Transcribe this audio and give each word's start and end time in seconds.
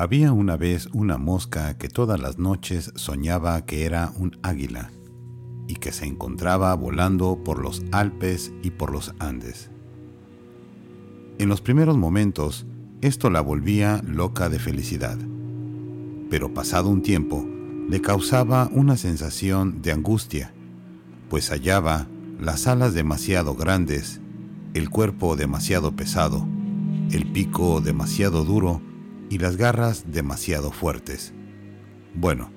Había 0.00 0.32
una 0.32 0.56
vez 0.56 0.88
una 0.92 1.18
mosca 1.18 1.76
que 1.76 1.88
todas 1.88 2.20
las 2.20 2.38
noches 2.38 2.92
soñaba 2.94 3.66
que 3.66 3.84
era 3.84 4.12
un 4.16 4.38
águila 4.44 4.92
y 5.66 5.74
que 5.74 5.90
se 5.90 6.06
encontraba 6.06 6.72
volando 6.76 7.42
por 7.42 7.58
los 7.60 7.82
Alpes 7.90 8.52
y 8.62 8.70
por 8.70 8.92
los 8.92 9.12
Andes. 9.18 9.72
En 11.40 11.48
los 11.48 11.60
primeros 11.62 11.96
momentos, 11.96 12.64
esto 13.00 13.28
la 13.28 13.40
volvía 13.40 14.00
loca 14.06 14.48
de 14.48 14.60
felicidad, 14.60 15.18
pero 16.30 16.54
pasado 16.54 16.90
un 16.90 17.02
tiempo, 17.02 17.44
le 17.88 18.00
causaba 18.00 18.70
una 18.72 18.96
sensación 18.96 19.82
de 19.82 19.90
angustia, 19.90 20.54
pues 21.28 21.50
hallaba 21.50 22.06
las 22.38 22.68
alas 22.68 22.94
demasiado 22.94 23.56
grandes, 23.56 24.20
el 24.74 24.90
cuerpo 24.90 25.34
demasiado 25.34 25.96
pesado, 25.96 26.46
el 27.10 27.26
pico 27.32 27.80
demasiado 27.80 28.44
duro 28.44 28.80
y 29.30 29.38
las 29.38 29.56
garras 29.56 30.04
demasiado 30.10 30.70
fuertes. 30.72 31.32
Bueno, 32.14 32.50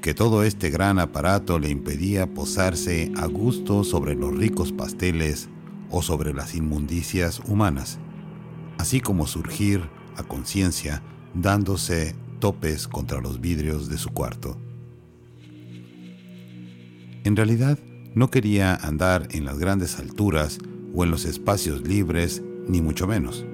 que 0.00 0.14
todo 0.14 0.42
este 0.44 0.70
gran 0.70 0.98
aparato 0.98 1.58
le 1.58 1.68
impedía 1.68 2.32
posarse 2.32 3.12
a 3.16 3.26
gusto 3.26 3.84
sobre 3.84 4.14
los 4.14 4.34
ricos 4.36 4.72
pasteles 4.72 5.48
o 5.90 6.02
sobre 6.02 6.32
las 6.32 6.54
inmundicias 6.54 7.40
humanas, 7.46 7.98
así 8.78 9.00
como 9.00 9.26
surgir 9.26 9.88
a 10.16 10.22
conciencia 10.22 11.02
dándose 11.34 12.14
topes 12.38 12.88
contra 12.88 13.20
los 13.20 13.40
vidrios 13.40 13.88
de 13.88 13.98
su 13.98 14.10
cuarto. 14.10 14.56
En 17.24 17.34
realidad, 17.34 17.78
no 18.14 18.30
quería 18.30 18.74
andar 18.76 19.28
en 19.32 19.44
las 19.44 19.58
grandes 19.58 19.98
alturas 19.98 20.58
o 20.94 21.04
en 21.04 21.10
los 21.10 21.24
espacios 21.24 21.86
libres, 21.86 22.42
ni 22.68 22.80
mucho 22.80 23.06
menos 23.06 23.44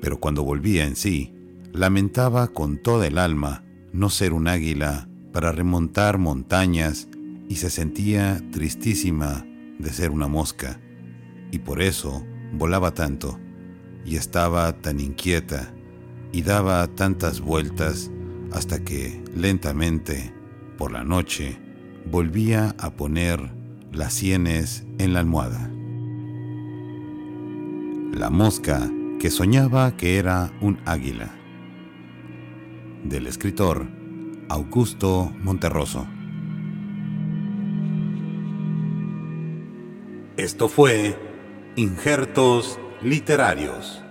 pero 0.00 0.18
cuando 0.18 0.44
volvía 0.44 0.84
en 0.84 0.96
sí, 0.96 1.34
lamentaba 1.72 2.48
con 2.48 2.78
toda 2.78 3.06
el 3.06 3.18
alma 3.18 3.64
no 3.92 4.10
ser 4.10 4.32
un 4.32 4.48
águila 4.48 5.08
para 5.32 5.52
remontar 5.52 6.18
montañas 6.18 7.08
y 7.48 7.56
se 7.56 7.70
sentía 7.70 8.42
tristísima 8.50 9.46
de 9.78 9.92
ser 9.92 10.10
una 10.10 10.28
mosca, 10.28 10.80
y 11.50 11.58
por 11.58 11.82
eso 11.82 12.24
volaba 12.52 12.94
tanto, 12.94 13.38
y 14.04 14.16
estaba 14.16 14.72
tan 14.80 15.00
inquieta, 15.00 15.74
y 16.32 16.42
daba 16.42 16.86
tantas 16.88 17.40
vueltas 17.40 18.10
hasta 18.52 18.82
que, 18.84 19.22
lentamente, 19.34 20.32
por 20.76 20.92
la 20.92 21.04
noche, 21.04 21.58
volvía 22.10 22.74
a 22.78 22.90
poner 22.90 23.52
las 23.92 24.12
sienes 24.14 24.86
en 24.98 25.12
la 25.12 25.20
almohada. 25.20 25.70
La 28.12 28.30
mosca 28.30 28.90
que 29.18 29.30
soñaba 29.30 29.96
que 29.96 30.18
era 30.18 30.52
un 30.60 30.78
águila. 30.84 31.30
Del 33.04 33.26
escritor 33.26 33.86
Augusto 34.48 35.32
Monterroso. 35.38 36.06
Esto 40.36 40.68
fue 40.68 41.18
Injertos 41.76 42.78
Literarios. 43.00 44.02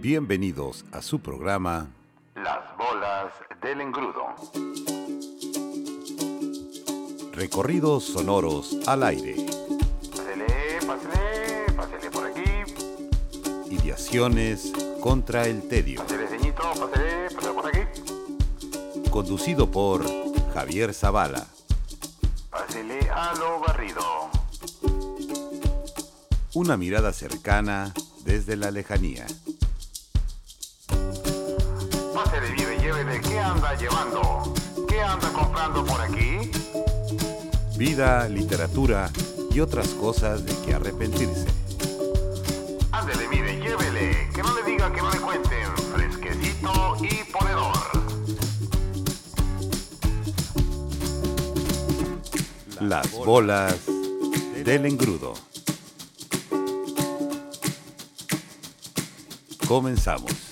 Bienvenidos 0.00 0.84
a 0.92 1.02
su 1.02 1.20
programa 1.20 1.90
Las 2.34 2.76
bolas 2.78 3.32
del 3.62 3.80
engrudo. 3.80 4.34
Recorridos 7.32 8.04
sonoros 8.04 8.78
al 8.86 9.02
aire. 9.02 9.53
Contra 15.00 15.46
el 15.46 15.68
tedio. 15.68 16.02
por 17.54 17.66
aquí. 17.66 17.80
Conducido 19.10 19.70
por 19.70 20.04
Javier 20.52 20.92
Zavala. 20.92 21.46
Pásele 22.50 23.08
a 23.10 23.34
lo 23.34 23.60
barrido. 23.60 24.02
Una 26.54 26.76
mirada 26.76 27.12
cercana 27.12 27.92
desde 28.24 28.56
la 28.56 28.70
lejanía. 28.70 29.26
Pásele, 32.14 32.50
vive, 32.50 32.78
llévele. 32.80 33.20
¿Qué 33.20 33.38
anda 33.38 33.76
llevando? 33.76 34.54
¿Qué 34.88 35.00
anda 35.00 35.32
comprando 35.32 35.84
por 35.84 36.00
aquí? 36.00 36.50
Vida, 37.76 38.28
literatura 38.28 39.10
y 39.52 39.60
otras 39.60 39.88
cosas 39.88 40.44
de 40.44 40.52
que 40.64 40.74
arrepentirse. 40.74 41.46
Ándele, 42.90 43.28
mire. 43.28 43.53
Que 44.92 45.00
no 45.00 45.10
le. 45.10 45.74
Fresquecito 45.94 46.96
y 47.00 47.24
ponedor. 47.32 47.74
Las 52.80 53.10
bolas 53.12 53.80
del 54.62 54.84
engrudo. 54.84 55.32
Comenzamos. 59.66 60.43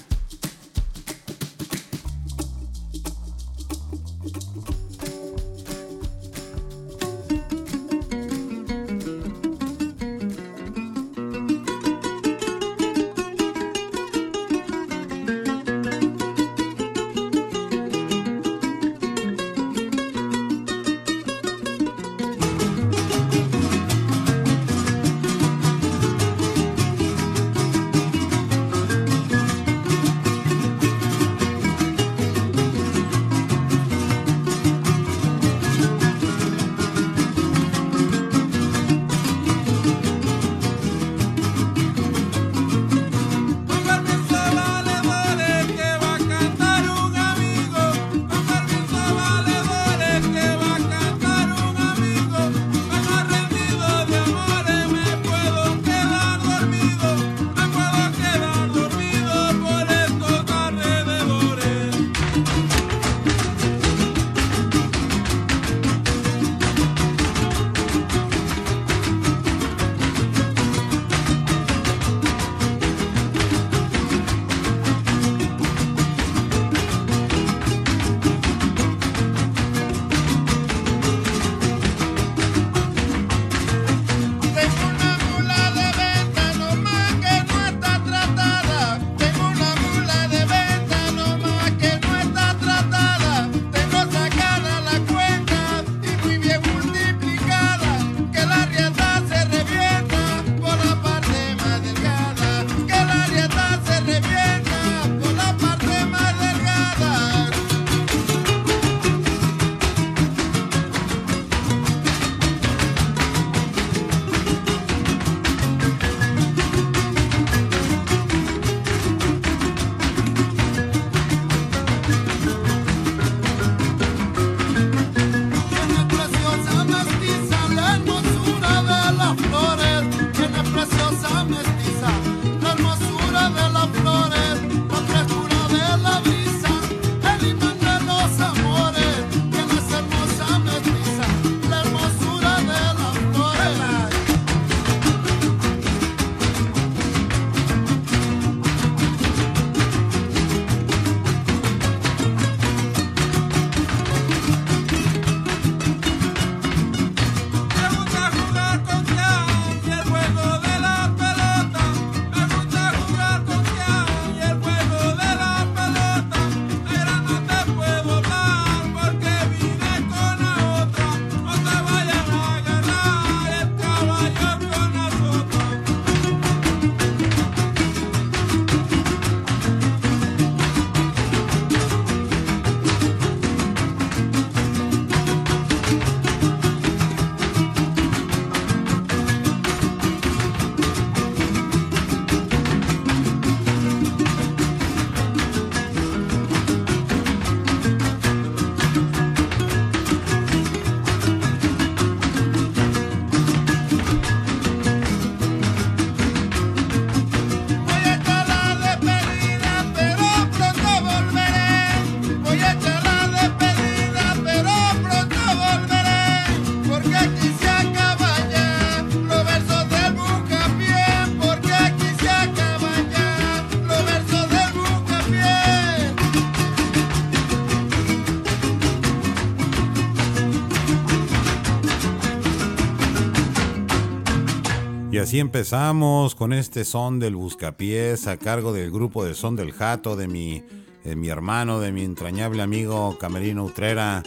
Así 235.22 235.38
empezamos 235.38 236.34
con 236.34 236.52
este 236.52 236.84
son 236.84 237.20
del 237.20 237.36
buscapiés 237.36 238.26
a 238.26 238.36
cargo 238.36 238.72
del 238.72 238.90
grupo 238.90 239.24
de 239.24 239.34
son 239.34 239.54
del 239.54 239.70
jato 239.70 240.16
de 240.16 240.26
mi, 240.26 240.64
mi 241.04 241.28
hermano, 241.28 241.78
de 241.78 241.92
mi 241.92 242.02
entrañable 242.02 242.60
amigo 242.60 243.16
Camerino 243.20 243.64
Utrera. 243.64 244.24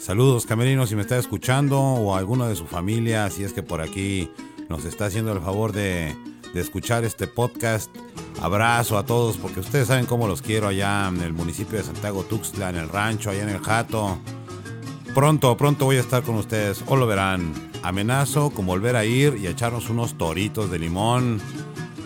Saludos 0.00 0.46
Camerino 0.46 0.86
si 0.86 0.96
me 0.96 1.02
está 1.02 1.18
escuchando 1.18 1.78
o 1.78 2.16
alguno 2.16 2.48
de 2.48 2.56
su 2.56 2.66
familia, 2.66 3.28
si 3.28 3.44
es 3.44 3.52
que 3.52 3.62
por 3.62 3.82
aquí 3.82 4.30
nos 4.70 4.86
está 4.86 5.06
haciendo 5.06 5.32
el 5.32 5.40
favor 5.40 5.72
de, 5.72 6.16
de 6.54 6.60
escuchar 6.60 7.04
este 7.04 7.26
podcast. 7.26 7.94
Abrazo 8.40 8.96
a 8.96 9.04
todos 9.04 9.36
porque 9.36 9.60
ustedes 9.60 9.88
saben 9.88 10.06
cómo 10.06 10.28
los 10.28 10.40
quiero 10.40 10.68
allá 10.68 11.08
en 11.08 11.20
el 11.20 11.34
municipio 11.34 11.76
de 11.76 11.84
Santiago 11.84 12.22
Tuxtla, 12.22 12.70
en 12.70 12.76
el 12.76 12.88
rancho, 12.88 13.30
allá 13.30 13.42
en 13.42 13.50
el 13.50 13.60
jato. 13.60 14.18
Pronto, 15.14 15.54
pronto 15.58 15.84
voy 15.84 15.96
a 15.96 16.00
estar 16.00 16.22
con 16.22 16.36
ustedes, 16.36 16.82
o 16.86 16.96
lo 16.96 17.06
verán. 17.06 17.67
Amenazo 17.82 18.50
con 18.50 18.66
volver 18.66 18.96
a 18.96 19.04
ir 19.04 19.38
y 19.40 19.46
echarnos 19.46 19.88
unos 19.88 20.18
toritos 20.18 20.70
de 20.70 20.78
limón, 20.78 21.40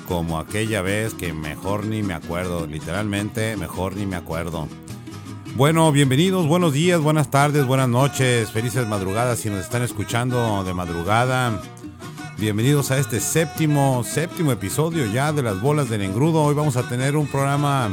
como 0.07 0.39
aquella 0.39 0.83
vez 0.83 1.15
que 1.15 1.33
mejor 1.33 1.87
ni 1.87 2.03
me 2.03 2.15
acuerdo, 2.15 2.67
literalmente 2.67 3.57
mejor 3.57 3.97
ni 3.97 4.07
me 4.07 4.17
acuerdo. 4.17 4.69
Bueno, 5.57 5.91
bienvenidos, 5.93 6.47
buenos 6.47 6.73
días, 6.73 7.01
buenas 7.01 7.31
tardes, 7.31 7.67
buenas 7.67 7.89
noches, 7.89 8.51
felices 8.51 8.87
madrugadas 8.87 9.39
si 9.39 9.51
nos 9.51 9.61
están 9.61 9.83
escuchando 9.83 10.63
de 10.65 10.75
madrugada. 10.75 11.61
Bienvenidos 12.39 12.91
a 12.91 12.99
este 12.99 13.21
séptimo, 13.21 14.03
séptimo 14.05 14.53
episodio 14.53 15.07
ya 15.07 15.33
de 15.33 15.43
las 15.43 15.61
bolas 15.61 15.89
del 15.89 16.03
engrudo. 16.03 16.43
Hoy 16.43 16.55
vamos 16.55 16.77
a 16.77 16.89
tener 16.89 17.17
un 17.17 17.27
programa 17.27 17.91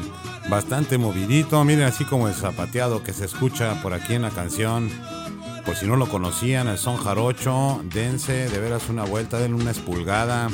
bastante 0.50 0.98
movidito. 0.98 1.64
Miren 1.64 1.84
así 1.84 2.04
como 2.04 2.28
el 2.28 2.34
zapateado 2.34 3.04
que 3.04 3.14
se 3.14 3.25
escucha 3.25 3.82
por 3.82 3.94
aquí 3.94 4.16
en 4.16 4.24
la 4.24 4.32
canción. 4.32 4.90
Por 5.66 5.76
si 5.76 5.86
no 5.86 5.96
lo 5.96 6.08
conocían, 6.08 6.68
el 6.68 6.78
son 6.78 6.98
jarocho, 6.98 7.82
dense 7.84 8.50
de 8.50 8.60
veras 8.60 8.90
una 8.90 9.04
vuelta, 9.04 9.38
denle 9.38 9.62
una 9.62 9.72
espulgada, 9.72 10.50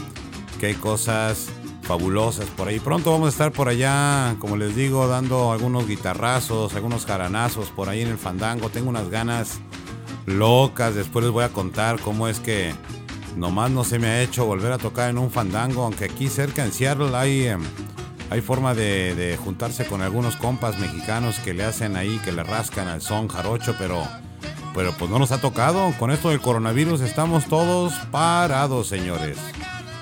que 0.59 0.67
hay 0.67 0.73
cosas 0.73 1.47
fabulosas 1.81 2.45
por 2.47 2.67
ahí. 2.67 2.79
Pronto 2.79 3.11
vamos 3.11 3.27
a 3.27 3.29
estar 3.29 3.51
por 3.51 3.69
allá, 3.69 4.35
como 4.39 4.57
les 4.57 4.75
digo, 4.75 5.07
dando 5.07 5.51
algunos 5.51 5.87
guitarrazos, 5.87 6.75
algunos 6.75 7.05
jaranazos 7.05 7.69
por 7.69 7.89
ahí 7.89 8.01
en 8.01 8.09
el 8.09 8.17
fandango. 8.17 8.69
Tengo 8.69 8.89
unas 8.89 9.09
ganas 9.09 9.59
locas, 10.25 10.95
después 10.95 11.23
les 11.23 11.31
voy 11.31 11.43
a 11.43 11.49
contar 11.49 11.99
cómo 11.99 12.27
es 12.27 12.39
que 12.39 12.73
nomás 13.35 13.71
no 13.71 13.83
se 13.83 13.99
me 13.99 14.07
ha 14.07 14.21
hecho 14.21 14.45
volver 14.45 14.71
a 14.71 14.77
tocar 14.77 15.09
en 15.09 15.17
un 15.17 15.31
fandango, 15.31 15.83
aunque 15.83 16.05
aquí 16.05 16.27
cerca 16.27 16.65
en 16.65 16.71
Seattle 16.71 17.15
hay... 17.15 17.47
Em, 17.47 17.61
hay 18.29 18.41
forma 18.41 18.73
de, 18.73 19.37
juntarse 19.43 19.85
con 19.85 20.01
algunos 20.01 20.35
compas 20.35 20.79
mexicanos 20.79 21.39
que 21.39 21.53
le 21.53 21.63
hacen 21.63 21.95
ahí, 21.95 22.19
que 22.23 22.31
le 22.31 22.43
rascan 22.43 22.87
al 22.87 23.01
son 23.01 23.27
jarocho, 23.27 23.75
pero, 23.77 24.03
pero 24.75 24.91
pues 24.91 25.09
no 25.09 25.17
nos 25.17 25.31
ha 25.31 25.39
tocado. 25.39 25.93
Con 25.97 26.11
esto 26.11 26.29
del 26.29 26.41
coronavirus 26.41 27.01
estamos 27.01 27.45
todos 27.45 27.93
parados, 28.11 28.87
señores. 28.87 29.37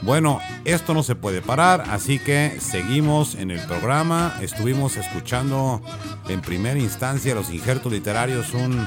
Bueno, 0.01 0.41
esto 0.65 0.93
no 0.93 1.03
se 1.03 1.15
puede 1.15 1.41
parar, 1.41 1.85
así 1.89 2.19
que 2.19 2.57
seguimos 2.59 3.35
en 3.35 3.51
el 3.51 3.61
programa. 3.67 4.35
Estuvimos 4.41 4.97
escuchando 4.97 5.81
en 6.27 6.41
primera 6.41 6.77
instancia 6.77 7.35
los 7.35 7.51
injertos 7.51 7.91
literarios, 7.91 8.53
un, 8.53 8.85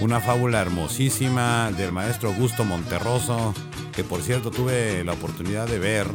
una 0.00 0.20
fábula 0.20 0.60
hermosísima 0.60 1.70
del 1.70 1.92
maestro 1.92 2.30
Augusto 2.30 2.64
Monterroso, 2.64 3.54
que 3.92 4.04
por 4.04 4.20
cierto 4.20 4.50
tuve 4.50 5.04
la 5.04 5.12
oportunidad 5.12 5.66
de 5.68 5.78
ver 5.78 6.06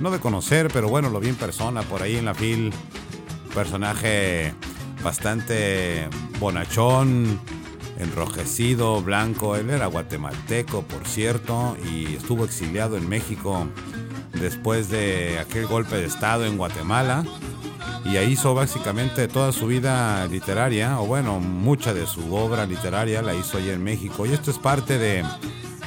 no 0.00 0.10
de 0.10 0.18
conocer, 0.18 0.68
pero 0.72 0.88
bueno, 0.88 1.10
lo 1.10 1.20
vi 1.20 1.28
en 1.28 1.36
persona 1.36 1.82
por 1.82 2.02
ahí 2.02 2.16
en 2.16 2.24
la 2.24 2.34
fil. 2.34 2.72
Personaje 3.54 4.54
bastante 5.02 6.08
bonachón, 6.38 7.38
enrojecido, 8.00 9.00
blanco. 9.02 9.56
Él 9.56 9.70
era 9.70 9.86
guatemalteco, 9.86 10.82
por 10.82 11.06
cierto, 11.06 11.76
y 11.90 12.14
estuvo 12.14 12.44
exiliado 12.44 12.96
en 12.96 13.08
México 13.08 13.66
después 14.32 14.88
de 14.88 15.38
aquel 15.38 15.66
golpe 15.66 15.96
de 15.96 16.06
Estado 16.06 16.46
en 16.46 16.56
Guatemala. 16.56 17.24
Y 18.04 18.16
ahí 18.16 18.32
hizo 18.32 18.54
básicamente 18.54 19.28
toda 19.28 19.52
su 19.52 19.66
vida 19.66 20.26
literaria, 20.26 21.00
o 21.00 21.06
bueno, 21.06 21.38
mucha 21.38 21.92
de 21.92 22.06
su 22.06 22.34
obra 22.34 22.66
literaria 22.66 23.22
la 23.22 23.34
hizo 23.34 23.58
allá 23.58 23.72
en 23.72 23.84
México. 23.84 24.26
Y 24.26 24.32
esto 24.32 24.50
es 24.50 24.58
parte 24.58 24.98
de 24.98 25.24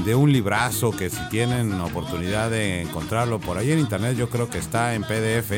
de 0.05 0.15
un 0.15 0.33
librazo 0.33 0.91
que 0.91 1.09
si 1.09 1.29
tienen 1.29 1.79
oportunidad 1.79 2.49
de 2.49 2.81
encontrarlo 2.81 3.39
por 3.39 3.57
ahí 3.57 3.71
en 3.71 3.79
internet, 3.79 4.17
yo 4.17 4.29
creo 4.29 4.49
que 4.49 4.57
está 4.57 4.95
en 4.95 5.03
PDF. 5.03 5.53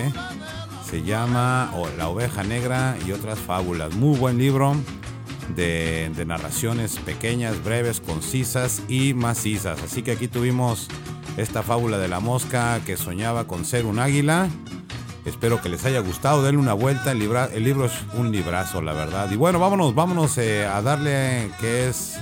Se 0.87 1.01
llama 1.03 1.71
La 1.97 2.09
oveja 2.09 2.43
negra 2.43 2.95
y 3.07 3.11
otras 3.11 3.39
fábulas. 3.39 3.95
Muy 3.95 4.17
buen 4.17 4.37
libro 4.37 4.75
de, 5.49 6.23
narraciones 6.25 6.97
pequeñas, 6.97 7.63
breves, 7.63 7.99
concisas 7.99 8.81
y 8.87 9.13
macizas. 9.13 9.81
Así 9.83 10.01
que 10.01 10.11
aquí 10.11 10.27
tuvimos 10.27 10.87
esta 11.37 11.63
fábula 11.63 11.97
de 11.97 12.07
la 12.07 12.19
mosca 12.19 12.79
que 12.85 12.97
soñaba 12.97 13.47
con 13.47 13.65
ser 13.65 13.85
un 13.85 13.99
águila. 13.99 14.49
Espero 15.25 15.61
que 15.61 15.69
les 15.69 15.85
haya 15.85 15.99
gustado, 15.99 16.43
denle 16.43 16.61
una 16.61 16.73
vuelta, 16.73 17.11
el, 17.11 17.21
el 17.21 17.63
libro 17.63 17.85
es 17.85 17.93
un 18.13 18.31
librazo, 18.31 18.81
la 18.81 18.93
verdad. 18.93 19.29
Y 19.31 19.35
bueno, 19.35 19.59
vámonos, 19.59 19.95
vámonos 19.95 20.37
eh, 20.37 20.65
a 20.65 20.81
darle 20.81 21.49
que 21.59 21.87
es 21.87 22.19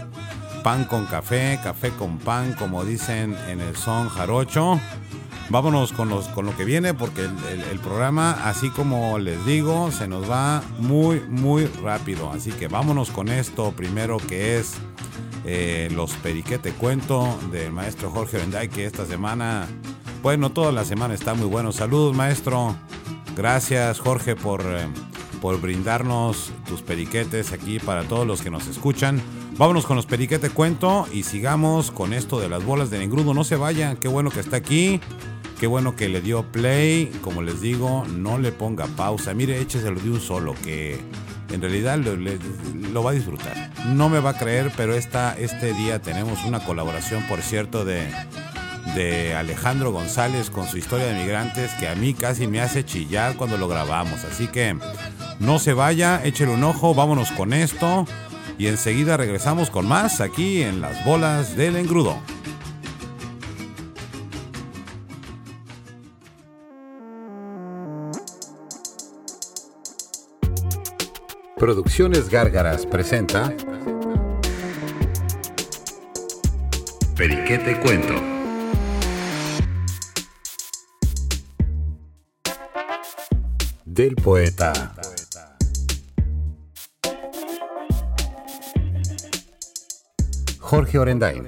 pan 0.63 0.85
con 0.85 1.05
café, 1.05 1.59
café 1.61 1.89
con 1.89 2.17
pan, 2.17 2.53
como 2.57 2.85
dicen 2.85 3.35
en 3.49 3.59
el 3.59 3.75
son 3.75 4.07
jarocho. 4.07 4.79
Vámonos 5.53 5.93
con, 5.93 6.09
los, 6.09 6.29
con 6.29 6.47
lo 6.47 6.57
que 6.57 6.65
viene 6.65 6.95
porque 6.95 7.21
el, 7.21 7.79
programa, 7.79 8.31
así 8.43 8.71
como 8.71 9.19
les 9.19 9.45
digo, 9.45 9.91
se 9.91 10.07
nos 10.07 10.27
va 10.27 10.63
muy, 10.79 11.19
muy 11.29 11.67
rápido. 11.67 12.31
Así 12.31 12.51
que 12.51 12.67
vámonos 12.67 13.11
con 13.11 13.29
esto 13.29 13.71
primero 13.71 14.17
que 14.17 14.57
es 14.57 14.73
eh, 15.45 15.89
los 15.93 16.13
periquete 16.13 16.71
cuento 16.71 17.37
del 17.51 17.71
maestro 17.71 18.09
Jorge 18.09 18.37
Venday 18.37 18.67
que 18.67 18.85
esta 18.85 19.05
semana, 19.05 19.67
bueno, 20.23 20.49
toda 20.51 20.71
la 20.71 20.85
semana 20.85 21.13
está 21.13 21.35
muy 21.35 21.45
bueno. 21.45 21.71
Saludos 21.71 22.15
maestro. 22.15 22.75
Gracias 23.37 23.99
Jorge 23.99 24.35
por, 24.35 24.61
eh, 24.61 24.87
por 25.43 25.59
brindarnos 25.59 26.53
tus 26.69 26.81
periquetes 26.81 27.51
aquí 27.51 27.77
para 27.77 28.05
todos 28.05 28.25
los 28.25 28.41
que 28.41 28.49
nos 28.49 28.65
escuchan. 28.67 29.21
Vámonos 29.57 29.85
con 29.85 29.97
los 29.97 30.05
periquete 30.05 30.49
cuento 30.49 31.05
y 31.11 31.23
sigamos 31.23 31.91
con 31.91 32.13
esto 32.13 32.39
de 32.39 32.47
las 32.47 32.63
bolas 32.63 32.89
de 32.89 33.03
engrudo. 33.03 33.33
No 33.33 33.43
se 33.43 33.57
vayan, 33.57 33.97
qué 33.97 34.07
bueno 34.07 34.29
que 34.29 34.39
está 34.39 34.55
aquí. 34.55 35.01
Qué 35.59 35.67
bueno 35.67 35.97
que 35.97 36.07
le 36.07 36.21
dio 36.21 36.43
play. 36.43 37.11
Como 37.21 37.41
les 37.41 37.59
digo, 37.59 38.05
no 38.05 38.37
le 38.37 38.53
ponga 38.53 38.87
pausa. 38.87 39.33
Mire, 39.33 39.59
écheselo 39.59 39.99
de 39.99 40.11
un 40.11 40.21
solo, 40.21 40.55
que 40.63 41.01
en 41.51 41.59
realidad 41.59 41.97
lo, 41.97 43.03
va 43.03 43.11
a 43.11 43.13
disfrutar. 43.13 43.69
No 43.87 44.07
me 44.07 44.21
va 44.21 44.29
a 44.29 44.37
creer, 44.37 44.71
pero 44.77 44.95
esta, 44.95 45.37
este 45.37 45.73
día 45.73 46.01
tenemos 46.01 46.45
una 46.45 46.63
colaboración, 46.63 47.21
por 47.27 47.41
cierto, 47.41 47.83
de, 47.83 48.07
de 48.95 49.35
Alejandro 49.35 49.91
González 49.91 50.49
con 50.49 50.67
su 50.67 50.77
historia 50.77 51.07
de 51.07 51.21
migrantes, 51.21 51.73
que 51.73 51.89
a 51.89 51.95
mí 51.95 52.13
casi 52.13 52.47
me 52.47 52.61
hace 52.61 52.85
chillar 52.85 53.35
cuando 53.35 53.57
lo 53.57 53.67
grabamos. 53.67 54.23
Así 54.23 54.47
que 54.47 54.77
no 55.39 55.59
se 55.59 55.73
vaya, 55.73 56.21
échele 56.23 56.51
un 56.51 56.63
ojo, 56.63 56.93
vámonos 56.93 57.31
con 57.31 57.53
esto 57.53 58.05
y 58.57 58.67
enseguida 58.67 59.17
regresamos 59.17 59.69
con 59.69 59.87
más 59.87 60.21
aquí 60.21 60.61
en 60.61 60.81
las 60.81 61.03
bolas 61.05 61.55
del 61.55 61.75
engrudo. 61.75 62.17
Producciones 71.57 72.29
Gárgaras 72.29 72.85
presenta 72.85 73.53
Periquete 77.15 77.79
Cuento. 77.79 78.15
Del 83.85 84.15
poeta. 84.15 84.93
Jorge 90.75 90.97
Orendain. 90.97 91.45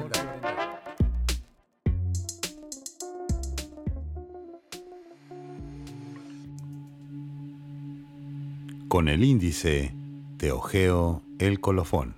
Con 8.87 9.07
el 9.07 9.23
índice 9.23 9.95
te 10.37 10.51
ojeo 10.51 11.23
el 11.39 11.59
colofón. 11.59 12.17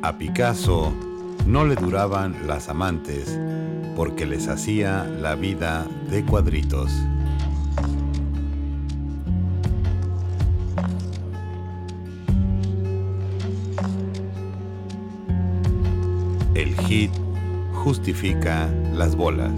A 0.00 0.16
Picasso 0.16 1.09
no 1.46 1.64
le 1.64 1.74
duraban 1.74 2.46
las 2.46 2.68
amantes 2.68 3.38
porque 3.96 4.26
les 4.26 4.48
hacía 4.48 5.04
la 5.04 5.34
vida 5.34 5.86
de 6.10 6.24
cuadritos. 6.24 6.90
El 16.54 16.74
hit 16.76 17.10
justifica 17.72 18.68
las 18.92 19.16
bolas. 19.16 19.52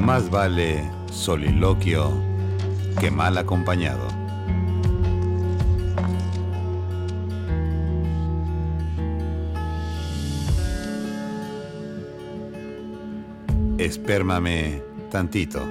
Más 0.00 0.30
vale 0.30 0.82
soliloquio 1.10 2.12
que 3.00 3.10
mal 3.10 3.38
acompañado. 3.38 4.17
Espérmame 13.78 14.82
tantito. 15.08 15.62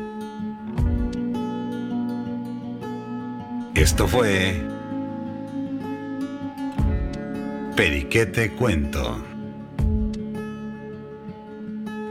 Esto 3.75 4.07
fue 4.07 4.55
Periquete 7.75 8.53
Cuento 8.53 9.23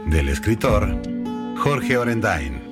del 0.05 0.29
escritor 0.29 0.87
Jorge 1.57 1.97
Orendain. 1.97 2.66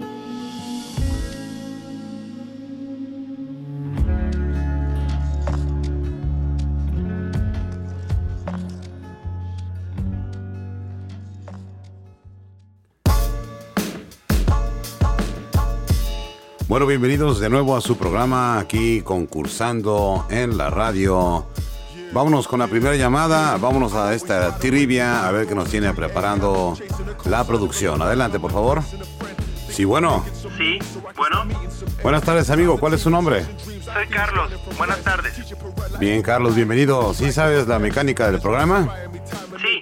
Bueno, 16.75 16.87
bienvenidos 16.87 17.39
de 17.39 17.49
nuevo 17.49 17.77
a 17.77 17.79
su 17.79 17.97
programa 17.97 18.59
aquí 18.59 19.01
concursando 19.01 20.27
en 20.29 20.57
la 20.57 20.69
radio. 20.69 21.47
Vámonos 22.11 22.49
con 22.49 22.59
la 22.59 22.67
primera 22.67 22.97
llamada, 22.97 23.55
vámonos 23.55 23.93
a 23.93 24.13
esta 24.13 24.57
trivia 24.57 25.25
a 25.25 25.31
ver 25.31 25.47
qué 25.47 25.55
nos 25.55 25.69
tiene 25.69 25.93
preparando 25.93 26.77
la 27.23 27.45
producción. 27.45 28.01
Adelante, 28.01 28.41
por 28.41 28.51
favor. 28.51 28.81
Sí, 29.69 29.85
bueno. 29.85 30.25
Sí, 30.57 30.77
bueno. 31.15 31.45
Buenas 32.03 32.23
tardes, 32.23 32.49
amigo. 32.49 32.77
¿Cuál 32.77 32.95
es 32.95 33.01
su 33.03 33.09
nombre? 33.09 33.45
Soy 33.65 34.07
Carlos. 34.09 34.51
Buenas 34.77 35.01
tardes. 35.01 35.33
Bien, 35.97 36.21
Carlos, 36.21 36.55
bienvenido. 36.55 37.13
¿Sí 37.13 37.31
sabes 37.31 37.69
la 37.69 37.79
mecánica 37.79 38.29
del 38.29 38.41
programa? 38.41 38.93
Sí. 39.61 39.79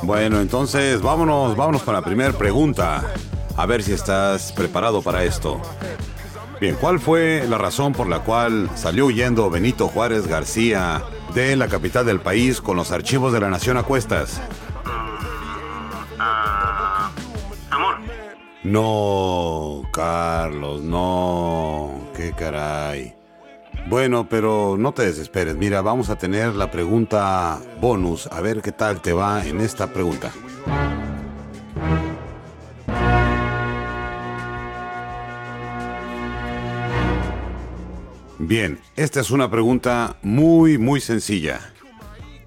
Bueno, 0.00 0.40
entonces 0.40 1.02
vámonos, 1.02 1.54
vámonos 1.58 1.82
con 1.82 1.92
la 1.92 2.00
primera 2.00 2.32
pregunta. 2.32 3.04
A 3.54 3.66
ver 3.66 3.82
si 3.82 3.92
estás 3.92 4.50
preparado 4.52 5.02
para 5.02 5.24
esto. 5.24 5.60
Bien, 6.62 6.76
¿cuál 6.76 7.00
fue 7.00 7.44
la 7.48 7.58
razón 7.58 7.92
por 7.92 8.08
la 8.08 8.20
cual 8.20 8.70
salió 8.76 9.06
huyendo 9.06 9.50
Benito 9.50 9.88
Juárez 9.88 10.28
García 10.28 11.02
de 11.34 11.56
la 11.56 11.66
capital 11.66 12.06
del 12.06 12.20
país 12.20 12.60
con 12.60 12.76
los 12.76 12.92
archivos 12.92 13.32
de 13.32 13.40
la 13.40 13.50
nación 13.50 13.78
a 13.78 13.82
cuestas? 13.82 14.40
Ah, 16.20 17.10
amor. 17.68 17.96
No, 18.62 19.82
Carlos, 19.92 20.82
no. 20.82 22.00
Qué 22.14 22.30
caray. 22.30 23.12
Bueno, 23.88 24.28
pero 24.28 24.76
no 24.78 24.92
te 24.92 25.02
desesperes. 25.02 25.56
Mira, 25.56 25.82
vamos 25.82 26.10
a 26.10 26.16
tener 26.16 26.54
la 26.54 26.70
pregunta 26.70 27.58
bonus. 27.80 28.28
A 28.28 28.40
ver 28.40 28.62
qué 28.62 28.70
tal 28.70 29.00
te 29.00 29.12
va 29.12 29.44
en 29.44 29.60
esta 29.60 29.88
pregunta. 29.88 30.30
Bien, 38.44 38.80
esta 38.96 39.20
es 39.20 39.30
una 39.30 39.48
pregunta 39.52 40.16
muy, 40.20 40.76
muy 40.76 41.00
sencilla. 41.00 41.60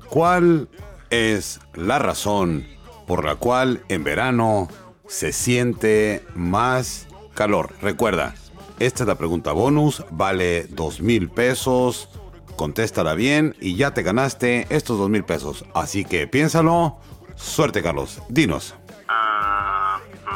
¿Cuál 0.09 0.67
es 1.09 1.61
la 1.73 1.99
razón 1.99 2.67
por 3.07 3.23
la 3.23 3.37
cual 3.37 3.81
en 3.87 4.03
verano 4.03 4.67
se 5.07 5.31
siente 5.31 6.21
más 6.35 7.07
calor? 7.33 7.73
Recuerda, 7.81 8.35
esta 8.77 9.03
es 9.03 9.07
la 9.07 9.15
pregunta 9.15 9.53
bonus, 9.53 10.03
vale 10.11 10.67
dos 10.67 10.99
mil 10.99 11.29
pesos. 11.29 12.09
Contéstala 12.57 13.13
bien 13.13 13.55
y 13.61 13.77
ya 13.77 13.93
te 13.93 14.03
ganaste 14.03 14.67
estos 14.71 14.97
dos 14.97 15.09
mil 15.09 15.23
pesos. 15.23 15.63
Así 15.73 16.03
que 16.03 16.27
piénsalo. 16.27 16.97
Suerte, 17.35 17.81
Carlos. 17.81 18.21
Dinos. 18.27 18.75
Ah, 19.07 20.01
mm. 20.25 20.27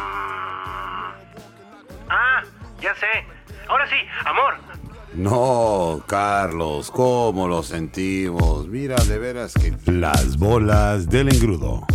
ah, 2.09 2.43
ya 2.81 2.95
sé. 2.95 3.25
Ahora 3.67 3.89
sí, 3.89 3.97
amor. 4.25 4.68
No, 5.19 6.01
Carlos, 6.07 6.89
¿cómo 6.91 7.49
lo 7.49 7.61
sentimos? 7.61 8.69
Mira, 8.69 8.95
de 9.03 9.17
veras 9.17 9.53
que... 9.53 9.75
Las 9.91 10.38
bolas 10.38 11.09
del 11.09 11.27
engrudo. 11.27 11.85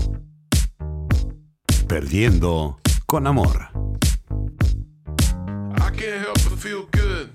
Perdiendo 1.88 2.78
con 3.06 3.26
amor. 3.26 3.70
I 5.78 5.90
can't 5.96 6.20
help 6.20 6.36
but 6.44 6.58
feel 6.58 6.86
good. 6.92 7.30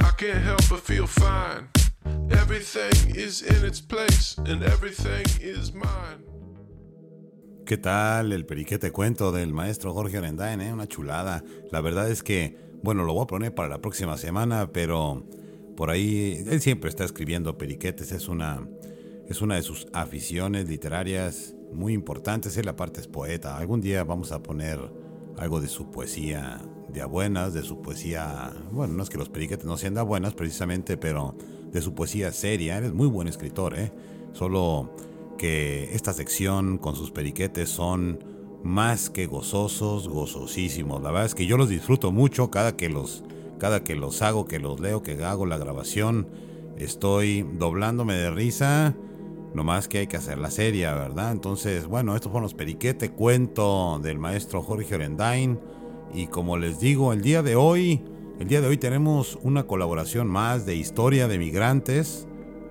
I 0.00 0.10
can't 0.16 0.42
help 0.44 0.68
but 0.68 0.80
feel 0.80 1.06
fine. 1.06 1.68
Everything 2.30 3.14
is 3.14 3.42
in 3.42 3.64
its 3.64 3.80
place 3.80 4.36
and 4.38 4.64
everything 4.64 5.24
is 5.40 5.72
mine. 5.72 6.24
¿Qué 7.64 7.78
tal 7.78 8.32
el 8.32 8.46
periquete 8.46 8.90
cuento 8.90 9.30
del 9.30 9.54
maestro 9.54 9.94
Jorge 9.94 10.18
Orendain? 10.18 10.60
Eh? 10.60 10.72
Una 10.72 10.88
chulada. 10.88 11.44
La 11.70 11.80
verdad 11.80 12.10
es 12.10 12.24
que, 12.24 12.63
bueno, 12.84 13.04
lo 13.04 13.14
voy 13.14 13.24
a 13.24 13.26
poner 13.26 13.54
para 13.54 13.68
la 13.68 13.78
próxima 13.78 14.18
semana, 14.18 14.70
pero 14.70 15.24
por 15.74 15.88
ahí 15.88 16.44
él 16.46 16.60
siempre 16.60 16.90
está 16.90 17.02
escribiendo 17.04 17.56
periquetes. 17.56 18.12
Es 18.12 18.28
una, 18.28 18.68
es 19.26 19.40
una 19.40 19.54
de 19.56 19.62
sus 19.62 19.86
aficiones 19.94 20.68
literarias 20.68 21.54
muy 21.72 21.94
importantes. 21.94 22.58
Él 22.58 22.68
aparte 22.68 23.00
es 23.00 23.08
poeta. 23.08 23.56
Algún 23.56 23.80
día 23.80 24.04
vamos 24.04 24.32
a 24.32 24.42
poner 24.42 24.78
algo 25.38 25.62
de 25.62 25.68
su 25.68 25.90
poesía 25.90 26.60
de 26.92 27.00
a 27.00 27.06
buenas, 27.06 27.54
de 27.54 27.62
su 27.62 27.80
poesía, 27.80 28.52
bueno, 28.70 28.92
no 28.92 29.02
es 29.02 29.08
que 29.08 29.16
los 29.16 29.30
periquetes 29.30 29.64
no 29.64 29.78
sean 29.78 29.94
de 29.94 30.00
a 30.00 30.04
buenas 30.04 30.34
precisamente, 30.34 30.98
pero 30.98 31.34
de 31.72 31.80
su 31.80 31.94
poesía 31.94 32.30
seria. 32.32 32.76
Él 32.76 32.84
es 32.84 32.92
muy 32.92 33.08
buen 33.08 33.28
escritor, 33.28 33.78
¿eh? 33.78 33.90
Solo 34.32 34.94
que 35.38 35.94
esta 35.94 36.12
sección 36.12 36.76
con 36.76 36.96
sus 36.96 37.10
periquetes 37.10 37.70
son 37.70 38.33
más 38.64 39.10
que 39.10 39.26
gozosos, 39.26 40.08
gozosísimos. 40.08 41.02
La 41.02 41.10
verdad 41.10 41.26
es 41.26 41.34
que 41.34 41.46
yo 41.46 41.56
los 41.56 41.68
disfruto 41.68 42.10
mucho 42.10 42.50
cada 42.50 42.76
que 42.76 42.88
los, 42.88 43.22
cada 43.58 43.84
que 43.84 43.94
los 43.94 44.22
hago, 44.22 44.46
que 44.46 44.58
los 44.58 44.80
leo, 44.80 45.02
que 45.02 45.22
hago 45.22 45.46
la 45.46 45.58
grabación. 45.58 46.26
Estoy 46.78 47.42
doblándome 47.42 48.14
de 48.14 48.30
risa. 48.30 48.96
No 49.54 49.62
más 49.62 49.86
que 49.86 49.98
hay 49.98 50.06
que 50.08 50.16
hacer 50.16 50.38
la 50.38 50.50
serie, 50.50 50.86
¿verdad? 50.86 51.30
Entonces, 51.30 51.86
bueno, 51.86 52.16
estos 52.16 52.32
fueron 52.32 52.42
los 52.44 52.54
periquete 52.54 53.10
cuento 53.10 54.00
del 54.02 54.18
maestro 54.18 54.62
Jorge 54.62 54.96
Orendain. 54.96 55.60
Y 56.12 56.26
como 56.26 56.56
les 56.56 56.80
digo, 56.80 57.12
el 57.12 57.22
día 57.22 57.42
de 57.42 57.54
hoy, 57.54 58.02
el 58.40 58.48
día 58.48 58.60
de 58.60 58.66
hoy 58.66 58.78
tenemos 58.78 59.38
una 59.42 59.64
colaboración 59.64 60.26
más 60.26 60.66
de 60.66 60.74
historia 60.74 61.28
de 61.28 61.38
migrantes 61.38 62.26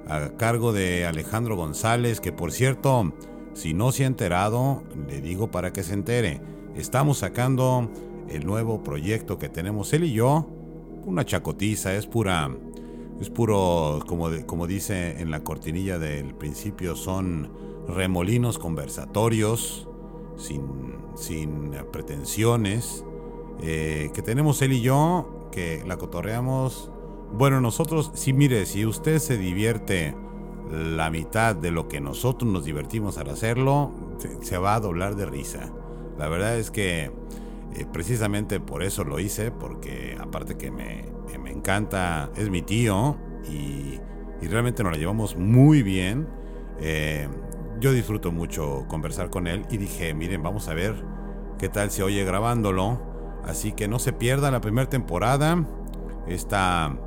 a 0.07 0.31
cargo 0.31 0.73
de 0.73 1.05
Alejandro 1.05 1.55
González, 1.55 2.19
que 2.19 2.33
por 2.33 2.51
cierto, 2.51 3.13
si 3.53 3.73
no 3.73 3.91
se 3.91 4.03
ha 4.03 4.07
enterado, 4.07 4.83
le 5.07 5.21
digo 5.21 5.51
para 5.51 5.73
que 5.73 5.83
se 5.83 5.93
entere. 5.93 6.41
Estamos 6.75 7.19
sacando 7.19 7.89
el 8.29 8.45
nuevo 8.45 8.83
proyecto 8.83 9.37
que 9.37 9.49
tenemos 9.49 9.93
él 9.93 10.05
y 10.05 10.13
yo. 10.13 10.47
Una 11.05 11.25
chacotiza, 11.25 11.93
es 11.93 12.07
pura, 12.07 12.49
es 13.19 13.29
puro, 13.29 13.99
como, 14.07 14.29
como 14.45 14.67
dice 14.67 15.21
en 15.21 15.31
la 15.31 15.43
cortinilla 15.43 15.99
del 15.99 16.33
principio, 16.33 16.95
son 16.95 17.51
remolinos 17.87 18.57
conversatorios, 18.57 19.87
sin, 20.37 20.61
sin 21.15 21.71
pretensiones, 21.91 23.05
eh, 23.61 24.09
que 24.13 24.21
tenemos 24.21 24.61
él 24.61 24.73
y 24.73 24.81
yo, 24.81 25.49
que 25.51 25.83
la 25.85 25.97
cotorreamos 25.97 26.89
bueno, 27.35 27.59
nosotros, 27.61 28.11
sí, 28.13 28.31
mire, 28.31 28.67
si 28.67 28.85
usted 28.85 29.17
se 29.17 29.39
divierte 29.39 30.15
la 30.71 31.09
mitad 31.09 31.55
de 31.55 31.71
lo 31.71 31.87
que 31.87 32.01
nosotros 32.01 32.51
nos 32.51 32.65
divertimos 32.65 33.17
al 33.17 33.29
hacerlo, 33.29 33.91
se, 34.41 34.57
va 34.57 34.75
a 34.75 34.79
doblar 34.79 35.15
de 35.15 35.25
risa. 35.25 35.71
La 36.17 36.27
verdad 36.27 36.57
es 36.57 36.71
que 36.71 37.11
eh, 37.75 37.85
precisamente 37.91 38.59
por 38.59 38.83
eso 38.83 39.03
lo 39.03 39.19
hice, 39.19 39.51
porque 39.51 40.17
aparte 40.19 40.57
que 40.57 40.71
me, 40.71 41.05
que 41.31 41.37
me 41.37 41.51
encanta, 41.51 42.31
es 42.35 42.49
mi 42.49 42.61
tío 42.61 43.17
y, 43.49 43.99
y 44.41 44.47
realmente 44.47 44.83
nos 44.83 44.93
la 44.93 44.97
llevamos 44.97 45.35
muy 45.35 45.83
bien. 45.83 46.27
Eh, 46.79 47.27
yo 47.79 47.91
disfruto 47.91 48.31
mucho 48.31 48.85
conversar 48.87 49.29
con 49.29 49.47
él 49.47 49.65
y 49.69 49.77
dije, 49.77 50.13
miren, 50.13 50.43
vamos 50.43 50.67
a 50.67 50.73
ver 50.73 51.03
qué 51.57 51.69
tal 51.69 51.91
se 51.91 52.03
oye 52.03 52.23
grabándolo. 52.23 53.01
Así 53.43 53.73
que 53.73 53.87
no 53.87 53.99
se 53.99 54.13
pierda 54.13 54.51
la 54.51 54.61
primera 54.61 54.89
temporada. 54.89 55.65
Esta 56.27 56.97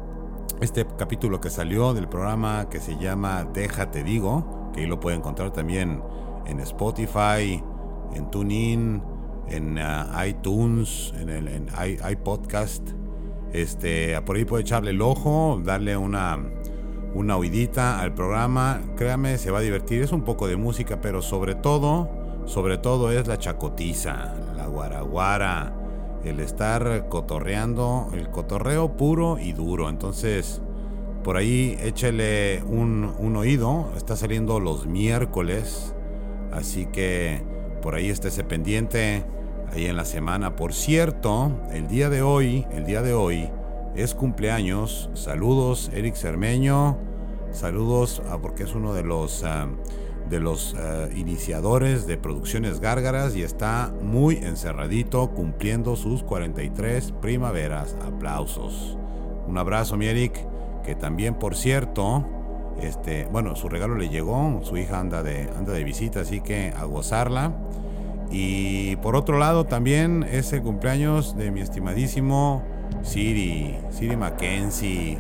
este 0.61 0.87
capítulo 0.99 1.41
que 1.41 1.51
salió 1.51 1.93
del 1.93 2.09
programa 2.09 2.69
que 2.71 2.81
se 2.81 2.97
llama 2.97 3.45
Déjate 3.45 4.03
Digo, 4.03 4.71
que 4.73 4.81
ahí 4.81 4.87
lo 4.87 5.01
puede 5.01 5.17
encontrar 5.17 5.53
también 5.53 6.03
en 6.47 6.61
Spotify, 6.61 7.63
en 8.15 8.31
TuneIn, 8.31 9.03
en 9.49 9.79
uh, 9.79 10.25
iTunes, 10.27 11.13
en 11.19 11.29
el 11.29 11.67
iPodcast. 12.11 12.89
Este, 13.53 14.21
por 14.23 14.37
ahí 14.37 14.45
puede 14.45 14.63
echarle 14.63 14.91
el 14.91 15.03
ojo, 15.03 15.61
darle 15.63 15.97
una, 15.97 16.39
una 17.15 17.37
oidita 17.37 18.01
al 18.01 18.15
programa. 18.15 18.81
Créame, 18.97 19.39
se 19.39 19.51
va 19.51 19.59
a 19.59 19.63
divertir. 19.63 20.03
Es 20.03 20.13
un 20.13 20.23
poco 20.23 20.49
de 20.49 20.57
música, 20.57 21.01
pero 21.01 21.23
sobre 21.23 21.55
todo, 21.55 22.09
sobre 22.47 22.79
todo 22.79 23.11
es 23.13 23.27
la 23.27 23.39
chacotiza, 23.39 24.35
la 24.57 24.67
guaraguara, 24.67 25.75
el 26.25 26.41
estar 26.41 27.09
cotorreando, 27.09 28.09
el 28.13 28.31
cotorreo 28.31 28.97
puro 28.97 29.39
y 29.39 29.53
duro. 29.53 29.89
Entonces, 29.89 30.61
por 31.23 31.37
ahí 31.37 31.77
échele 31.83 32.63
un, 32.67 33.13
un 33.19 33.37
oído. 33.37 33.93
Está 33.97 34.17
saliendo 34.17 34.61
los 34.61 34.87
miércoles. 34.87 35.95
Así 36.53 36.87
que 36.87 37.43
por 37.83 37.95
ahí 37.95 38.11
estése 38.11 38.45
pendiente 38.45 39.25
ahí 39.73 39.87
en 39.87 39.97
la 39.97 40.05
semana. 40.05 40.57
Por 40.57 40.73
cierto, 40.73 41.53
el 41.73 41.89
día 41.89 42.09
de 42.11 42.23
hoy, 42.23 42.67
el 42.73 42.85
día 42.85 43.03
de 43.03 43.15
hoy 43.15 43.51
es 43.95 44.15
cumpleaños. 44.15 45.11
Saludos, 45.15 45.91
Eric 45.95 46.15
Cermeño. 46.15 46.99
Saludos, 47.53 48.23
a, 48.29 48.39
porque 48.39 48.65
es 48.65 48.75
uno 48.75 48.93
de 48.93 49.03
los 49.03 49.43
ah, 49.45 49.69
de 50.29 50.41
los 50.41 50.75
ah, 50.79 51.09
iniciadores 51.15 52.07
de 52.07 52.17
Producciones 52.17 52.81
Gárgaras 52.81 53.37
y 53.37 53.43
está 53.43 53.93
muy 54.03 54.37
encerradito 54.37 55.31
cumpliendo 55.31 55.97
sus 55.97 56.23
43 56.23 57.13
primaveras. 57.21 57.97
Aplausos. 58.07 58.99
Un 59.47 59.59
abrazo, 59.59 59.97
mi 59.97 60.07
Eric, 60.07 60.39
que 60.85 60.95
también, 60.95 61.35
por 61.35 61.57
cierto, 61.57 62.27
este, 62.81 63.27
bueno, 63.27 63.57
su 63.57 63.69
regalo 63.69 63.97
le 63.97 64.09
llegó, 64.09 64.61
su 64.63 64.77
hija 64.77 65.01
anda 65.01 65.23
de, 65.23 65.49
anda 65.57 65.73
de 65.73 65.85
visita, 65.85 66.21
así 66.21 66.41
que 66.41 66.73
a 66.77 66.85
gozarla. 66.85 67.55
Y 68.31 68.97
por 68.97 69.15
otro 69.15 69.39
lado, 69.39 69.65
también 69.65 70.25
es 70.29 70.53
el 70.53 70.63
cumpleaños 70.63 71.37
de 71.37 71.51
mi 71.53 71.61
estimadísimo 71.61 72.63
Siri, 73.03 73.77
Siri 73.91 74.17
Mackenzie. 74.17 75.19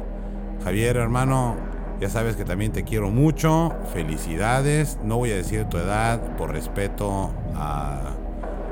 Javier, 0.65 0.97
hermano, 0.97 1.55
ya 2.01 2.11
sabes 2.11 2.37
que 2.37 2.45
también 2.45 2.73
te 2.73 2.85
quiero 2.85 3.11
mucho. 3.11 3.75
Felicidades. 3.93 4.99
No 5.03 5.17
voy 5.17 5.31
a 5.31 5.37
decir 5.37 5.65
tu 5.65 5.79
edad 5.79 6.37
por 6.37 6.53
respeto 6.53 7.31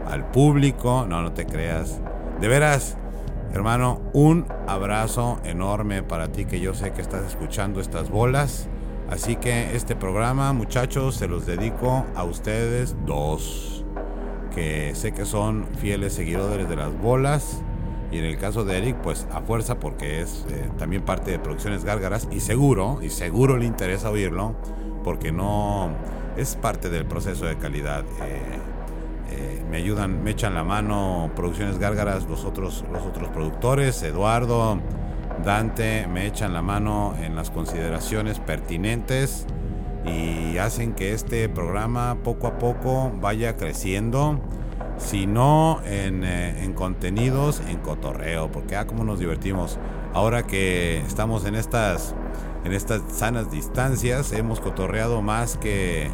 al 0.07 0.31
público. 0.31 1.07
No, 1.09 1.23
no 1.23 1.33
te 1.33 1.47
creas. 1.47 2.01
De 2.41 2.49
veras, 2.49 2.97
hermano, 3.53 4.01
un 4.13 4.47
abrazo 4.67 5.41
enorme 5.45 6.03
para 6.03 6.29
ti 6.29 6.45
que 6.45 6.61
yo 6.61 6.75
sé 6.75 6.93
que 6.93 7.01
estás 7.01 7.25
escuchando 7.27 7.81
estas 7.81 8.11
bolas. 8.11 8.69
Así 9.09 9.37
que 9.37 9.75
este 9.75 9.97
programa, 9.97 10.53
muchachos, 10.53 11.17
se 11.17 11.29
los 11.29 11.47
dedico 11.47 12.05
a 12.15 12.25
ustedes 12.25 12.97
dos. 13.07 13.85
Que 14.55 14.95
sé 14.95 15.13
que 15.13 15.25
son 15.25 15.67
fieles 15.79 16.13
seguidores 16.13 16.69
de 16.69 16.77
las 16.77 16.93
bolas. 17.01 17.63
Y 18.14 18.18
en 18.18 18.27
el 18.27 18.38
caso 18.38 18.64
de 18.64 18.79
Eric, 18.79 18.98
pues 19.03 19.27
a 19.33 19.40
fuerza 19.40 19.81
porque 19.81 20.20
es 20.20 20.46
eh, 20.48 20.70
también 20.79 21.03
parte 21.03 21.33
de 21.33 21.40
Producciones 21.40 21.85
Gárgaras 21.85 22.29
y 22.31 22.38
seguro, 22.38 23.00
y 23.03 23.11
seguro 23.11 23.57
le 23.57 23.66
interesa 23.66 24.09
oírlo, 24.09 24.55
porque 25.03 25.33
no 25.33 25.90
es 26.37 26.55
parte 26.55 26.90
del 26.90 27.07
proceso 27.07 27.44
de 27.44 27.57
calidad. 27.57 28.05
Eh, 28.22 28.61
eh, 29.33 29.64
me 29.68 29.79
ayudan, 29.79 30.22
me 30.22 30.31
echan 30.31 30.55
la 30.55 30.62
mano 30.62 31.33
Producciones 31.35 31.81
Gárgaras, 31.81 32.29
los 32.29 32.44
otros, 32.44 32.85
los 32.92 33.03
otros 33.03 33.31
productores, 33.31 34.00
Eduardo, 34.05 34.79
Dante, 35.44 36.07
me 36.07 36.29
echan 36.29 36.53
la 36.53 36.62
mano 36.62 37.16
en 37.20 37.35
las 37.35 37.50
consideraciones 37.50 38.38
pertinentes 38.38 39.44
y 40.07 40.57
hacen 40.59 40.94
que 40.94 41.14
este 41.14 41.48
programa 41.48 42.18
poco 42.22 42.46
a 42.46 42.59
poco 42.59 43.11
vaya 43.20 43.57
creciendo 43.57 44.38
sino 44.99 45.81
en, 45.85 46.25
eh, 46.25 46.65
en 46.65 46.73
contenidos, 46.73 47.61
en 47.69 47.79
cotorreo, 47.79 48.51
porque 48.51 48.77
ah, 48.77 48.87
como 48.87 49.05
nos 49.05 49.19
divertimos. 49.19 49.79
Ahora 50.13 50.45
que 50.45 50.99
estamos 51.01 51.45
en 51.45 51.55
estas, 51.55 52.15
en 52.65 52.73
estas 52.73 53.03
sanas 53.09 53.51
distancias, 53.51 54.33
hemos 54.33 54.61
cotorreado 54.61 55.23
más 55.23 55.57
que, 55.57 56.09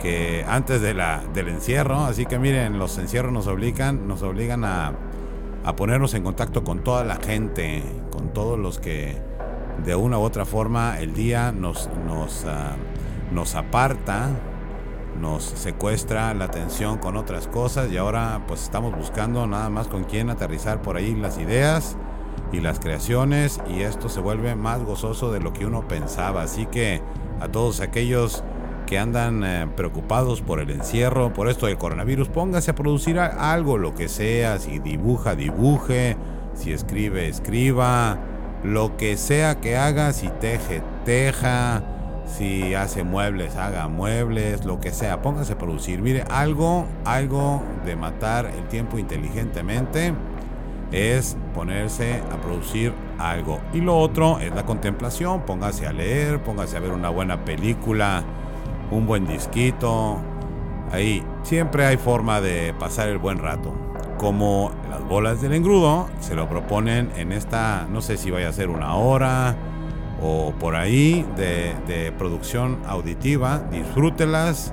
que 0.00 0.44
antes 0.48 0.82
de 0.82 0.94
la, 0.94 1.22
del 1.32 1.48
encierro. 1.48 2.04
Así 2.04 2.26
que 2.26 2.38
miren, 2.38 2.78
los 2.78 2.98
encierros 2.98 3.32
nos 3.32 3.46
obligan, 3.46 4.06
nos 4.06 4.22
obligan 4.22 4.64
a, 4.64 4.92
a 5.64 5.76
ponernos 5.76 6.14
en 6.14 6.22
contacto 6.22 6.64
con 6.64 6.84
toda 6.84 7.04
la 7.04 7.16
gente, 7.16 7.82
con 8.10 8.32
todos 8.32 8.58
los 8.58 8.78
que 8.78 9.16
de 9.84 9.94
una 9.94 10.18
u 10.18 10.22
otra 10.22 10.44
forma 10.44 11.00
el 11.00 11.14
día 11.14 11.52
nos, 11.52 11.88
nos, 12.06 12.44
uh, 12.44 13.34
nos 13.34 13.54
aparta 13.54 14.30
nos 15.20 15.42
secuestra 15.44 16.32
la 16.34 16.46
atención 16.46 16.98
con 16.98 17.16
otras 17.16 17.48
cosas 17.48 17.90
y 17.90 17.96
ahora 17.96 18.42
pues 18.46 18.62
estamos 18.62 18.96
buscando 18.96 19.46
nada 19.46 19.68
más 19.70 19.88
con 19.88 20.04
quién 20.04 20.30
aterrizar 20.30 20.82
por 20.82 20.96
ahí 20.96 21.14
las 21.14 21.38
ideas 21.38 21.96
y 22.52 22.60
las 22.60 22.80
creaciones 22.80 23.60
y 23.68 23.82
esto 23.82 24.08
se 24.08 24.20
vuelve 24.20 24.54
más 24.54 24.82
gozoso 24.82 25.32
de 25.32 25.40
lo 25.40 25.52
que 25.52 25.66
uno 25.66 25.86
pensaba. 25.86 26.42
Así 26.42 26.66
que 26.66 27.02
a 27.40 27.48
todos 27.48 27.80
aquellos 27.80 28.44
que 28.86 28.98
andan 28.98 29.42
eh, 29.44 29.66
preocupados 29.74 30.42
por 30.42 30.60
el 30.60 30.70
encierro, 30.70 31.32
por 31.32 31.48
esto 31.48 31.66
del 31.66 31.78
coronavirus, 31.78 32.28
póngase 32.28 32.72
a 32.72 32.74
producir 32.74 33.18
algo, 33.18 33.78
lo 33.78 33.94
que 33.94 34.08
sea, 34.08 34.58
si 34.58 34.78
dibuja, 34.80 35.34
dibuje, 35.34 36.16
si 36.54 36.72
escribe, 36.72 37.28
escriba, 37.28 38.18
lo 38.64 38.96
que 38.96 39.16
sea 39.16 39.60
que 39.60 39.76
haga, 39.76 40.12
si 40.12 40.28
teje, 40.28 40.82
teja 41.04 41.82
si 42.26 42.74
hace 42.74 43.04
muebles, 43.04 43.56
haga 43.56 43.88
muebles, 43.88 44.64
lo 44.64 44.80
que 44.80 44.90
sea, 44.90 45.22
póngase 45.22 45.54
a 45.54 45.58
producir. 45.58 46.00
Mire, 46.00 46.24
algo, 46.30 46.86
algo 47.04 47.62
de 47.84 47.96
matar 47.96 48.46
el 48.46 48.68
tiempo 48.68 48.98
inteligentemente 48.98 50.14
es 50.92 51.36
ponerse 51.54 52.22
a 52.32 52.40
producir 52.40 52.92
algo. 53.18 53.60
Y 53.72 53.80
lo 53.80 53.98
otro 53.98 54.38
es 54.38 54.54
la 54.54 54.64
contemplación, 54.64 55.42
póngase 55.42 55.86
a 55.86 55.92
leer, 55.92 56.42
póngase 56.42 56.76
a 56.76 56.80
ver 56.80 56.92
una 56.92 57.08
buena 57.08 57.44
película, 57.44 58.22
un 58.90 59.06
buen 59.06 59.26
disquito. 59.26 60.18
Ahí 60.92 61.24
siempre 61.42 61.86
hay 61.86 61.96
forma 61.96 62.40
de 62.40 62.74
pasar 62.78 63.08
el 63.08 63.18
buen 63.18 63.38
rato. 63.38 63.74
Como 64.18 64.70
las 64.90 65.02
bolas 65.08 65.40
del 65.40 65.54
engrudo 65.54 66.08
se 66.20 66.34
lo 66.34 66.48
proponen 66.48 67.10
en 67.16 67.32
esta, 67.32 67.86
no 67.90 68.00
sé 68.00 68.16
si 68.16 68.30
vaya 68.30 68.50
a 68.50 68.52
ser 68.52 68.68
una 68.68 68.94
hora, 68.94 69.56
o 70.22 70.52
por 70.58 70.76
ahí 70.76 71.26
de, 71.36 72.12
producción 72.16 72.78
auditiva, 72.86 73.58
disfrútelas 73.70 74.72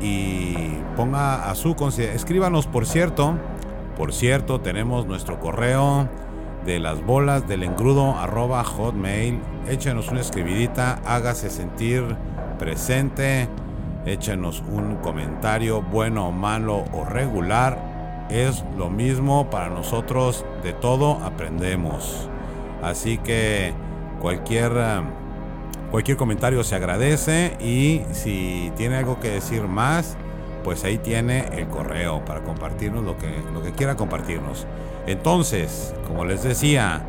y 0.00 0.54
ponga 0.96 1.50
a 1.50 1.54
su 1.54 1.76
consideración. 1.76 2.16
Escríbanos, 2.16 2.66
por 2.66 2.86
cierto, 2.86 3.34
por 3.96 4.14
cierto, 4.14 4.60
tenemos 4.60 5.06
nuestro 5.06 5.38
correo 5.40 6.08
de 6.64 6.78
las 6.78 7.04
bolas 7.04 7.46
del 7.46 7.64
engrudo 7.64 8.14
hotmail. 8.14 9.40
Échenos 9.68 10.08
una 10.08 10.20
escribidita, 10.20 11.00
hágase 11.04 11.50
sentir 11.50 12.04
presente, 12.58 13.48
échenos 14.06 14.62
un 14.72 14.96
comentario 14.96 15.82
bueno, 15.82 16.32
malo 16.32 16.84
o 16.92 17.04
regular. 17.04 18.26
Es 18.30 18.64
lo 18.76 18.88
mismo 18.88 19.50
para 19.50 19.68
nosotros, 19.68 20.44
de 20.62 20.72
todo 20.72 21.18
aprendemos. 21.24 22.28
Así 22.82 23.18
que 23.18 23.74
Cualquier, 24.20 24.72
um, 24.72 25.90
cualquier 25.90 26.16
comentario 26.16 26.64
se 26.64 26.74
agradece 26.74 27.56
y 27.60 28.02
si 28.12 28.72
tiene 28.76 28.96
algo 28.96 29.20
que 29.20 29.30
decir 29.30 29.62
más, 29.62 30.16
pues 30.64 30.84
ahí 30.84 30.98
tiene 30.98 31.46
el 31.52 31.68
correo 31.68 32.24
para 32.24 32.42
compartirnos 32.42 33.04
lo 33.04 33.16
que, 33.16 33.42
lo 33.52 33.62
que 33.62 33.72
quiera 33.72 33.96
compartirnos. 33.96 34.66
Entonces, 35.06 35.94
como 36.06 36.24
les 36.24 36.42
decía, 36.42 37.02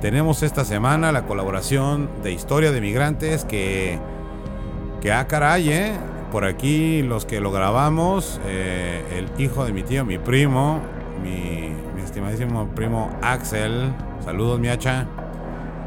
tenemos 0.00 0.42
esta 0.42 0.64
semana 0.64 1.12
la 1.12 1.26
colaboración 1.26 2.08
de 2.22 2.32
Historia 2.32 2.72
de 2.72 2.80
Migrantes 2.80 3.44
que, 3.44 3.98
que 5.00 5.12
a 5.12 5.20
ah, 5.20 5.26
caray, 5.26 5.70
¿eh? 5.70 5.92
por 6.30 6.44
aquí 6.44 7.02
los 7.02 7.26
que 7.26 7.40
lo 7.40 7.50
grabamos, 7.50 8.40
eh, 8.46 9.02
el 9.16 9.42
hijo 9.42 9.64
de 9.64 9.72
mi 9.72 9.82
tío, 9.82 10.04
mi 10.04 10.18
primo, 10.18 10.80
mi, 11.22 11.72
mi 11.94 12.02
estimadísimo 12.02 12.68
primo 12.68 13.10
Axel, 13.22 13.92
saludos 14.24 14.60
mi 14.60 14.68
hacha. 14.68 15.06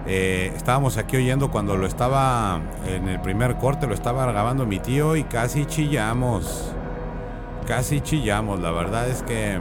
Eh, 0.05 0.51
estábamos 0.55 0.97
aquí 0.97 1.15
oyendo 1.15 1.49
cuando 1.49 1.77
lo 1.77 1.87
estaba 1.87 2.59
en 2.85 3.07
el 3.07 3.21
primer 3.21 3.55
corte, 3.55 3.87
lo 3.87 3.93
estaba 3.93 4.25
grabando 4.25 4.65
mi 4.65 4.79
tío 4.79 5.15
y 5.15 5.23
casi 5.23 5.65
chillamos. 5.65 6.73
Casi 7.67 8.01
chillamos. 8.01 8.59
La 8.59 8.71
verdad 8.71 9.07
es 9.07 9.23
que 9.23 9.59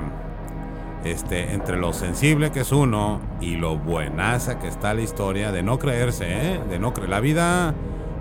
este, 1.05 1.53
entre 1.53 1.77
lo 1.77 1.93
sensible 1.93 2.51
que 2.51 2.61
es 2.61 2.73
uno 2.73 3.21
y 3.41 3.57
lo 3.57 3.77
buenaza 3.77 4.59
que 4.59 4.69
está 4.69 4.95
la 4.95 5.03
historia, 5.03 5.53
de 5.53 5.63
no 5.63 5.79
creerse, 5.79 6.27
¿eh? 6.29 6.61
de 6.69 6.79
no 6.79 6.93
creer. 6.93 7.11
La 7.11 7.21
vida 7.21 7.75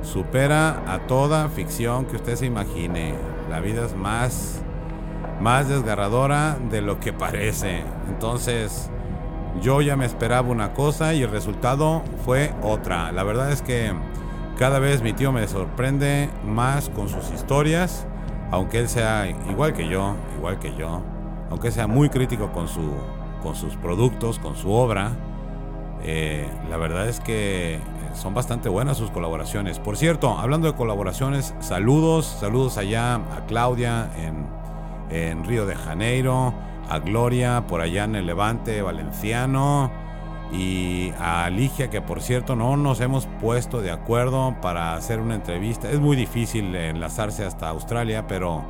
supera 0.04 0.84
a 0.88 1.00
toda 1.08 1.50
ficción 1.50 2.06
que 2.06 2.16
usted 2.16 2.36
se 2.36 2.46
imagine. 2.46 3.16
La 3.50 3.60
vida 3.60 3.86
es 3.86 3.96
más, 3.96 4.62
más 5.42 5.70
desgarradora 5.70 6.58
de 6.70 6.82
lo 6.82 7.00
que 7.00 7.14
parece. 7.14 7.82
Entonces, 8.08 8.92
yo 9.60 9.82
ya 9.82 9.96
me 9.96 10.06
esperaba 10.06 10.50
una 10.50 10.74
cosa 10.74 11.14
y 11.14 11.24
el 11.24 11.30
resultado 11.30 12.04
fue 12.26 12.54
otra. 12.62 13.12
La 13.12 13.24
verdad 13.24 13.52
es 13.52 13.62
que 13.62 13.94
cada 14.58 14.80
vez 14.80 15.02
mi 15.02 15.14
tío 15.14 15.32
me 15.32 15.48
sorprende 15.48 16.30
más 16.46 16.90
con 16.90 17.10
sus 17.10 17.32
historias, 17.32 18.06
aunque 18.52 18.80
él 18.80 18.88
sea 18.88 19.28
igual 19.50 19.74
que 19.74 19.88
yo, 19.88 20.16
igual 20.38 20.60
que 20.60 20.74
yo, 20.76 21.02
aunque 21.50 21.72
sea 21.72 21.88
muy 21.88 22.10
crítico 22.10 22.52
con, 22.52 22.68
su, 22.68 22.94
con 23.42 23.56
sus 23.56 23.76
productos, 23.76 24.40
con 24.40 24.56
su 24.56 24.72
obra. 24.72 25.12
Eh, 26.04 26.50
la 26.70 26.78
verdad 26.78 27.08
es 27.08 27.20
que 27.20 27.80
son 28.14 28.34
bastante 28.34 28.70
buenas 28.70 28.98
sus 28.98 29.12
colaboraciones. 29.12 29.80
Por 29.80 29.98
cierto, 29.98 30.38
hablando 30.38 30.68
de 30.68 30.76
colaboraciones, 30.76 31.54
saludos, 31.60 32.26
saludos 32.40 32.78
allá 32.78 33.16
a 33.16 33.46
Claudia 33.48 34.10
en, 34.18 34.48
en 35.10 35.44
Río 35.44 35.66
de 35.66 35.76
Janeiro, 35.76 36.54
a 36.92 37.00
Gloria 37.00 37.68
por 37.68 37.80
allá 37.80 38.04
en 38.04 38.16
el 38.16 38.26
Levante 38.26 38.82
Valenciano 38.82 39.90
y 40.52 41.14
a 41.18 41.50
Ligia 41.50 41.90
que 41.90 42.02
por 42.02 42.22
cierto 42.22 42.58
no 42.58 42.76
nos 42.76 43.00
hemos 43.00 43.28
puesto 43.40 43.82
de 43.82 43.92
acuerdo 43.92 44.58
para 44.62 44.96
hacer 44.96 45.22
una 45.22 45.36
entrevista. 45.36 45.90
Es 45.90 46.02
muy 46.02 46.18
difícil 46.18 46.76
enlazarse 46.76 47.46
hasta 47.46 47.70
Australia, 47.70 48.28
pero 48.28 48.66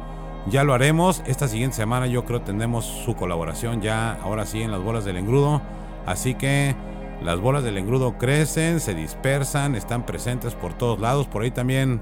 ya 0.46 0.64
lo 0.64 0.76
haremos. 0.76 1.24
Esta 1.26 1.48
siguiente 1.48 1.78
semana 1.78 2.06
yo 2.06 2.24
creo 2.24 2.42
tendremos 2.42 2.86
su 2.86 3.16
colaboración 3.16 3.82
ya 3.82 4.14
ahora 4.22 4.46
sí 4.46 4.62
en 4.62 4.72
las 4.72 4.84
bolas 4.84 5.04
del 5.04 5.18
engrudo. 5.18 5.60
Así 6.06 6.36
que 6.36 6.76
las 7.24 7.40
bolas 7.40 7.64
del 7.64 7.80
engrudo 7.80 8.20
crecen, 8.20 8.80
se 8.80 8.94
dispersan, 8.94 9.74
están 9.74 10.06
presentes 10.06 10.54
por 10.54 10.76
todos 10.76 11.00
lados. 11.00 11.28
Por 11.28 11.42
ahí 11.42 11.50
también 11.50 12.00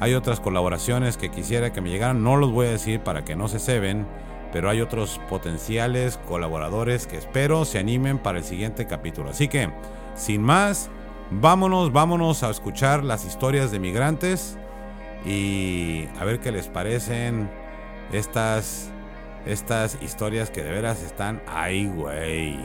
hay 0.00 0.12
otras 0.12 0.38
colaboraciones 0.38 1.16
que 1.16 1.30
quisiera 1.30 1.72
que 1.72 1.80
me 1.80 1.88
llegaran. 1.88 2.22
No 2.22 2.36
los 2.36 2.52
voy 2.52 2.66
a 2.66 2.72
decir 2.72 3.00
para 3.00 3.24
que 3.24 3.36
no 3.36 3.48
se 3.48 3.58
ceben 3.58 4.06
pero 4.52 4.68
hay 4.68 4.80
otros 4.80 5.20
potenciales 5.28 6.18
colaboradores 6.28 7.06
que 7.06 7.16
espero 7.16 7.64
se 7.64 7.78
animen 7.78 8.18
para 8.18 8.38
el 8.38 8.44
siguiente 8.44 8.86
capítulo. 8.86 9.30
Así 9.30 9.48
que, 9.48 9.70
sin 10.14 10.42
más, 10.42 10.90
vámonos, 11.30 11.92
vámonos 11.92 12.42
a 12.42 12.50
escuchar 12.50 13.02
las 13.02 13.24
historias 13.24 13.70
de 13.70 13.78
migrantes 13.78 14.58
y 15.24 16.06
a 16.20 16.24
ver 16.24 16.40
qué 16.40 16.52
les 16.52 16.68
parecen 16.68 17.50
estas, 18.12 18.90
estas 19.46 19.98
historias 20.02 20.50
que 20.50 20.62
de 20.62 20.70
veras 20.70 21.02
están 21.02 21.42
ahí, 21.46 21.86
güey. 21.86 22.58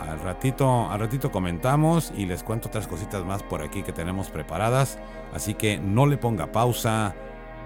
Al 0.00 0.20
ratito, 0.20 0.90
al 0.90 1.00
ratito 1.00 1.30
comentamos 1.30 2.12
y 2.16 2.26
les 2.26 2.42
cuento 2.42 2.68
otras 2.68 2.86
cositas 2.86 3.24
más 3.24 3.42
por 3.42 3.62
aquí 3.62 3.82
que 3.82 3.92
tenemos 3.92 4.28
preparadas. 4.28 4.98
Así 5.32 5.54
que 5.54 5.78
no 5.78 6.06
le 6.06 6.16
ponga 6.16 6.52
pausa 6.52 7.14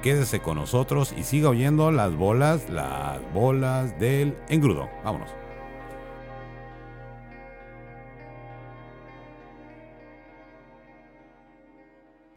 Quédese 0.02 0.40
con 0.40 0.56
nosotros 0.56 1.12
y 1.16 1.24
siga 1.24 1.50
oyendo 1.50 1.90
las 1.90 2.14
bolas, 2.14 2.70
las 2.70 3.20
bolas 3.34 3.98
del 3.98 4.36
engrudo. 4.48 4.88
Vámonos. 5.04 5.28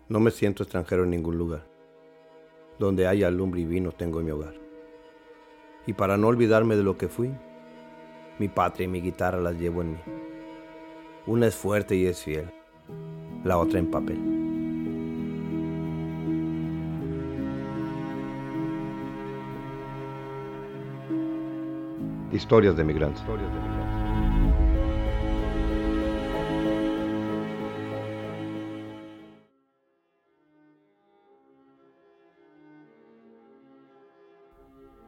No 0.10 0.19
me 0.19 0.32
siento 0.32 0.63
extranjero 0.63 1.04
en 1.04 1.12
ningún 1.12 1.38
lugar. 1.38 1.65
Donde 2.80 3.08
haya 3.08 3.30
lumbre 3.30 3.62
y 3.62 3.65
vino 3.65 3.91
tengo 3.91 4.21
mi 4.21 4.32
hogar. 4.32 4.56
Y 5.86 5.93
para 5.93 6.17
no 6.17 6.28
olvidarme 6.28 6.76
de 6.76 6.84
lo 6.84 6.97
que 6.97 7.08
fui, 7.08 7.32
mi 8.39 8.47
patria 8.47 8.86
y 8.86 8.88
mi 8.88 9.02
guitarra 9.02 9.39
las 9.39 9.56
llevo 9.56 9.82
en 9.82 9.91
mí. 9.91 10.00
Una 11.28 11.47
es 11.47 11.56
fuerte 11.56 11.95
y 11.95 12.08
es 12.08 12.24
fiel, 12.24 12.52
la 13.43 13.58
otra 13.58 13.78
en 13.80 13.91
papel. 13.91 14.30
Historias 22.31 22.77
de 22.77 22.83
migrantes. 22.85 23.21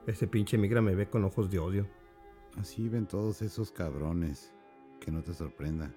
Ese 0.05 0.27
pinche 0.27 0.57
migra 0.57 0.81
me 0.81 0.95
ve 0.95 1.09
con 1.09 1.23
ojos 1.23 1.49
de 1.49 1.59
odio. 1.59 1.87
Así 2.59 2.89
ven 2.89 3.07
todos 3.07 3.41
esos 3.41 3.71
cabrones. 3.71 4.53
Que 4.99 5.11
no 5.11 5.23
te 5.23 5.33
sorprenda. 5.33 5.93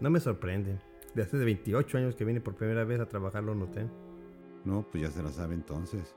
No 0.00 0.10
me 0.10 0.20
sorprende. 0.20 0.80
De 1.14 1.22
hace 1.22 1.36
28 1.38 1.98
años 1.98 2.14
que 2.14 2.24
vine 2.24 2.40
por 2.40 2.54
primera 2.54 2.84
vez 2.84 3.00
a 3.00 3.08
trabajar 3.08 3.42
lo 3.42 3.56
noté. 3.56 3.88
No, 4.64 4.86
pues 4.90 5.02
ya 5.02 5.10
se 5.10 5.24
la 5.24 5.30
sabe 5.30 5.54
entonces. 5.54 6.14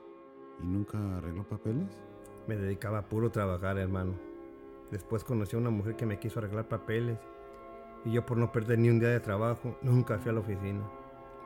¿Y 0.62 0.66
nunca 0.66 1.18
arregló 1.18 1.42
papeles? 1.48 2.09
Me 2.46 2.56
dedicaba 2.56 2.98
a 2.98 3.08
puro 3.08 3.30
trabajar, 3.30 3.78
hermano. 3.78 4.14
Después 4.90 5.24
conocí 5.24 5.56
a 5.56 5.58
una 5.58 5.70
mujer 5.70 5.96
que 5.96 6.06
me 6.06 6.18
quiso 6.18 6.40
arreglar 6.40 6.68
papeles 6.68 7.18
y 8.04 8.12
yo 8.12 8.24
por 8.24 8.36
no 8.36 8.50
perder 8.50 8.78
ni 8.78 8.88
un 8.88 8.98
día 8.98 9.10
de 9.10 9.20
trabajo 9.20 9.78
nunca 9.82 10.18
fui 10.18 10.30
a 10.30 10.34
la 10.34 10.40
oficina. 10.40 10.82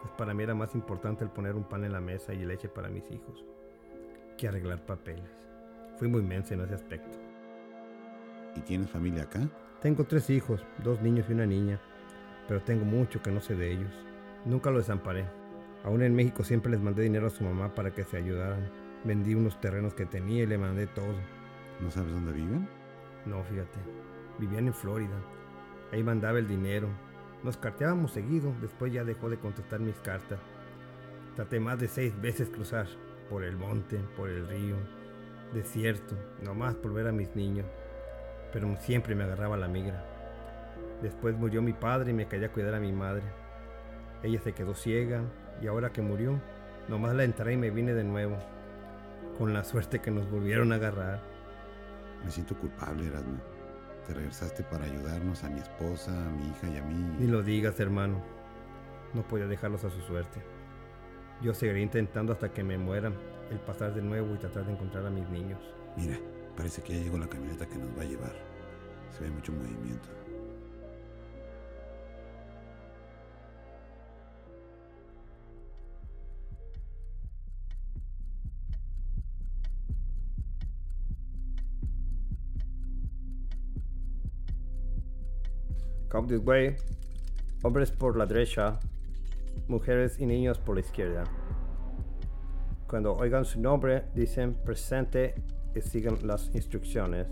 Pues 0.01 0.13
para 0.15 0.35
mí 0.35 0.43
era 0.43 0.55
más 0.55 0.75
importante 0.75 1.25
el 1.25 1.31
poner 1.31 1.55
un 1.55 1.65
pan 1.65 1.85
en 1.85 1.93
la 1.93 2.01
mesa 2.01 2.33
y 2.33 2.45
leche 2.45 2.69
para 2.69 2.89
mis 2.89 3.11
hijos 3.11 3.45
que 4.37 4.49
arreglar 4.49 4.85
papeles. 4.85 5.31
Fui 5.99 6.09
muy 6.09 6.23
mensa 6.23 6.55
en 6.55 6.61
ese 6.61 6.75
aspecto. 6.75 7.19
¿Y 8.57 8.61
tienes 8.61 8.91
familia 8.91 9.25
acá? 9.25 9.41
Tengo 9.81 10.05
tres 10.05 10.31
hijos, 10.31 10.65
dos 10.83 11.01
niños 11.03 11.27
y 11.29 11.33
una 11.33 11.47
niña, 11.47 11.81
pero 12.49 12.61
tengo 12.63 12.85
mucho 12.85 13.23
que 13.23 13.31
no 13.31 13.41
sé 13.41 13.55
de 13.55 13.73
ellos. 13.73 13.93
Nunca 14.45 14.71
los 14.71 14.87
desamparé. 14.87 15.25
Aún 15.85 16.03
en 16.03 16.15
México 16.15 16.45
siempre 16.45 16.71
les 16.71 16.81
mandé 16.81 17.03
dinero 17.03 17.27
a 17.27 17.31
su 17.31 17.45
mamá 17.45 17.75
para 17.75 17.95
que 17.95 18.05
se 18.05 18.17
ayudaran. 18.17 18.84
Vendí 19.05 19.35
unos 19.35 19.61
terrenos 19.61 19.95
que 19.95 20.07
tenía 20.07 20.43
y 20.43 20.47
le 20.47 20.57
mandé 20.57 20.87
todo. 20.87 21.15
¿No 21.81 21.91
sabes 21.91 22.13
dónde 22.13 22.33
viven? 22.33 22.67
No, 23.27 23.43
fíjate. 23.45 23.79
Vivían 24.39 24.67
en 24.67 24.75
Florida. 24.75 25.17
Ahí 25.93 26.03
mandaba 26.03 26.39
el 26.39 26.49
dinero. 26.49 26.89
Nos 27.43 27.59
carteábamos 27.59 28.13
seguido. 28.13 28.55
Después 28.63 28.93
ya 28.93 29.05
dejó 29.05 29.29
de 29.29 29.39
contestar 29.39 29.81
mis 29.81 29.99
cartas. 30.01 30.39
Traté 31.37 31.61
más 31.61 31.79
de 31.79 31.89
seis 31.89 32.19
veces 32.21 32.49
cruzar. 32.49 32.87
Por 33.29 33.45
el 33.45 33.57
monte, 33.57 33.99
por 34.17 34.31
el 34.31 34.49
río. 34.49 34.77
Desierto. 35.53 36.17
Nomás 36.43 36.75
por 36.75 36.95
ver 36.95 37.07
a 37.07 37.13
mis 37.13 37.37
niños. 37.37 37.67
Pero 38.53 38.75
siempre 38.81 39.15
me 39.15 39.25
agarraba 39.25 39.59
la 39.59 39.69
migra. 39.69 40.03
Después 41.03 41.37
murió 41.37 41.61
mi 41.61 41.75
padre 41.75 42.13
y 42.13 42.15
me 42.15 42.27
quedé 42.27 42.47
a 42.47 42.53
cuidar 42.53 42.75
a 42.75 42.81
mi 42.81 42.93
madre. 42.93 43.25
Ella 44.23 44.41
se 44.41 44.53
quedó 44.53 44.75
ciega 44.75 45.23
y 45.61 45.67
ahora 45.67 45.93
que 45.93 46.01
murió, 46.01 46.41
nomás 46.89 47.15
la 47.15 47.25
entré 47.25 47.53
y 47.53 47.57
me 47.59 47.71
vine 47.71 47.93
de 47.93 48.05
nuevo. 48.05 48.39
Con 49.39 49.53
la 49.53 49.65
suerte 49.65 50.01
que 50.01 50.11
nos 50.11 50.31
volvieron 50.31 50.73
a 50.73 50.77
agarrar. 50.77 51.21
Me 52.25 52.31
siento 52.31 52.57
culpable, 52.57 53.07
Erasmo. 53.09 53.39
Te 54.07 54.15
regresaste 54.15 54.63
para 54.65 54.85
ayudarnos 54.85 55.43
a 55.45 55.51
mi 55.51 55.61
esposa, 55.61 56.13
a 56.13 56.31
mi 56.31 56.49
hija 56.49 56.69
y 56.69 56.77
a 56.77 56.83
mí. 56.83 57.17
Ni 57.19 57.27
lo 57.27 57.43
digas, 57.43 57.81
hermano. 57.81 58.23
No 59.13 59.27
podía 59.27 59.47
dejarlos 59.47 59.85
a 59.85 59.91
su 59.91 60.01
suerte. 60.03 60.41
Yo 61.43 61.53
seguiré 61.53 61.81
intentando 61.81 62.33
hasta 62.33 62.53
que 62.53 62.63
me 62.63 62.79
muera 62.79 63.13
el 63.51 63.59
pasar 63.61 63.95
de 63.95 64.03
nuevo 64.03 64.35
y 64.35 64.39
tratar 64.39 64.67
de 64.67 64.73
encontrar 64.73 65.05
a 65.07 65.11
mis 65.11 65.29
niños. 65.29 65.61
Mira, 65.97 66.17
parece 66.57 66.83
que 66.83 66.95
ya 66.95 67.03
llegó 67.03 67.19
la 67.19 67.29
camioneta 67.29 67.67
que 67.67 67.77
nos 67.77 67.97
va 67.97 68.03
a 68.03 68.07
llevar. 68.07 68.33
Se 69.17 69.25
ve 69.25 69.31
mucho 69.31 69.53
movimiento. 69.53 70.09
Come 86.15 86.29
this 86.29 86.39
way. 86.47 86.77
Hombres 87.65 87.91
por 87.91 88.17
la 88.17 88.25
derecha, 88.25 88.79
mujeres 89.67 90.21
y 90.21 90.27
niños 90.27 90.59
por 90.59 90.77
la 90.77 90.81
izquierda. 90.81 91.25
Cuando 92.87 93.17
oigan 93.17 93.45
su 93.45 93.61
nombre, 93.61 94.05
dicen 94.15 94.55
presente 94.55 95.35
y 95.75 95.81
sigan 95.81 96.17
las 96.25 96.55
instrucciones. 96.55 97.27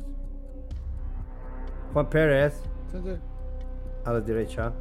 Juan 1.93 2.11
Pérez, 2.11 2.61
a 4.05 4.13
la 4.15 4.21
derecha. 4.21 4.73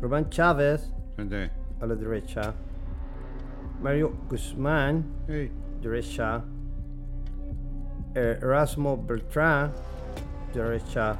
Rubén 0.00 0.30
Chávez, 0.30 0.90
a 1.18 1.86
la 1.86 1.94
derecha. 1.94 2.54
Mario 3.82 4.14
Guzmán, 4.26 5.04
derecha. 5.82 6.42
Erasmo 8.14 8.96
Beltrán, 8.96 9.70
derecha. 10.54 11.18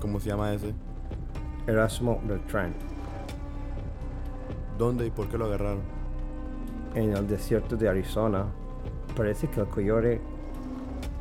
¿Cómo 0.00 0.20
se 0.20 0.28
llama 0.28 0.52
ese? 0.54 0.74
Erasmo 1.66 2.20
Beltrán. 2.24 2.72
¿Dónde 4.78 5.06
y 5.06 5.10
por 5.10 5.28
qué 5.28 5.36
lo 5.36 5.46
agarraron? 5.46 5.80
En 6.94 7.16
el 7.16 7.26
desierto 7.26 7.76
de 7.76 7.88
Arizona. 7.88 8.46
Parece 9.16 9.48
que 9.48 9.60
el 9.60 9.66
coyote 9.66 10.20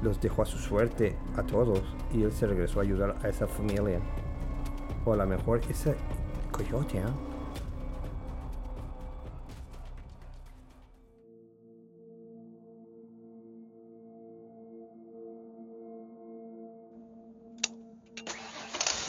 los 0.04 0.22
dejó 0.22 0.44
a 0.44 0.46
su 0.46 0.60
suerte 0.60 1.16
a 1.36 1.42
todos 1.42 1.82
y 2.14 2.22
él 2.22 2.32
se 2.32 2.46
regresó 2.46 2.80
a 2.80 2.84
ayudar 2.84 3.16
a 3.24 3.28
esa 3.28 3.48
familia. 3.48 4.00
O 5.06 5.14
a 5.14 5.16
lo 5.16 5.26
mejor 5.26 5.62
ese 5.70 5.96
coyote, 6.52 7.00
¿eh? 7.00 7.37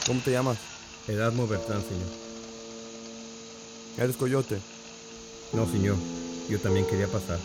¿Cómo 0.08 0.22
te 0.22 0.30
llamas? 0.30 0.56
Erasmo 1.06 1.46
Bertrán, 1.46 1.82
señor. 1.82 2.08
¿Eres 3.98 4.16
coyote? 4.16 4.58
No, 5.52 5.70
señor. 5.70 5.96
Yo 6.48 6.58
también 6.60 6.86
quería 6.86 7.06
pasar. 7.08 7.38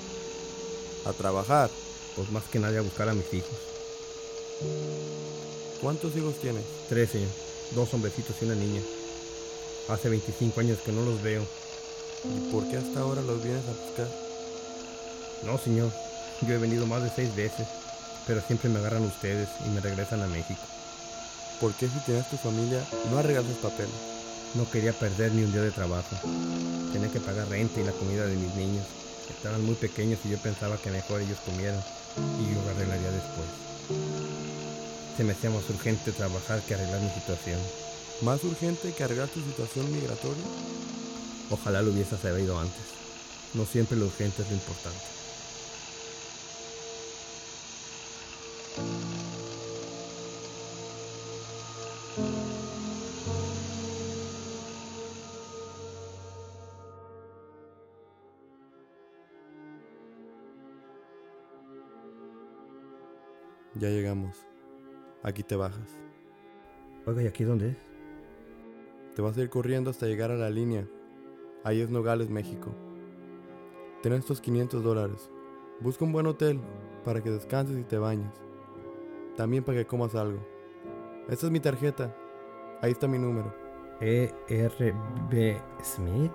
¿A 1.06 1.12
trabajar? 1.12 1.69
Pues 2.15 2.32
más 2.32 2.45
que 2.45 2.60
nadie 2.60 2.78
a 2.78 2.82
buscar 2.82 3.10
a 3.10 3.13
mis 3.13 3.34
hijos. 3.34 3.52
¿Cuántos 5.82 6.15
hijos 6.15 6.36
tienes? 6.39 6.63
Tres, 6.88 7.10
señor. 7.10 7.32
Dos 7.76 7.93
hombrecitos 7.93 8.34
y 8.41 8.45
una 8.45 8.56
niña. 8.56 8.82
Hace 9.89 10.08
25 10.08 10.62
años 10.62 10.80
que 10.86 10.93
no 10.93 11.02
los 11.02 11.21
veo. 11.21 11.45
¿Y 12.23 12.49
por 12.49 12.65
qué 12.69 12.78
hasta 12.78 13.02
ahora 13.02 13.21
los 13.23 13.43
vienes 13.43 13.65
a 13.65 13.84
buscar? 13.86 14.08
No, 15.43 15.58
señor. 15.58 15.91
Yo 16.47 16.54
he 16.54 16.60
venido 16.60 16.86
más 16.86 17.04
de 17.04 17.12
seis 17.13 17.36
veces, 17.36 17.67
pero 18.26 18.39
siempre 18.39 18.69
me 18.69 18.80
agarran 18.80 19.04
ustedes 19.04 19.49
y 19.65 19.69
me 19.69 19.82
regresan 19.82 20.21
a 20.21 20.28
México. 20.28 20.62
¿Por 21.63 21.71
qué 21.76 21.88
si 21.88 21.97
tienes 21.99 22.30
tu 22.30 22.36
familia 22.36 22.84
no 23.10 23.19
arreglas 23.19 23.45
los 23.45 23.56
papeles? 23.56 23.95
No 24.54 24.69
quería 24.69 24.91
perder 24.91 25.32
ni 25.32 25.43
un 25.43 25.54
día 25.54 25.62
de 25.62 25.71
trabajo. 25.71 26.13
Tenía 26.91 27.10
que 27.10 27.21
pagar 27.21 27.47
renta 27.47 27.80
y 27.80 27.86
la 27.86 27.93
comida 27.93 28.26
de 28.26 28.36
mis 28.36 28.54
niños. 28.56 28.86
Estaban 29.30 29.63
muy 29.65 29.76
pequeños 29.76 30.19
y 30.26 30.32
yo 30.32 30.38
pensaba 30.39 30.76
que 30.76 30.91
mejor 30.91 31.21
ellos 31.21 31.39
comieran 31.45 31.82
y 32.41 32.54
yo 32.54 32.62
lo 32.62 32.69
arreglaría 32.69 33.12
después. 33.12 33.47
Se 35.15 35.23
me 35.23 35.32
hacía 35.32 35.52
más 35.52 35.63
urgente 35.69 36.12
trabajar 36.12 36.60
que 36.63 36.73
arreglar 36.73 36.99
mi 36.99 37.12
situación. 37.12 37.62
¿Más 38.23 38.43
urgente 38.43 38.91
que 38.91 39.04
arreglar 39.06 39.30
tu 39.30 39.39
situación 39.39 39.89
migratoria? 39.89 40.43
Ojalá 41.49 41.82
lo 41.82 41.91
hubiese 41.91 42.17
sabido 42.17 42.60
antes. 42.60 42.84
No 43.54 43.65
siempre 43.65 43.95
lo 43.95 44.08
urgente 44.08 44.41
es 44.41 44.49
lo 44.49 44.56
importante. 44.56 45.23
Ya 63.76 63.90
llegamos. 63.90 64.46
Aquí 65.24 65.42
te 65.44 65.56
bajas. 65.56 66.00
Oiga, 67.06 67.24
¿y 67.24 67.28
aquí 67.28 67.44
dónde 67.44 67.70
es? 67.70 67.78
Te 69.16 69.22
vas 69.22 69.38
a 69.38 69.42
ir 69.42 69.50
corriendo 69.50 69.90
hasta 69.90 70.06
llegar 70.06 70.32
a 70.32 70.36
la 70.36 70.50
línea. 70.50 70.88
Ahí 71.64 71.82
es 71.82 71.90
Nogales, 71.90 72.30
México. 72.30 72.72
Ten 74.02 74.14
estos 74.14 74.42
500 74.42 74.84
dólares. 74.84 75.32
Busca 75.80 76.06
un 76.06 76.12
buen 76.12 76.28
hotel 76.28 76.60
para 77.04 77.22
que 77.22 77.30
descanses 77.30 77.80
y 77.80 77.84
te 77.84 77.98
bañes. 77.98 78.34
También 79.38 79.64
para 79.64 79.80
que 79.80 79.86
comas 79.88 80.14
algo. 80.14 80.46
Esta 81.30 81.46
es 81.48 81.52
mi 81.52 81.60
tarjeta. 81.60 82.16
Ahí 82.82 82.92
está 82.92 83.08
mi 83.08 83.18
número. 83.18 83.56
E 84.02 84.34
E.R.B. 84.50 85.62
Smith. 85.82 86.32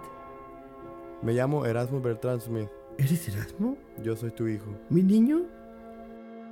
Me 1.22 1.35
llamo 1.35 1.66
Erasmo 1.66 2.01
Bertrand 2.01 2.40
Smith. 2.40 2.70
¿Eres 2.96 3.29
Erasmo? 3.29 3.77
Yo 4.03 4.16
soy 4.16 4.31
tu 4.31 4.48
hijo. 4.48 4.70
¿Mi 4.88 5.03
niño? 5.03 5.44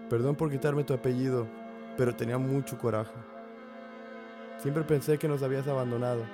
Perdón 0.08 0.36
por 0.36 0.50
quitarme 0.50 0.84
tu 0.84 0.94
apellido, 0.94 1.46
pero 1.96 2.14
tenía 2.14 2.38
mucho 2.38 2.78
coraje. 2.78 3.14
Siempre 4.58 4.84
pensé 4.84 5.18
que 5.18 5.28
nos 5.28 5.42
habías 5.42 5.66
abandonado. 5.66 6.24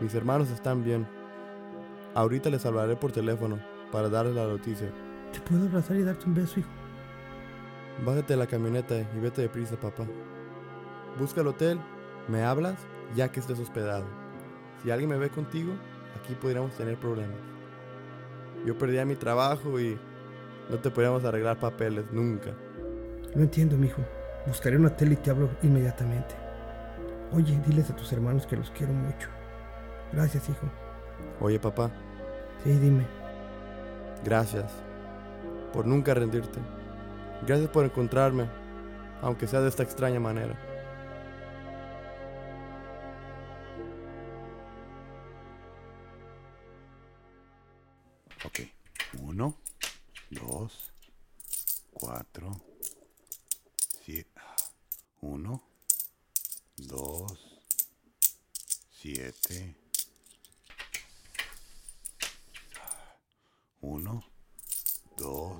Mis 0.00 0.14
hermanos 0.14 0.50
están 0.50 0.82
bien. 0.82 1.06
Ahorita 2.14 2.50
les 2.50 2.66
hablaré 2.66 2.96
por 2.96 3.12
teléfono 3.12 3.58
para 3.92 4.08
darles 4.08 4.34
la 4.34 4.46
noticia. 4.46 4.88
¿Te 5.32 5.40
puedo 5.40 5.66
abrazar 5.66 5.96
y 5.96 6.02
darte 6.02 6.26
un 6.26 6.34
beso, 6.34 6.60
hijo? 6.60 6.68
Bájate 8.04 8.32
de 8.32 8.38
la 8.38 8.46
camioneta 8.46 8.98
y 8.98 9.20
vete 9.20 9.42
deprisa, 9.42 9.76
papá. 9.76 10.04
Busca 11.18 11.42
el 11.42 11.46
hotel, 11.46 11.78
me 12.28 12.42
hablas 12.42 12.76
ya 13.14 13.30
que 13.30 13.38
estés 13.38 13.58
hospedado. 13.60 14.04
Si 14.82 14.90
alguien 14.90 15.10
me 15.10 15.16
ve 15.16 15.30
contigo, 15.30 15.72
aquí 16.20 16.34
podríamos 16.34 16.74
tener 16.74 16.96
problemas. 16.96 17.38
Yo 18.66 18.76
perdía 18.76 19.04
mi 19.04 19.14
trabajo 19.14 19.78
y 19.78 19.98
no 20.70 20.76
te 20.78 20.90
podríamos 20.90 21.24
arreglar 21.24 21.58
papeles 21.58 22.04
nunca. 22.12 22.50
Lo 23.34 23.42
entiendo, 23.42 23.76
mijo. 23.76 24.02
Buscaré 24.46 24.76
un 24.76 24.86
hotel 24.86 25.12
y 25.12 25.16
te 25.16 25.30
hablo 25.30 25.48
inmediatamente. 25.62 26.34
Oye, 27.32 27.58
diles 27.66 27.90
a 27.90 27.96
tus 27.96 28.12
hermanos 28.12 28.46
que 28.46 28.56
los 28.56 28.70
quiero 28.70 28.92
mucho. 28.92 29.28
Gracias, 30.12 30.48
hijo. 30.48 30.66
Oye, 31.40 31.58
papá, 31.58 31.90
Sí, 32.62 32.70
dime. 32.70 33.04
gracias 34.24 34.70
por 35.72 35.86
nunca 35.86 36.14
rendirte. 36.14 36.60
Gracias 37.46 37.68
por 37.68 37.84
encontrarme, 37.84 38.46
aunque 39.20 39.46
sea 39.46 39.60
de 39.60 39.68
esta 39.68 39.82
extraña 39.82 40.20
manera. 40.20 40.54
1, 63.86 64.24
2, 65.18 65.52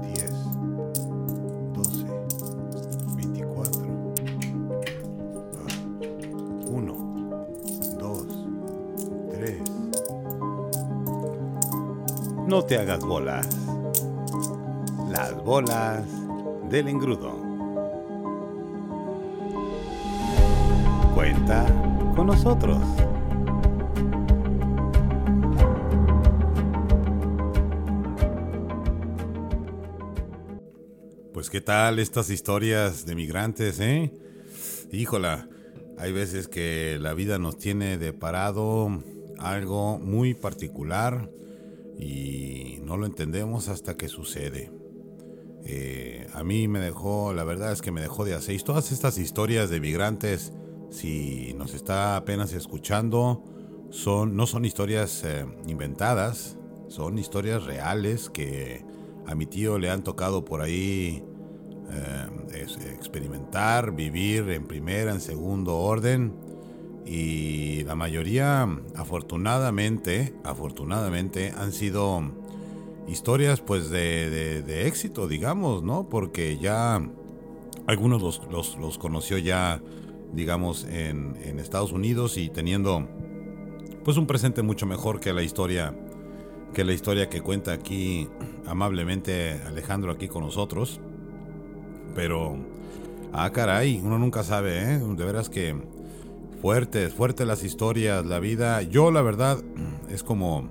10, 0.00 0.30
12, 1.72 2.06
24, 3.16 3.82
1, 6.68 6.94
2, 7.98 8.26
3. 9.32 9.62
No 12.46 12.62
te 12.64 12.78
hagas 12.78 13.00
bolas. 13.00 13.48
Las 15.10 15.34
bolas 15.44 16.06
del 16.70 16.86
engrudo. 16.86 17.32
Cuenta 21.14 21.66
con 22.14 22.28
nosotros. 22.28 22.78
Pues 31.42 31.50
qué 31.50 31.60
tal 31.60 31.98
estas 31.98 32.30
historias 32.30 33.04
de 33.04 33.16
migrantes, 33.16 33.80
¿eh? 33.80 34.12
Híjola, 34.92 35.48
hay 35.98 36.12
veces 36.12 36.46
que 36.46 36.98
la 37.00 37.14
vida 37.14 37.40
nos 37.40 37.58
tiene 37.58 37.98
deparado 37.98 39.02
algo 39.40 39.98
muy 39.98 40.34
particular 40.34 41.32
y 41.98 42.78
no 42.84 42.96
lo 42.96 43.06
entendemos 43.06 43.66
hasta 43.66 43.96
que 43.96 44.06
sucede. 44.06 44.70
Eh, 45.64 46.28
a 46.32 46.44
mí 46.44 46.68
me 46.68 46.78
dejó, 46.78 47.32
la 47.32 47.42
verdad 47.42 47.72
es 47.72 47.82
que 47.82 47.90
me 47.90 48.02
dejó 48.02 48.24
de 48.24 48.34
hacer 48.34 48.62
todas 48.62 48.92
estas 48.92 49.18
historias 49.18 49.68
de 49.68 49.80
migrantes. 49.80 50.52
Si 50.92 51.54
nos 51.54 51.74
está 51.74 52.14
apenas 52.14 52.52
escuchando, 52.52 53.42
son, 53.90 54.36
no 54.36 54.46
son 54.46 54.64
historias 54.64 55.24
eh, 55.24 55.44
inventadas, 55.66 56.56
son 56.86 57.18
historias 57.18 57.64
reales 57.64 58.30
que 58.30 58.84
a 59.26 59.34
mi 59.34 59.46
tío 59.46 59.80
le 59.80 59.90
han 59.90 60.04
tocado 60.04 60.44
por 60.44 60.60
ahí 60.60 61.24
eh, 61.90 62.62
es- 62.62 62.76
experimentar, 62.86 63.92
vivir 63.92 64.48
en 64.50 64.66
primera, 64.66 65.12
en 65.12 65.20
segundo 65.20 65.76
orden. 65.78 66.32
Y 67.04 67.82
la 67.84 67.94
mayoría, 67.96 68.68
afortunadamente, 68.94 70.34
afortunadamente, 70.44 71.52
han 71.56 71.72
sido 71.72 72.22
historias 73.08 73.60
pues 73.60 73.90
de, 73.90 74.30
de- 74.30 74.62
de 74.62 74.86
éxito, 74.86 75.26
digamos, 75.26 75.82
¿no? 75.82 76.08
Porque 76.08 76.58
ya 76.58 77.02
algunos 77.86 78.22
los, 78.22 78.42
los- 78.50 78.78
los 78.78 78.98
conoció 78.98 79.38
ya, 79.38 79.82
digamos, 80.32 80.84
en, 80.84 81.36
en 81.42 81.58
Estados 81.58 81.92
Unidos 81.92 82.38
y 82.38 82.48
teniendo 82.48 83.08
pues 84.04 84.16
un 84.16 84.26
presente 84.26 84.62
mucho 84.62 84.86
mejor 84.86 85.20
que 85.20 85.32
la 85.32 85.42
historia 85.42 85.94
que 86.74 86.84
la 86.84 86.92
historia 86.92 87.28
que 87.28 87.40
cuenta 87.42 87.72
aquí 87.72 88.28
amablemente 88.66 89.60
Alejandro 89.66 90.10
aquí 90.12 90.26
con 90.28 90.42
nosotros. 90.44 91.00
Pero, 92.14 92.56
ah, 93.32 93.50
caray, 93.50 94.00
uno 94.04 94.18
nunca 94.18 94.42
sabe, 94.42 94.78
¿eh? 94.94 94.98
De 94.98 95.24
veras 95.24 95.48
que 95.48 95.74
fuertes, 96.60 97.12
fuertes 97.12 97.46
las 97.46 97.64
historias, 97.64 98.24
la 98.26 98.38
vida. 98.38 98.82
Yo, 98.82 99.10
la 99.10 99.22
verdad, 99.22 99.58
es 100.10 100.22
como, 100.22 100.68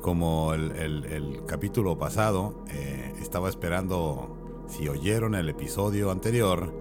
como 0.00 0.54
el, 0.54 0.72
el- 0.72 1.04
el 1.06 1.44
capítulo 1.46 1.98
pasado, 1.98 2.64
eh, 2.70 3.12
estaba 3.22 3.48
esperando, 3.48 4.64
si 4.68 4.88
oyeron 4.88 5.34
el 5.34 5.48
episodio 5.48 6.10
anterior, 6.10 6.72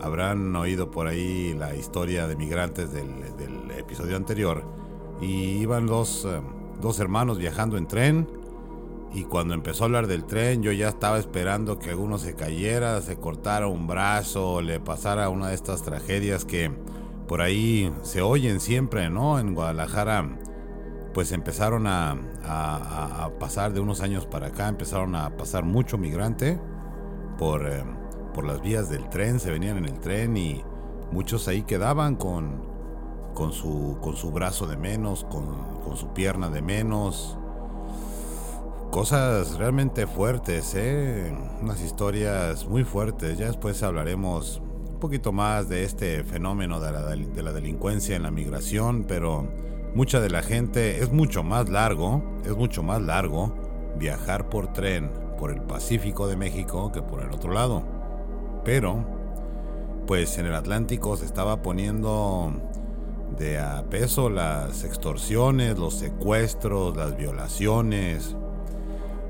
habrán 0.00 0.54
oído 0.56 0.90
por 0.90 1.06
ahí 1.06 1.54
la 1.58 1.74
historia 1.74 2.26
de 2.26 2.36
migrantes 2.36 2.92
del, 2.92 3.08
del 3.36 3.70
episodio 3.78 4.16
anterior. 4.16 4.64
Y 5.20 5.58
iban 5.58 5.86
dos, 5.86 6.26
eh, 6.28 6.40
dos 6.80 7.00
hermanos 7.00 7.38
viajando 7.38 7.76
en 7.78 7.86
tren. 7.88 8.28
Y 9.12 9.24
cuando 9.24 9.54
empezó 9.54 9.84
a 9.84 9.86
hablar 9.86 10.06
del 10.06 10.24
tren, 10.24 10.62
yo 10.62 10.72
ya 10.72 10.88
estaba 10.88 11.18
esperando 11.18 11.78
que 11.78 11.90
alguno 11.90 12.18
se 12.18 12.34
cayera, 12.34 13.00
se 13.00 13.16
cortara 13.16 13.66
un 13.66 13.86
brazo, 13.86 14.60
le 14.60 14.80
pasara 14.80 15.28
una 15.30 15.48
de 15.48 15.54
estas 15.54 15.82
tragedias 15.82 16.44
que 16.44 16.70
por 17.26 17.40
ahí 17.40 17.92
se 18.02 18.22
oyen 18.22 18.60
siempre, 18.60 19.08
¿no? 19.08 19.38
En 19.38 19.54
Guadalajara, 19.54 20.38
pues 21.14 21.32
empezaron 21.32 21.86
a 21.86 23.30
pasar 23.40 23.72
de 23.72 23.80
unos 23.80 24.00
años 24.00 24.26
para 24.26 24.48
acá, 24.48 24.68
empezaron 24.68 25.14
a 25.14 25.36
pasar 25.36 25.64
mucho 25.64 25.98
migrante 25.98 26.60
por, 27.38 27.66
eh, 27.66 27.84
por 28.34 28.44
las 28.44 28.60
vías 28.62 28.88
del 28.90 29.08
tren, 29.08 29.40
se 29.40 29.50
venían 29.50 29.78
en 29.78 29.86
el 29.86 30.00
tren 30.00 30.36
y 30.36 30.62
muchos 31.12 31.48
ahí 31.48 31.62
quedaban 31.62 32.16
con, 32.16 32.62
con, 33.34 33.52
su, 33.52 33.98
con 34.00 34.16
su 34.16 34.30
brazo 34.30 34.66
de 34.66 34.76
menos, 34.76 35.24
con, 35.24 35.80
con 35.84 35.96
su 35.96 36.08
pierna 36.08 36.48
de 36.50 36.62
menos 36.62 37.38
cosas 38.90 39.56
realmente 39.56 40.06
fuertes, 40.06 40.74
¿eh? 40.74 41.34
unas 41.62 41.82
historias 41.82 42.66
muy 42.66 42.84
fuertes. 42.84 43.38
Ya 43.38 43.46
después 43.46 43.82
hablaremos 43.82 44.62
un 44.92 44.98
poquito 45.00 45.32
más 45.32 45.68
de 45.68 45.84
este 45.84 46.24
fenómeno 46.24 46.80
de 46.80 46.92
la, 46.92 47.02
de 47.04 47.42
la 47.42 47.52
delincuencia 47.52 48.16
en 48.16 48.22
la 48.22 48.30
migración, 48.30 49.04
pero 49.04 49.46
mucha 49.94 50.20
de 50.20 50.30
la 50.30 50.42
gente 50.42 50.98
es 50.98 51.12
mucho 51.12 51.42
más 51.42 51.68
largo, 51.68 52.22
es 52.44 52.56
mucho 52.56 52.82
más 52.82 53.02
largo 53.02 53.54
viajar 53.98 54.48
por 54.48 54.72
tren 54.72 55.10
por 55.38 55.50
el 55.50 55.60
Pacífico 55.62 56.28
de 56.28 56.36
México 56.36 56.90
que 56.92 57.02
por 57.02 57.22
el 57.22 57.30
otro 57.32 57.52
lado. 57.52 57.82
Pero, 58.64 59.04
pues 60.06 60.38
en 60.38 60.46
el 60.46 60.54
Atlántico 60.54 61.16
se 61.16 61.26
estaba 61.26 61.62
poniendo 61.62 62.52
de 63.38 63.58
a 63.58 63.84
peso 63.90 64.30
las 64.30 64.84
extorsiones, 64.84 65.78
los 65.78 65.94
secuestros, 65.94 66.96
las 66.96 67.16
violaciones 67.16 68.36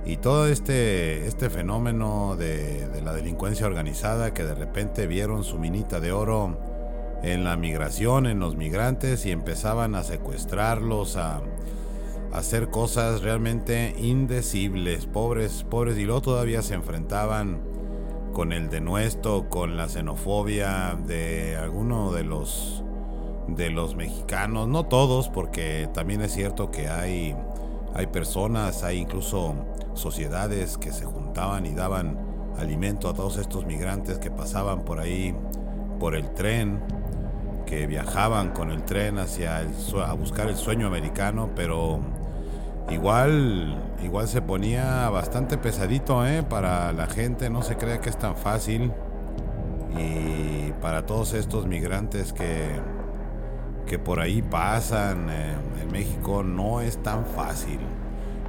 y 0.06 0.18
todo 0.18 0.46
este, 0.46 1.26
este 1.26 1.50
fenómeno 1.50 2.36
de, 2.36 2.88
la 3.04 3.12
delincuencia 3.12 3.66
organizada 3.66 4.32
que 4.32 4.44
de 4.44 4.54
repente 4.54 5.06
vieron 5.06 5.44
su 5.44 5.58
minita 5.58 6.00
de 6.00 6.12
oro 6.12 6.58
en 7.22 7.44
la 7.44 7.56
migración, 7.56 8.26
en 8.26 8.38
los 8.38 8.56
migrantes 8.56 9.26
y 9.26 9.32
empezaban 9.32 9.94
a 9.94 10.04
secuestrarlos, 10.04 11.16
a, 11.16 11.36
a 12.32 12.38
hacer 12.38 12.68
cosas 12.70 13.22
realmente 13.22 13.94
indecibles, 13.98 15.06
pobres, 15.06 15.64
pobres 15.68 15.98
y 15.98 16.04
luego 16.04 16.22
todavía 16.22 16.62
se 16.62 16.74
enfrentaban 16.74 17.60
con 18.32 18.52
el 18.52 18.68
denuesto, 18.68 19.48
con 19.48 19.76
la 19.76 19.88
xenofobia 19.88 20.96
de 21.06 21.56
alguno 21.56 22.12
de 22.12 22.22
los 22.22 22.84
de 23.48 23.70
los 23.70 23.94
mexicanos, 23.96 24.68
no 24.68 24.86
todos, 24.86 25.28
porque 25.28 25.88
también 25.94 26.20
es 26.22 26.32
cierto 26.32 26.70
que 26.70 26.88
hay, 26.88 27.36
hay 27.96 28.06
personas, 28.08 28.82
hay 28.82 28.98
incluso 28.98 29.54
sociedades 29.94 30.76
que 30.76 30.92
se 30.92 31.06
juntaban 31.06 31.64
y 31.64 31.72
daban 31.72 32.18
alimento 32.58 33.08
a 33.08 33.14
todos 33.14 33.38
estos 33.38 33.64
migrantes 33.64 34.18
que 34.18 34.30
pasaban 34.30 34.84
por 34.84 35.00
ahí, 35.00 35.34
por 35.98 36.14
el 36.14 36.34
tren, 36.34 36.82
que 37.64 37.86
viajaban 37.86 38.50
con 38.50 38.70
el 38.70 38.84
tren 38.84 39.18
hacia 39.18 39.62
el, 39.62 39.70
a 40.04 40.12
buscar 40.12 40.48
el 40.48 40.56
sueño 40.56 40.86
americano, 40.86 41.50
pero 41.56 42.00
igual, 42.90 43.82
igual 44.02 44.28
se 44.28 44.42
ponía 44.42 45.08
bastante 45.08 45.56
pesadito 45.56 46.26
¿eh? 46.26 46.42
para 46.42 46.92
la 46.92 47.06
gente, 47.06 47.48
no 47.48 47.62
se 47.62 47.76
crea 47.76 48.00
que 48.00 48.10
es 48.10 48.18
tan 48.18 48.36
fácil. 48.36 48.92
Y 49.98 50.72
para 50.82 51.06
todos 51.06 51.32
estos 51.32 51.66
migrantes 51.66 52.34
que, 52.34 52.68
que 53.86 53.98
por 53.98 54.20
ahí 54.20 54.42
pasan 54.42 55.28
eh, 55.30 55.54
en 55.82 55.92
México 55.92 56.42
no 56.42 56.80
es 56.80 57.02
tan 57.02 57.24
fácil. 57.24 57.78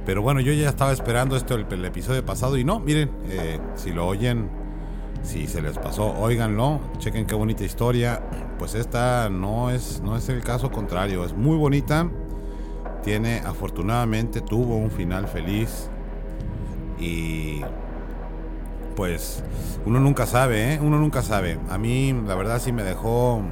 Pero 0.04 0.22
bueno, 0.22 0.40
yo 0.40 0.52
ya 0.52 0.68
estaba 0.68 0.92
esperando 0.92 1.36
esto 1.36 1.54
el, 1.54 1.66
el 1.70 1.84
episodio 1.84 2.24
pasado 2.24 2.56
y 2.56 2.64
no, 2.64 2.80
miren, 2.80 3.10
eh, 3.26 3.58
si 3.74 3.92
lo 3.92 4.06
oyen, 4.06 4.50
si 5.22 5.46
se 5.46 5.60
les 5.60 5.78
pasó, 5.78 6.14
óiganlo, 6.18 6.80
chequen 6.98 7.26
qué 7.26 7.34
bonita 7.34 7.64
historia. 7.64 8.22
Pues 8.58 8.74
esta 8.74 9.28
no 9.28 9.70
es, 9.70 10.00
no 10.02 10.16
es 10.16 10.28
el 10.28 10.42
caso 10.42 10.70
contrario, 10.70 11.24
es 11.24 11.34
muy 11.34 11.56
bonita. 11.56 12.10
Tiene, 13.02 13.40
afortunadamente, 13.44 14.40
tuvo 14.40 14.76
un 14.76 14.90
final 14.90 15.28
feliz. 15.28 15.88
Y 16.98 17.60
pues 18.96 19.44
uno 19.86 20.00
nunca 20.00 20.26
sabe, 20.26 20.74
¿eh? 20.74 20.80
Uno 20.82 20.98
nunca 20.98 21.22
sabe. 21.22 21.58
A 21.70 21.78
mí, 21.78 22.12
la 22.26 22.34
verdad, 22.34 22.60
sí 22.60 22.72
me 22.72 22.82
dejó 22.82 23.42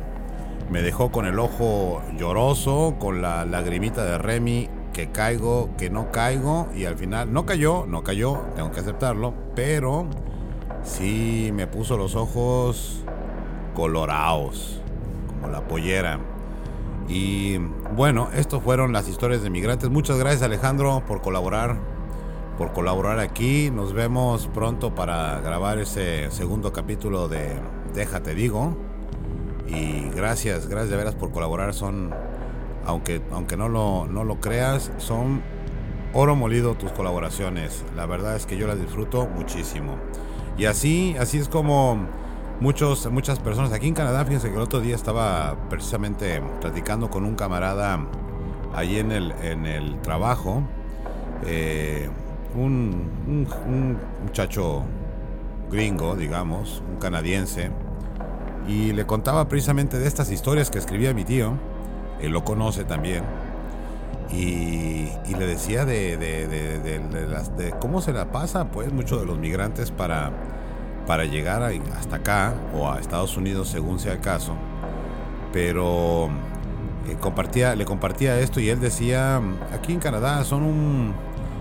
me 0.70 0.82
dejó 0.82 1.10
con 1.10 1.26
el 1.26 1.38
ojo 1.38 2.02
lloroso, 2.16 2.96
con 2.98 3.22
la 3.22 3.44
lagrimita 3.44 4.04
de 4.04 4.18
Remy, 4.18 4.68
que 4.92 5.10
caigo, 5.10 5.70
que 5.76 5.90
no 5.90 6.10
caigo, 6.10 6.68
y 6.74 6.86
al 6.86 6.96
final 6.96 7.32
no 7.32 7.46
cayó, 7.46 7.86
no 7.86 8.02
cayó, 8.02 8.40
tengo 8.54 8.72
que 8.72 8.80
aceptarlo, 8.80 9.34
pero 9.54 10.06
sí 10.82 11.50
me 11.54 11.66
puso 11.66 11.96
los 11.96 12.14
ojos 12.14 13.02
colorados, 13.74 14.80
como 15.28 15.48
la 15.48 15.60
pollera. 15.66 16.18
Y 17.08 17.58
bueno, 17.94 18.28
estos 18.34 18.62
fueron 18.62 18.92
las 18.92 19.08
historias 19.08 19.42
de 19.42 19.50
migrantes. 19.50 19.90
Muchas 19.90 20.18
gracias 20.18 20.42
Alejandro 20.42 21.02
por 21.06 21.20
colaborar, 21.20 21.76
por 22.58 22.72
colaborar 22.72 23.20
aquí. 23.20 23.70
Nos 23.70 23.92
vemos 23.92 24.48
pronto 24.48 24.94
para 24.94 25.40
grabar 25.40 25.78
ese 25.78 26.30
segundo 26.30 26.72
capítulo 26.72 27.28
de 27.28 27.52
Déjate 27.94 28.34
digo. 28.34 28.85
Y 29.68 30.08
gracias, 30.14 30.68
gracias 30.68 30.90
de 30.90 30.96
veras 30.96 31.14
por 31.14 31.30
colaborar. 31.32 31.74
Son, 31.74 32.14
aunque, 32.84 33.20
aunque 33.32 33.56
no, 33.56 33.68
lo, 33.68 34.06
no 34.06 34.24
lo 34.24 34.40
creas, 34.40 34.92
son 34.98 35.42
oro 36.12 36.36
molido 36.36 36.74
tus 36.74 36.92
colaboraciones. 36.92 37.84
La 37.94 38.06
verdad 38.06 38.36
es 38.36 38.46
que 38.46 38.56
yo 38.56 38.66
las 38.66 38.80
disfruto 38.80 39.26
muchísimo. 39.26 39.96
Y 40.56 40.64
así, 40.66 41.16
así 41.18 41.38
es 41.38 41.48
como 41.48 42.06
muchos, 42.60 43.10
muchas 43.10 43.38
personas 43.38 43.72
aquí 43.72 43.88
en 43.88 43.94
Canadá, 43.94 44.24
fíjense 44.24 44.48
que 44.48 44.56
el 44.56 44.62
otro 44.62 44.80
día 44.80 44.94
estaba 44.94 45.56
precisamente 45.68 46.40
platicando 46.60 47.10
con 47.10 47.24
un 47.24 47.34
camarada 47.34 48.06
ahí 48.74 48.98
en 48.98 49.12
el, 49.12 49.32
en 49.42 49.66
el 49.66 50.00
trabajo. 50.00 50.62
Eh, 51.44 52.08
un, 52.54 53.10
un 53.26 53.98
muchacho 54.24 54.84
gringo, 55.70 56.16
digamos, 56.16 56.82
un 56.88 56.96
canadiense 56.96 57.70
y 58.66 58.92
le 58.92 59.06
contaba 59.06 59.48
precisamente 59.48 59.98
de 59.98 60.06
estas 60.06 60.30
historias 60.30 60.70
que 60.70 60.78
escribía 60.78 61.14
mi 61.14 61.24
tío, 61.24 61.54
él 62.20 62.32
lo 62.32 62.44
conoce 62.44 62.84
también, 62.84 63.24
y, 64.32 65.08
le 65.38 65.46
decía 65.46 65.84
de, 65.84 67.26
las, 67.28 67.56
de, 67.56 67.70
cómo 67.78 68.00
se 68.00 68.12
la 68.12 68.32
pasa, 68.32 68.70
pues, 68.70 68.92
muchos 68.92 69.20
de 69.20 69.26
los 69.26 69.38
migrantes 69.38 69.90
para, 69.90 70.32
llegar 71.24 71.62
hasta 71.96 72.16
acá 72.16 72.54
o 72.74 72.90
a 72.90 72.98
Estados 72.98 73.36
Unidos, 73.36 73.68
según 73.68 73.98
sea 73.98 74.12
el 74.12 74.20
caso. 74.20 74.54
Pero 75.52 76.28
eh, 77.08 77.16
compartía, 77.20 77.74
le 77.76 77.84
compartía 77.84 78.38
esto 78.40 78.60
y 78.60 78.68
él 78.68 78.80
decía, 78.80 79.40
aquí 79.72 79.92
en 79.92 80.00
Canadá 80.00 80.42
son 80.44 80.62
un, 80.64 81.14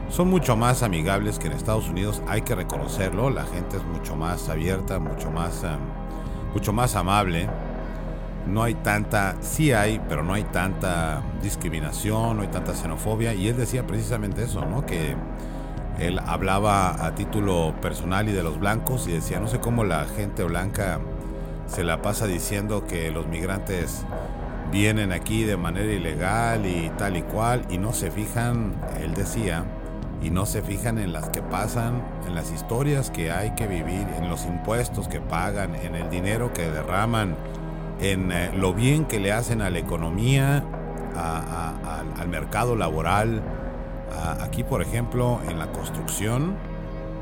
son 0.10 0.30
mucho 0.30 0.56
más 0.56 0.82
amigables 0.82 1.38
que 1.38 1.48
en 1.48 1.54
Estados 1.54 1.88
Unidos, 1.88 2.22
hay 2.28 2.42
que 2.42 2.56
reconocerlo, 2.56 3.30
la 3.30 3.46
gente 3.46 3.78
es 3.78 3.84
mucho 3.84 4.16
más 4.16 4.50
abierta, 4.50 5.00
mucho 5.00 5.32
más... 5.32 5.64
Um, 5.64 5.95
mucho 6.56 6.74
más 6.74 6.96
amable. 6.96 7.48
No 8.48 8.64
hay 8.64 8.76
tanta, 8.76 9.36
sí 9.42 9.74
hay, 9.74 10.02
pero 10.08 10.24
no 10.24 10.34
hay 10.34 10.44
tanta 10.46 11.22
discriminación, 11.44 12.38
no 12.38 12.44
hay 12.44 12.48
tanta 12.48 12.74
xenofobia. 12.74 13.34
Y 13.34 13.50
él 13.50 13.58
decía 13.58 13.86
precisamente 13.86 14.44
eso, 14.44 14.66
¿no? 14.66 14.86
Que 14.86 15.16
él 16.00 16.20
hablaba 16.26 17.06
a 17.06 17.14
título 17.14 17.76
personal 17.82 18.30
y 18.30 18.32
de 18.32 18.42
los 18.42 18.60
blancos 18.60 19.08
y 19.08 19.12
decía, 19.12 19.40
no 19.40 19.48
sé 19.48 19.60
cómo 19.60 19.84
la 19.84 20.06
gente 20.06 20.44
blanca 20.44 21.00
se 21.68 21.84
la 21.84 22.02
pasa 22.02 22.28
diciendo 22.28 22.86
que 22.88 23.12
los 23.12 23.28
migrantes 23.28 24.06
vienen 24.72 25.12
aquí 25.12 25.44
de 25.44 25.58
manera 25.58 25.92
ilegal 25.92 26.66
y 26.66 26.90
tal 26.98 27.18
y 27.18 27.22
cual 27.24 27.66
y 27.70 27.78
no 27.78 27.92
se 27.92 28.12
fijan, 28.12 28.76
él 29.02 29.14
decía, 29.14 29.66
y 30.26 30.32
no 30.32 30.48
se 30.48 30.64
fijan 30.64 30.98
en 30.98 31.14
las 31.14 31.30
que 31.30 31.44
pasan, 31.44 32.02
en 32.26 32.34
las 32.34 32.52
historias 32.52 33.12
que 33.12 33.32
hay 33.32 33.52
que 33.52 33.68
vivir, 33.68 34.08
en 34.18 34.28
los 34.28 34.46
impuestos 34.46 35.08
que 35.08 35.22
pagan, 35.22 35.76
en 35.76 35.94
el 35.94 36.10
dinero 36.10 36.52
que 36.52 36.64
derraman, 36.64 37.36
en 38.02 38.32
eh, 38.32 38.52
lo 38.56 38.74
bien 38.74 39.06
que 39.06 39.20
le 39.20 39.32
hacen 39.32 39.62
a 39.62 39.70
la 39.70 39.78
economía, 39.78 40.64
al 41.16 42.28
mercado 42.28 42.76
laboral. 42.76 43.44
aquí, 44.42 44.64
por 44.64 44.82
ejemplo, 44.82 45.40
en 45.48 45.60
la 45.60 45.72
construcción, 45.72 46.56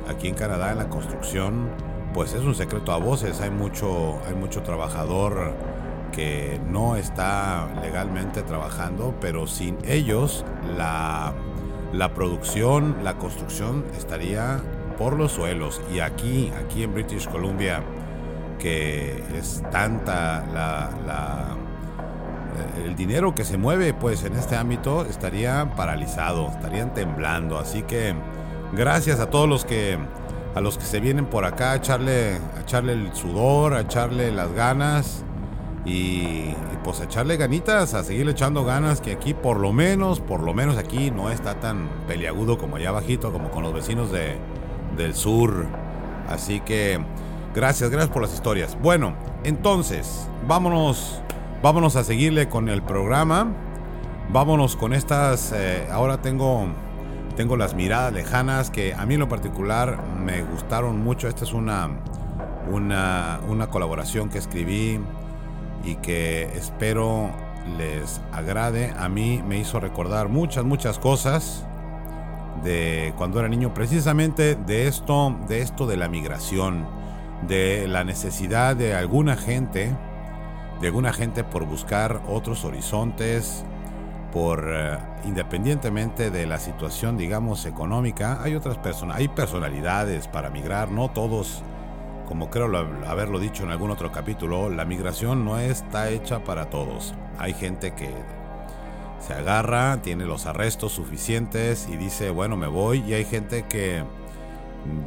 aquí 0.09 0.29
en 0.29 0.35
Canadá, 0.35 0.71
en 0.71 0.77
la 0.77 0.89
construcción, 0.89 1.69
pues 2.13 2.33
es 2.33 2.41
un 2.41 2.55
secreto 2.55 2.93
a 2.93 2.97
voces. 2.97 3.41
Hay 3.41 3.51
mucho, 3.51 4.19
hay 4.27 4.33
mucho 4.33 4.63
trabajador 4.63 5.53
que 6.13 6.59
no 6.69 6.95
está 6.95 7.67
legalmente 7.81 8.43
trabajando, 8.43 9.13
pero 9.19 9.45
sin 9.45 9.77
ellos 9.85 10.45
la 10.77 11.33
la 11.93 12.13
producción, 12.13 12.97
la 13.03 13.17
construcción 13.17 13.85
estaría 13.95 14.59
por 14.97 15.15
los 15.15 15.31
suelos. 15.31 15.81
Y 15.93 15.99
aquí, 15.99 16.51
aquí 16.65 16.83
en 16.83 16.93
British 16.93 17.29
Columbia, 17.29 17.83
que 18.59 19.23
es 19.37 19.63
tanta 19.71 20.43
la, 20.53 21.55
el 22.83 22.95
dinero 22.95 23.35
que 23.35 23.45
se 23.45 23.57
mueve 23.57 23.93
pues 23.93 24.23
en 24.23 24.33
este 24.35 24.55
ámbito 24.55 25.05
estaría 25.05 25.73
paralizado, 25.75 26.49
estarían 26.49 26.93
temblando. 26.93 27.59
Así 27.59 27.83
que 27.83 28.15
gracias 28.73 29.19
a 29.19 29.29
todos 29.29 29.47
los 29.47 29.65
que 29.65 29.97
a 30.55 30.61
los 30.61 30.77
que 30.77 30.85
se 30.85 30.99
vienen 30.99 31.25
por 31.25 31.45
acá 31.45 31.71
a 31.71 31.75
echarle, 31.77 32.37
a 32.55 32.61
echarle 32.61 32.93
el 32.93 33.15
sudor, 33.15 33.73
a 33.73 33.81
echarle 33.81 34.31
las 34.31 34.51
ganas 34.53 35.25
y, 35.85 36.53
pues 36.83 37.01
echarle 37.01 37.37
ganitas, 37.37 37.93
a 37.93 38.03
seguirle 38.03 38.31
echando 38.31 38.63
ganas, 38.65 39.01
que 39.01 39.11
aquí 39.11 39.33
por 39.33 39.59
lo 39.59 39.73
menos, 39.73 40.19
por 40.19 40.41
lo 40.41 40.53
menos 40.53 40.77
aquí 40.77 41.11
no 41.11 41.29
está 41.29 41.59
tan 41.59 41.89
peliagudo 42.07 42.57
como 42.57 42.75
allá 42.75 42.91
bajito, 42.91 43.31
como 43.31 43.51
con 43.51 43.63
los 43.63 43.73
vecinos 43.73 44.11
de, 44.11 44.37
del 44.97 45.15
sur. 45.15 45.65
Así 46.27 46.59
que 46.61 46.99
gracias, 47.53 47.89
gracias 47.89 48.11
por 48.11 48.21
las 48.21 48.33
historias. 48.33 48.77
Bueno, 48.81 49.13
entonces, 49.43 50.27
vámonos, 50.47 51.21
vámonos 51.61 51.95
a 51.95 52.03
seguirle 52.03 52.49
con 52.49 52.69
el 52.69 52.81
programa. 52.81 53.53
Vámonos 54.29 54.77
con 54.77 54.93
estas, 54.93 55.51
eh, 55.53 55.85
ahora 55.91 56.21
tengo 56.21 56.67
tengo 57.35 57.57
las 57.57 57.73
miradas 57.73 58.13
lejanas 58.13 58.69
que 58.69 58.93
a 58.93 59.05
mí 59.05 59.15
en 59.15 59.19
lo 59.19 59.27
particular 59.27 59.99
me 60.23 60.43
gustaron 60.43 61.03
mucho. 61.03 61.27
Esta 61.27 61.43
es 61.43 61.53
una, 61.53 61.89
una, 62.71 63.39
una 63.47 63.67
colaboración 63.67 64.29
que 64.29 64.37
escribí 64.37 64.99
y 65.83 65.95
que 65.95 66.43
espero 66.55 67.31
les 67.77 68.21
agrade. 68.31 68.93
A 68.97 69.09
mí 69.09 69.41
me 69.45 69.57
hizo 69.57 69.79
recordar 69.79 70.29
muchas, 70.29 70.63
muchas 70.63 70.99
cosas 70.99 71.65
de 72.63 73.13
cuando 73.17 73.39
era 73.39 73.49
niño, 73.49 73.73
precisamente 73.73 74.55
de 74.55 74.87
esto, 74.87 75.35
de 75.47 75.61
esto 75.61 75.85
de 75.85 75.97
la 75.97 76.07
migración, 76.07 76.85
de 77.47 77.87
la 77.87 78.03
necesidad 78.03 78.75
de 78.75 78.95
alguna 78.95 79.35
gente, 79.35 79.91
de 80.79 80.87
alguna 80.87 81.13
gente 81.13 81.43
por 81.43 81.65
buscar 81.65 82.21
otros 82.27 82.63
horizontes, 82.63 83.65
por 84.31 84.65
eh, 84.67 84.97
independientemente 85.25 86.31
de 86.31 86.47
la 86.47 86.57
situación, 86.57 87.17
digamos, 87.17 87.65
económica, 87.65 88.41
hay 88.41 88.55
otras 88.55 88.77
personas, 88.77 89.17
hay 89.17 89.27
personalidades 89.27 90.27
para 90.27 90.49
migrar, 90.49 90.89
no 90.89 91.11
todos, 91.11 91.61
como 92.27 92.49
creo 92.49 92.65
haberlo 93.07 93.39
dicho 93.39 93.63
en 93.63 93.71
algún 93.71 93.91
otro 93.91 94.11
capítulo, 94.11 94.69
la 94.69 94.85
migración 94.85 95.45
no 95.45 95.59
está 95.59 96.09
hecha 96.09 96.43
para 96.43 96.69
todos. 96.69 97.13
Hay 97.37 97.53
gente 97.53 97.93
que 97.93 98.09
se 99.19 99.33
agarra, 99.33 100.01
tiene 100.01 100.25
los 100.25 100.45
arrestos 100.45 100.91
suficientes 100.93 101.87
y 101.89 101.97
dice, 101.97 102.29
bueno, 102.29 102.57
me 102.57 102.67
voy, 102.67 103.03
y 103.07 103.13
hay 103.13 103.25
gente 103.25 103.65
que 103.67 104.03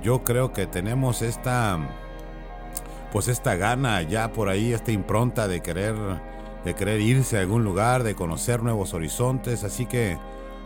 yo 0.02 0.24
creo 0.24 0.52
que 0.52 0.66
tenemos 0.66 1.22
esta 1.22 1.78
pues 3.12 3.28
esta 3.28 3.56
gana 3.56 4.02
ya 4.02 4.32
por 4.32 4.48
ahí, 4.48 4.72
esta 4.72 4.92
impronta 4.92 5.48
de 5.48 5.60
querer 5.60 5.94
de 6.64 6.74
querer 6.74 7.00
irse 7.00 7.36
a 7.38 7.40
algún 7.40 7.62
lugar, 7.62 8.02
de 8.02 8.16
conocer 8.16 8.62
nuevos 8.62 8.92
horizontes. 8.92 9.62
Así 9.62 9.86
que 9.86 10.18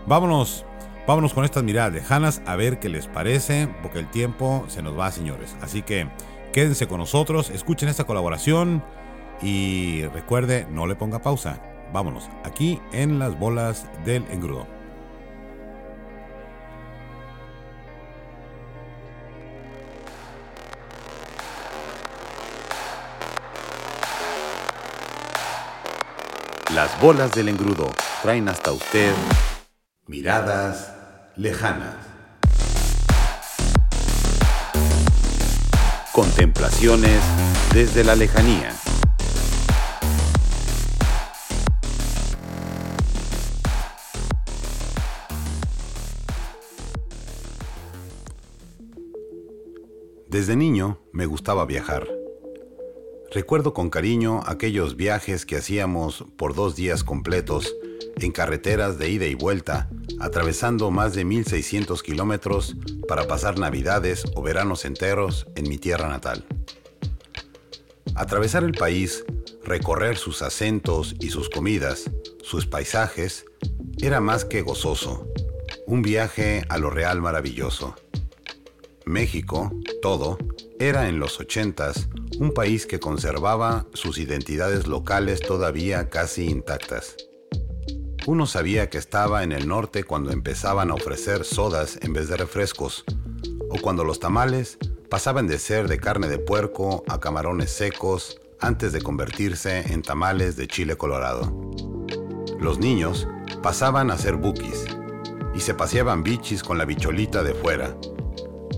vámonos, 0.07 0.65
vámonos 1.07 1.35
con 1.35 1.45
estas 1.45 1.63
miradas 1.63 1.93
lejanas 1.93 2.41
a 2.47 2.57
ver 2.57 2.81
qué 2.81 2.89
les 2.89 3.07
parece, 3.07 3.69
porque 3.83 3.99
el 3.99 4.11
tiempo 4.11 4.65
se 4.69 4.83
nos 4.83 4.99
va, 4.99 5.11
señores. 5.11 5.55
Así 5.61 5.83
que 5.83 6.09
quédense 6.53 6.87
con 6.87 6.99
nosotros, 6.99 7.51
escuchen 7.51 7.89
esta 7.89 8.05
colaboración 8.05 8.83
y 9.43 10.05
recuerde, 10.07 10.67
no 10.71 10.87
le 10.87 10.97
ponga 10.97 11.21
pausa. 11.21 11.61
Vámonos, 11.93 12.29
aquí 12.45 12.81
en 12.93 13.19
las 13.19 13.39
bolas 13.39 13.87
del 14.05 14.25
engrudo. 14.31 14.67
Las 26.75 27.01
bolas 27.01 27.33
del 27.33 27.49
engrudo 27.49 27.91
traen 28.23 28.49
hasta 28.49 28.71
usted 28.71 29.13
miradas 30.07 30.95
lejanas. 31.37 32.10
Contemplaciones 36.21 37.23
desde 37.73 38.05
la 38.05 38.15
lejanía. 38.15 38.77
Desde 50.29 50.57
niño 50.57 50.99
me 51.15 51.25
gustaba 51.25 51.65
viajar. 51.65 52.07
Recuerdo 53.33 53.73
con 53.73 53.89
cariño 53.89 54.43
aquellos 54.45 54.97
viajes 54.97 55.47
que 55.47 55.57
hacíamos 55.57 56.27
por 56.37 56.55
dos 56.55 56.77
días 56.77 57.03
completos 57.03 57.75
en 58.21 58.33
carreteras 58.33 58.99
de 58.99 59.11
ida 59.11 59.27
y 59.27 59.35
vuelta, 59.35 59.89
atravesando 60.19 60.91
más 60.91 61.15
de 61.15 61.25
1600 61.25 62.03
kilómetros 62.03 62.77
para 63.09 63.27
pasar 63.27 63.59
navidades 63.59 64.25
o 64.35 64.43
veranos 64.43 64.85
enteros 64.85 65.47
en 65.57 65.69
mi 65.69 65.79
tierra 65.79 66.09
natal. 66.09 66.45
Atravesar 68.15 68.65
el 68.65 68.73
país, 68.73 69.25
recorrer 69.65 70.17
sus 70.17 70.43
acentos 70.43 71.15
y 71.21 71.31
sus 71.31 71.49
comidas, 71.49 72.11
sus 72.43 72.67
paisajes, 72.67 73.47
era 74.03 74.21
más 74.21 74.45
que 74.45 74.63
gozoso, 74.63 75.27
un 75.87 76.03
viaje 76.03 76.65
a 76.69 76.79
lo 76.79 76.91
real 76.91 77.21
maravilloso. 77.21 77.95
México, 79.07 79.73
todo, 80.03 80.39
era 80.79 81.09
en 81.09 81.19
los 81.19 81.41
ochentas 81.41 82.09
un 82.39 82.53
país 82.53 82.87
que 82.87 83.01
conservaba 83.01 83.87
sus 83.93 84.19
identidades 84.19 84.87
locales 84.87 85.41
todavía 85.41 86.09
casi 86.09 86.47
intactas. 86.47 87.17
Uno 88.31 88.47
sabía 88.47 88.89
que 88.89 88.97
estaba 88.97 89.43
en 89.43 89.51
el 89.51 89.67
norte 89.67 90.05
cuando 90.05 90.31
empezaban 90.31 90.93
a 90.93 90.95
ofrecer 90.95 91.45
sodas 91.45 91.99
en 92.01 92.13
vez 92.13 92.29
de 92.29 92.37
refrescos, 92.37 93.05
o 93.69 93.81
cuando 93.83 94.05
los 94.05 94.21
tamales 94.21 94.79
pasaban 95.09 95.49
de 95.49 95.59
ser 95.59 95.89
de 95.89 95.99
carne 95.99 96.29
de 96.29 96.39
puerco 96.39 97.03
a 97.09 97.19
camarones 97.19 97.73
secos 97.73 98.41
antes 98.61 98.93
de 98.93 99.03
convertirse 99.03 99.93
en 99.93 100.03
tamales 100.03 100.55
de 100.55 100.69
chile 100.69 100.97
colorado. 100.97 101.73
Los 102.61 102.79
niños 102.79 103.27
pasaban 103.65 104.13
a 104.13 104.17
ser 104.17 104.37
bukis 104.37 104.85
y 105.53 105.59
se 105.59 105.75
paseaban 105.75 106.23
bichis 106.23 106.63
con 106.63 106.79
la 106.79 106.85
bicholita 106.85 107.43
de 107.43 107.55
fuera, 107.55 107.97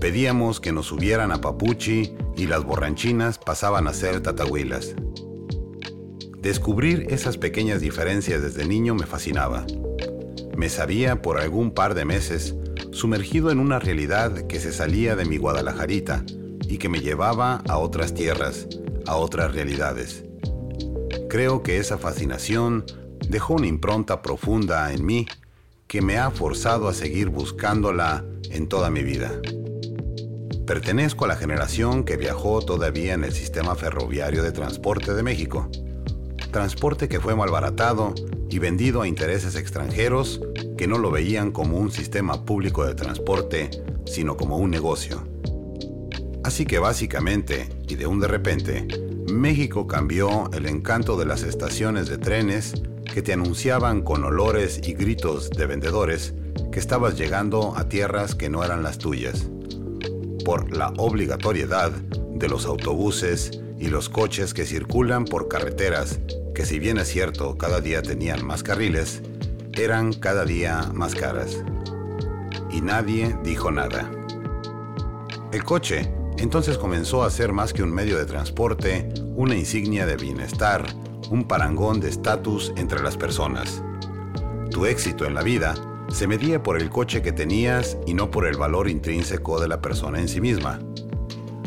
Pedíamos 0.03 0.59
que 0.59 0.73
nos 0.73 0.87
subieran 0.87 1.31
a 1.31 1.39
Papuchi 1.39 2.13
y 2.35 2.47
las 2.47 2.65
borranchinas 2.65 3.37
pasaban 3.37 3.87
a 3.87 3.93
ser 3.93 4.19
tatahuilas. 4.21 4.95
Descubrir 6.43 7.07
esas 7.09 7.37
pequeñas 7.37 7.79
diferencias 7.79 8.41
desde 8.41 8.67
niño 8.67 8.95
me 8.95 9.05
fascinaba. 9.05 9.65
Me 10.57 10.67
sabía 10.67 11.21
por 11.21 11.39
algún 11.39 11.71
par 11.71 11.93
de 11.93 12.03
meses 12.03 12.53
sumergido 12.91 13.49
en 13.49 13.59
una 13.59 13.79
realidad 13.79 14.45
que 14.47 14.59
se 14.59 14.73
salía 14.73 15.15
de 15.15 15.23
mi 15.23 15.37
Guadalajarita 15.37 16.25
y 16.67 16.79
que 16.79 16.89
me 16.89 16.99
llevaba 16.99 17.63
a 17.69 17.77
otras 17.77 18.13
tierras, 18.13 18.67
a 19.07 19.15
otras 19.15 19.53
realidades. 19.53 20.25
Creo 21.29 21.63
que 21.63 21.77
esa 21.77 21.97
fascinación 21.97 22.83
dejó 23.29 23.53
una 23.53 23.67
impronta 23.67 24.21
profunda 24.21 24.91
en 24.91 25.05
mí 25.05 25.27
que 25.87 26.01
me 26.01 26.17
ha 26.17 26.29
forzado 26.29 26.89
a 26.89 26.93
seguir 26.93 27.29
buscándola 27.29 28.25
en 28.51 28.67
toda 28.67 28.89
mi 28.89 29.01
vida. 29.01 29.31
Pertenezco 30.67 31.23
a 31.23 31.29
la 31.29 31.37
generación 31.37 32.03
que 32.03 32.17
viajó 32.17 32.61
todavía 32.61 33.13
en 33.13 33.23
el 33.23 33.31
sistema 33.31 33.75
ferroviario 33.75 34.43
de 34.43 34.51
transporte 34.51 35.13
de 35.13 35.23
México. 35.23 35.69
Transporte 36.53 37.09
que 37.09 37.19
fue 37.19 37.35
malbaratado 37.35 38.13
y 38.47 38.59
vendido 38.59 39.01
a 39.01 39.07
intereses 39.07 39.55
extranjeros 39.55 40.39
que 40.77 40.87
no 40.87 40.99
lo 40.99 41.09
veían 41.09 41.51
como 41.51 41.77
un 41.77 41.91
sistema 41.91 42.45
público 42.45 42.85
de 42.85 42.93
transporte, 42.93 43.71
sino 44.05 44.37
como 44.37 44.57
un 44.57 44.69
negocio. 44.69 45.27
Así 46.43 46.67
que 46.67 46.77
básicamente, 46.77 47.69
y 47.87 47.95
de 47.95 48.05
un 48.05 48.19
de 48.19 48.27
repente, 48.27 48.87
México 49.31 49.87
cambió 49.87 50.51
el 50.53 50.67
encanto 50.67 51.17
de 51.17 51.25
las 51.25 51.41
estaciones 51.41 52.07
de 52.07 52.19
trenes 52.19 52.75
que 53.11 53.23
te 53.23 53.33
anunciaban 53.33 54.03
con 54.03 54.23
olores 54.23 54.79
y 54.87 54.93
gritos 54.93 55.49
de 55.49 55.65
vendedores 55.65 56.35
que 56.71 56.79
estabas 56.79 57.17
llegando 57.17 57.75
a 57.75 57.89
tierras 57.89 58.35
que 58.35 58.51
no 58.51 58.63
eran 58.63 58.83
las 58.83 58.99
tuyas 58.99 59.49
por 60.45 60.71
la 60.71 60.93
obligatoriedad 60.97 61.91
de 61.91 62.47
los 62.47 62.67
autobuses 62.67 63.62
y 63.83 63.87
los 63.87 64.07
coches 64.07 64.53
que 64.53 64.65
circulan 64.65 65.25
por 65.25 65.49
carreteras 65.49 66.21
que 66.55 66.65
si 66.65 66.79
bien 66.79 66.97
es 66.97 67.09
cierto 67.09 67.57
cada 67.57 67.81
día 67.81 68.01
tenían 68.01 68.45
más 68.45 68.63
carriles, 68.63 69.21
eran 69.73 70.13
cada 70.13 70.45
día 70.45 70.89
más 70.93 71.15
caras. 71.15 71.61
Y 72.71 72.79
nadie 72.79 73.35
dijo 73.43 73.71
nada. 73.71 74.09
El 75.51 75.65
coche 75.65 76.09
entonces 76.37 76.77
comenzó 76.77 77.23
a 77.23 77.29
ser 77.29 77.51
más 77.51 77.73
que 77.73 77.83
un 77.83 77.93
medio 77.93 78.17
de 78.17 78.25
transporte, 78.25 79.09
una 79.35 79.55
insignia 79.55 80.05
de 80.05 80.15
bienestar, 80.15 80.85
un 81.29 81.45
parangón 81.45 81.99
de 81.99 82.07
estatus 82.07 82.71
entre 82.77 83.03
las 83.03 83.17
personas. 83.17 83.83
Tu 84.71 84.85
éxito 84.85 85.25
en 85.25 85.33
la 85.33 85.43
vida 85.43 85.75
se 86.07 86.25
medía 86.25 86.63
por 86.63 86.81
el 86.81 86.89
coche 86.89 87.21
que 87.21 87.33
tenías 87.33 87.97
y 88.05 88.13
no 88.13 88.31
por 88.31 88.47
el 88.47 88.55
valor 88.55 88.89
intrínseco 88.89 89.59
de 89.59 89.67
la 89.67 89.81
persona 89.81 90.21
en 90.21 90.29
sí 90.29 90.39
misma. 90.39 90.79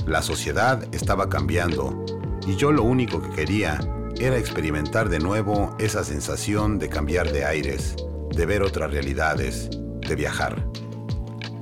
La 0.06 0.22
sociedad 0.22 0.86
estaba 0.94 1.28
cambiando 1.28 2.04
y 2.46 2.54
yo 2.54 2.70
lo 2.70 2.84
único 2.84 3.20
que 3.20 3.30
quería 3.30 3.80
era 4.20 4.38
experimentar 4.38 5.08
de 5.08 5.18
nuevo 5.18 5.74
esa 5.80 6.04
sensación 6.04 6.78
de 6.78 6.88
cambiar 6.88 7.32
de 7.32 7.44
aires, 7.44 7.96
de 8.30 8.46
ver 8.46 8.62
otras 8.62 8.92
realidades, 8.92 9.68
de 10.08 10.14
viajar. 10.14 10.64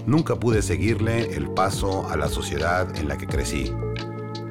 Nunca 0.04 0.36
pude 0.36 0.60
seguirle 0.60 1.34
el 1.34 1.48
paso 1.54 2.06
a 2.10 2.18
la 2.18 2.28
sociedad 2.28 2.94
en 2.98 3.08
la 3.08 3.16
que 3.16 3.26
crecí. 3.26 3.72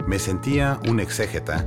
Me 0.07 0.17
sentía 0.17 0.79
un 0.89 0.99
exégeta 0.99 1.63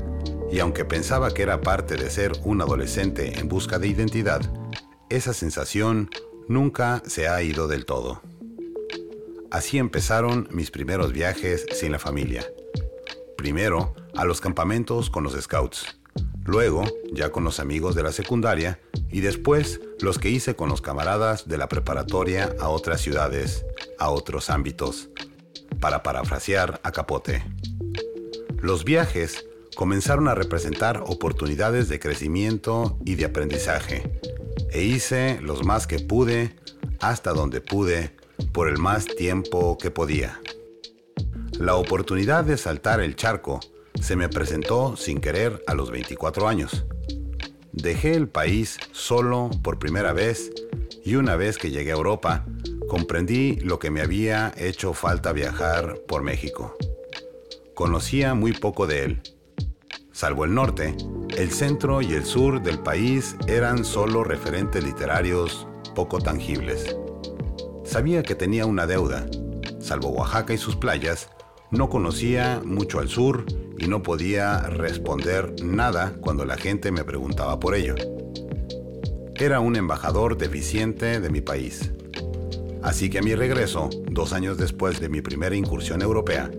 y 0.51 0.59
aunque 0.59 0.85
pensaba 0.85 1.33
que 1.33 1.43
era 1.43 1.61
parte 1.61 1.95
de 1.95 2.11
ser 2.11 2.33
un 2.43 2.61
adolescente 2.61 3.39
en 3.39 3.47
busca 3.47 3.79
de 3.79 3.87
identidad, 3.87 4.41
esa 5.11 5.33
sensación 5.33 6.11
nunca 6.49 7.05
se 7.07 7.29
ha 7.29 7.41
ido 7.41 7.69
del 7.69 7.87
todo. 7.87 8.21
Así 9.51 9.79
empezaron 9.79 10.49
mis 10.51 10.71
primeros 10.71 11.13
viajes 11.13 11.67
sin 11.73 11.93
la 11.93 11.99
familia. 11.99 12.45
Primero, 13.37 13.95
a 14.15 14.25
los 14.25 14.41
campamentos 14.41 15.11
con 15.11 15.25
los 15.25 15.35
scouts. 15.35 15.99
Luego, 16.45 16.85
ya 17.13 17.31
con 17.31 17.45
los 17.45 17.61
amigos 17.61 17.95
de 17.95 18.03
la 18.03 18.13
secundaria. 18.13 18.81
Y 19.11 19.21
después, 19.21 19.81
los 20.01 20.19
que 20.19 20.31
hice 20.31 20.57
con 20.57 20.69
los 20.69 20.81
camaradas 20.81 21.49
de 21.49 21.59
la 21.59 21.69
preparatoria 21.69 22.55
a 22.61 22.69
otras 22.69 23.01
ciudades, 23.01 23.65
a 23.99 24.11
otros 24.11 24.51
ámbitos, 24.51 25.11
para 25.81 26.03
parafrasear 26.03 26.81
a 26.83 26.93
Capote. 26.93 27.45
Los 28.59 28.85
viajes 28.85 29.47
comenzaron 29.75 30.29
a 30.29 30.35
representar 30.35 31.03
oportunidades 31.07 31.89
de 31.89 32.01
crecimiento 32.01 32.99
y 33.05 33.15
de 33.15 33.27
aprendizaje, 33.27 34.21
e 34.71 34.83
hice 34.83 35.39
los 35.43 35.65
más 35.65 35.87
que 35.87 35.99
pude, 35.99 36.57
hasta 37.01 37.33
donde 37.33 37.61
pude, 37.61 38.17
por 38.53 38.69
el 38.69 38.79
más 38.79 39.07
tiempo 39.07 39.79
que 39.79 39.91
podía. 39.91 40.41
La 41.59 41.77
oportunidad 41.77 42.45
de 42.45 42.57
saltar 42.57 43.01
el 43.01 43.17
charco 43.17 43.61
se 44.01 44.17
me 44.17 44.29
presentó 44.29 44.97
sin 44.97 45.21
querer 45.21 45.63
a 45.67 45.75
los 45.75 45.91
24 45.91 46.49
años. 46.49 46.85
Dejé 47.73 48.15
el 48.15 48.29
país 48.29 48.79
solo 48.93 49.51
por 49.63 49.79
primera 49.79 50.13
vez 50.13 50.51
y 51.05 51.15
una 51.17 51.37
vez 51.37 51.57
que 51.59 51.71
llegué 51.71 51.93
a 51.93 51.97
Europa, 51.97 52.45
comprendí 52.89 53.57
lo 53.57 53.79
que 53.79 53.91
me 53.91 54.01
había 54.01 54.53
hecho 54.57 54.93
falta 54.93 55.33
viajar 55.33 55.99
por 56.09 56.23
México. 56.23 56.77
Conocía 57.75 58.35
muy 58.35 58.53
poco 58.53 58.87
de 58.87 59.05
él. 59.05 59.23
Salvo 60.13 60.45
el 60.45 60.55
norte, 60.55 60.97
el 61.37 61.51
centro 61.53 62.01
y 62.01 62.15
el 62.15 62.25
sur 62.25 62.63
del 62.63 62.79
país 62.79 63.37
eran 63.47 63.85
solo 63.85 64.25
referentes 64.25 64.83
literarios 64.83 65.67
poco 65.95 66.21
tangibles. 66.21 66.97
Sabía 67.87 68.25
que 68.25 68.35
tenía 68.35 68.67
una 68.67 68.87
deuda. 68.87 69.27
Salvo 69.79 70.09
Oaxaca 70.09 70.53
y 70.53 70.59
sus 70.59 70.75
playas, 70.75 71.31
no 71.71 71.89
conocía 71.89 72.61
mucho 72.65 72.99
al 72.99 73.09
sur 73.09 73.47
y 73.79 73.87
no 73.87 74.03
podía 74.03 74.59
responder 74.63 75.55
nada 75.63 76.17
cuando 76.21 76.45
la 76.45 76.57
gente 76.57 76.91
me 76.91 77.05
preguntaba 77.05 77.61
por 77.61 77.77
ello. 77.77 77.95
Era 79.37 79.61
un 79.61 79.77
embajador 79.77 80.37
deficiente 80.37 81.21
de 81.21 81.31
mi 81.31 81.41
país. 81.41 81.93
Así 82.83 83.09
que 83.09 83.19
a 83.21 83.23
mi 83.23 83.35
regreso, 83.35 83.89
dos 84.11 84.33
años 84.33 84.59
después 84.59 84.99
de 84.99 85.09
mi 85.09 85.23
primera 85.23 85.55
incursión 85.55 86.03
europea, 86.03 86.51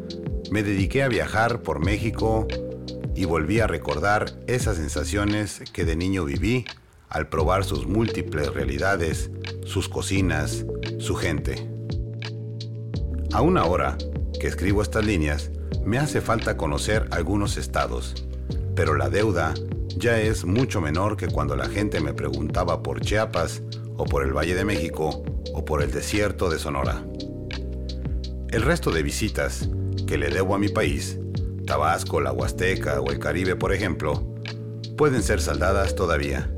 me 0.50 0.64
dediqué 0.64 1.04
a 1.04 1.10
viajar 1.10 1.62
por 1.62 1.84
México 1.84 2.48
y 3.16 3.26
volví 3.26 3.60
a 3.60 3.68
recordar 3.68 4.32
esas 4.48 4.78
sensaciones 4.78 5.62
que 5.74 5.84
de 5.84 5.96
niño 5.98 6.24
viví 6.24 6.66
al 7.10 7.30
probar 7.30 7.64
sus 7.64 7.88
múltiples 7.88 8.54
realidades, 8.54 9.32
sus 9.66 9.90
cocinas, 9.90 10.66
su 11.08 11.16
gente. 11.16 11.56
Aún 13.32 13.58
ahora, 13.58 13.98
que 14.42 14.48
escribo 14.48 14.82
estas 14.82 15.06
líneas, 15.06 15.52
me 15.86 16.00
hace 16.00 16.20
falta 16.20 16.58
conocer 16.58 17.08
algunos 17.12 17.56
estados, 17.56 18.28
pero 18.76 18.94
la 18.94 19.10
deuda 19.10 19.54
ya 19.96 20.20
es 20.20 20.44
mucho 20.44 20.82
menor 20.82 21.16
que 21.16 21.30
cuando 21.30 21.56
la 21.56 21.70
gente 21.70 22.02
me 22.02 22.14
preguntaba 22.14 22.84
por 22.84 23.00
Chiapas 23.00 23.64
o 23.96 24.04
por 24.04 24.22
el 24.22 24.34
Valle 24.34 24.54
de 24.54 24.66
México 24.66 25.24
o 25.54 25.64
por 25.64 25.82
el 25.82 25.92
desierto 25.92 26.50
de 26.50 26.60
Sonora. 26.60 27.02
El 28.50 28.64
resto 28.64 28.92
de 28.92 29.02
visitas 29.02 29.70
que 30.08 30.18
le 30.18 30.28
debo 30.28 30.56
a 30.56 30.60
mi 30.60 30.68
país, 30.68 31.18
Tabasco, 31.66 32.20
la 32.20 32.34
Huasteca 32.34 33.00
o 33.00 33.12
el 33.12 33.20
Caribe 33.20 33.56
por 33.56 33.72
ejemplo, 33.72 34.36
pueden 34.98 35.24
ser 35.24 35.40
saldadas 35.40 35.96
todavía. 35.96 36.52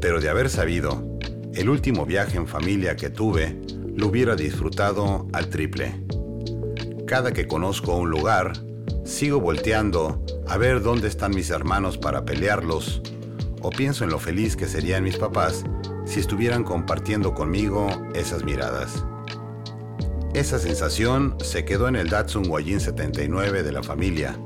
Pero 0.00 0.20
de 0.20 0.28
haber 0.28 0.50
sabido, 0.50 1.15
el 1.56 1.70
último 1.70 2.04
viaje 2.04 2.36
en 2.36 2.46
familia 2.46 2.96
que 2.96 3.08
tuve 3.08 3.58
lo 3.96 4.08
hubiera 4.08 4.36
disfrutado 4.36 5.26
al 5.32 5.48
triple. 5.48 6.04
Cada 7.06 7.32
que 7.32 7.46
conozco 7.46 7.96
un 7.96 8.10
lugar, 8.10 8.52
sigo 9.04 9.40
volteando 9.40 10.22
a 10.46 10.58
ver 10.58 10.82
dónde 10.82 11.08
están 11.08 11.34
mis 11.34 11.48
hermanos 11.48 11.96
para 11.96 12.26
pelearlos, 12.26 13.00
o 13.62 13.70
pienso 13.70 14.04
en 14.04 14.10
lo 14.10 14.18
feliz 14.18 14.54
que 14.54 14.66
serían 14.66 15.02
mis 15.02 15.16
papás 15.16 15.64
si 16.04 16.20
estuvieran 16.20 16.62
compartiendo 16.62 17.32
conmigo 17.32 17.88
esas 18.14 18.44
miradas. 18.44 19.06
Esa 20.34 20.58
sensación 20.58 21.36
se 21.42 21.64
quedó 21.64 21.88
en 21.88 21.96
el 21.96 22.10
Datsun 22.10 22.48
Guayin 22.48 22.80
79 22.80 23.62
de 23.62 23.72
la 23.72 23.82
familia, 23.82 24.38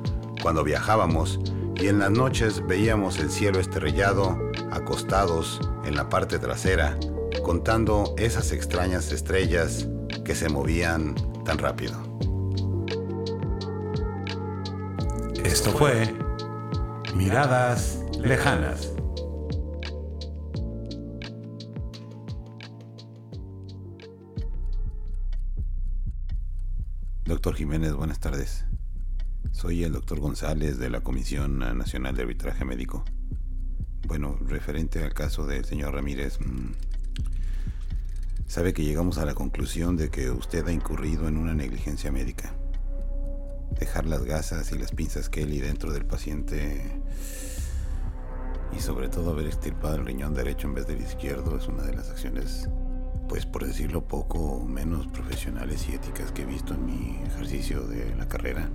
cuando 0.42 0.62
viajábamos 0.62 1.40
y 1.74 1.88
en 1.88 1.98
las 1.98 2.12
noches 2.12 2.64
veíamos 2.68 3.18
el 3.18 3.30
cielo 3.30 3.58
estrellado, 3.58 4.38
acostados 4.70 5.60
en 5.84 5.94
la 5.96 6.08
parte 6.08 6.38
trasera, 6.38 6.98
contando 7.42 8.14
esas 8.18 8.52
extrañas 8.52 9.12
estrellas 9.12 9.88
que 10.24 10.34
se 10.34 10.48
movían 10.48 11.14
tan 11.44 11.58
rápido. 11.58 11.98
Esto 15.44 15.70
fue 15.72 16.14
Miradas 17.14 18.04
Lejanas. 18.20 18.92
Doctor 27.24 27.54
Jiménez, 27.54 27.94
buenas 27.94 28.20
tardes. 28.20 28.64
Soy 29.52 29.84
el 29.84 29.92
doctor 29.92 30.20
González 30.20 30.78
de 30.78 30.90
la 30.90 31.00
Comisión 31.00 31.58
Nacional 31.58 32.16
de 32.16 32.22
Arbitraje 32.22 32.64
Médico. 32.64 33.04
Bueno, 34.06 34.38
referente 34.46 35.02
al 35.04 35.14
caso 35.14 35.46
del 35.46 35.64
señor 35.64 35.94
Ramírez, 35.94 36.38
mm, 36.40 36.72
sabe 38.46 38.72
que 38.72 38.82
llegamos 38.82 39.18
a 39.18 39.24
la 39.24 39.34
conclusión 39.34 39.96
de 39.96 40.10
que 40.10 40.30
usted 40.30 40.66
ha 40.66 40.72
incurrido 40.72 41.28
en 41.28 41.36
una 41.36 41.54
negligencia 41.54 42.10
médica 42.10 42.54
dejar 43.78 44.06
las 44.06 44.24
gasas 44.24 44.72
y 44.72 44.78
las 44.78 44.92
pinzas 44.92 45.28
Kelly 45.28 45.60
dentro 45.60 45.92
del 45.92 46.04
paciente 46.04 47.00
y 48.76 48.80
sobre 48.80 49.08
todo 49.08 49.30
haber 49.30 49.46
extirpado 49.46 49.96
el 49.96 50.06
riñón 50.06 50.34
derecho 50.34 50.68
en 50.68 50.74
vez 50.74 50.86
del 50.86 51.00
izquierdo 51.00 51.56
es 51.56 51.66
una 51.66 51.82
de 51.82 51.94
las 51.94 52.10
acciones, 52.10 52.68
pues 53.28 53.46
por 53.46 53.66
decirlo 53.66 54.06
poco 54.06 54.64
menos 54.64 55.06
profesionales 55.08 55.86
y 55.88 55.94
éticas 55.94 56.30
que 56.30 56.42
he 56.42 56.46
visto 56.46 56.74
en 56.74 56.86
mi 56.86 57.22
ejercicio 57.26 57.82
de 57.82 58.14
la 58.16 58.28
carrera. 58.28 58.68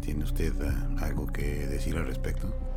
¿Tiene 0.00 0.24
usted 0.24 0.54
eh, 0.62 0.72
algo 1.00 1.26
que 1.26 1.66
decir 1.66 1.96
al 1.96 2.06
respecto? 2.06 2.67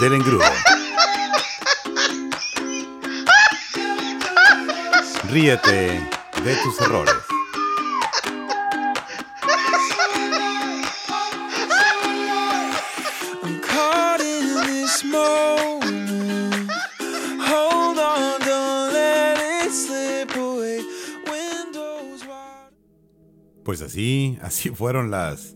Del 0.00 0.14
engrudo. 0.14 0.44
Ríete 5.30 6.08
de 6.42 6.56
tus 6.62 6.80
errores. 6.80 7.27
así, 24.42 24.70
fueron 24.70 25.10
las 25.10 25.54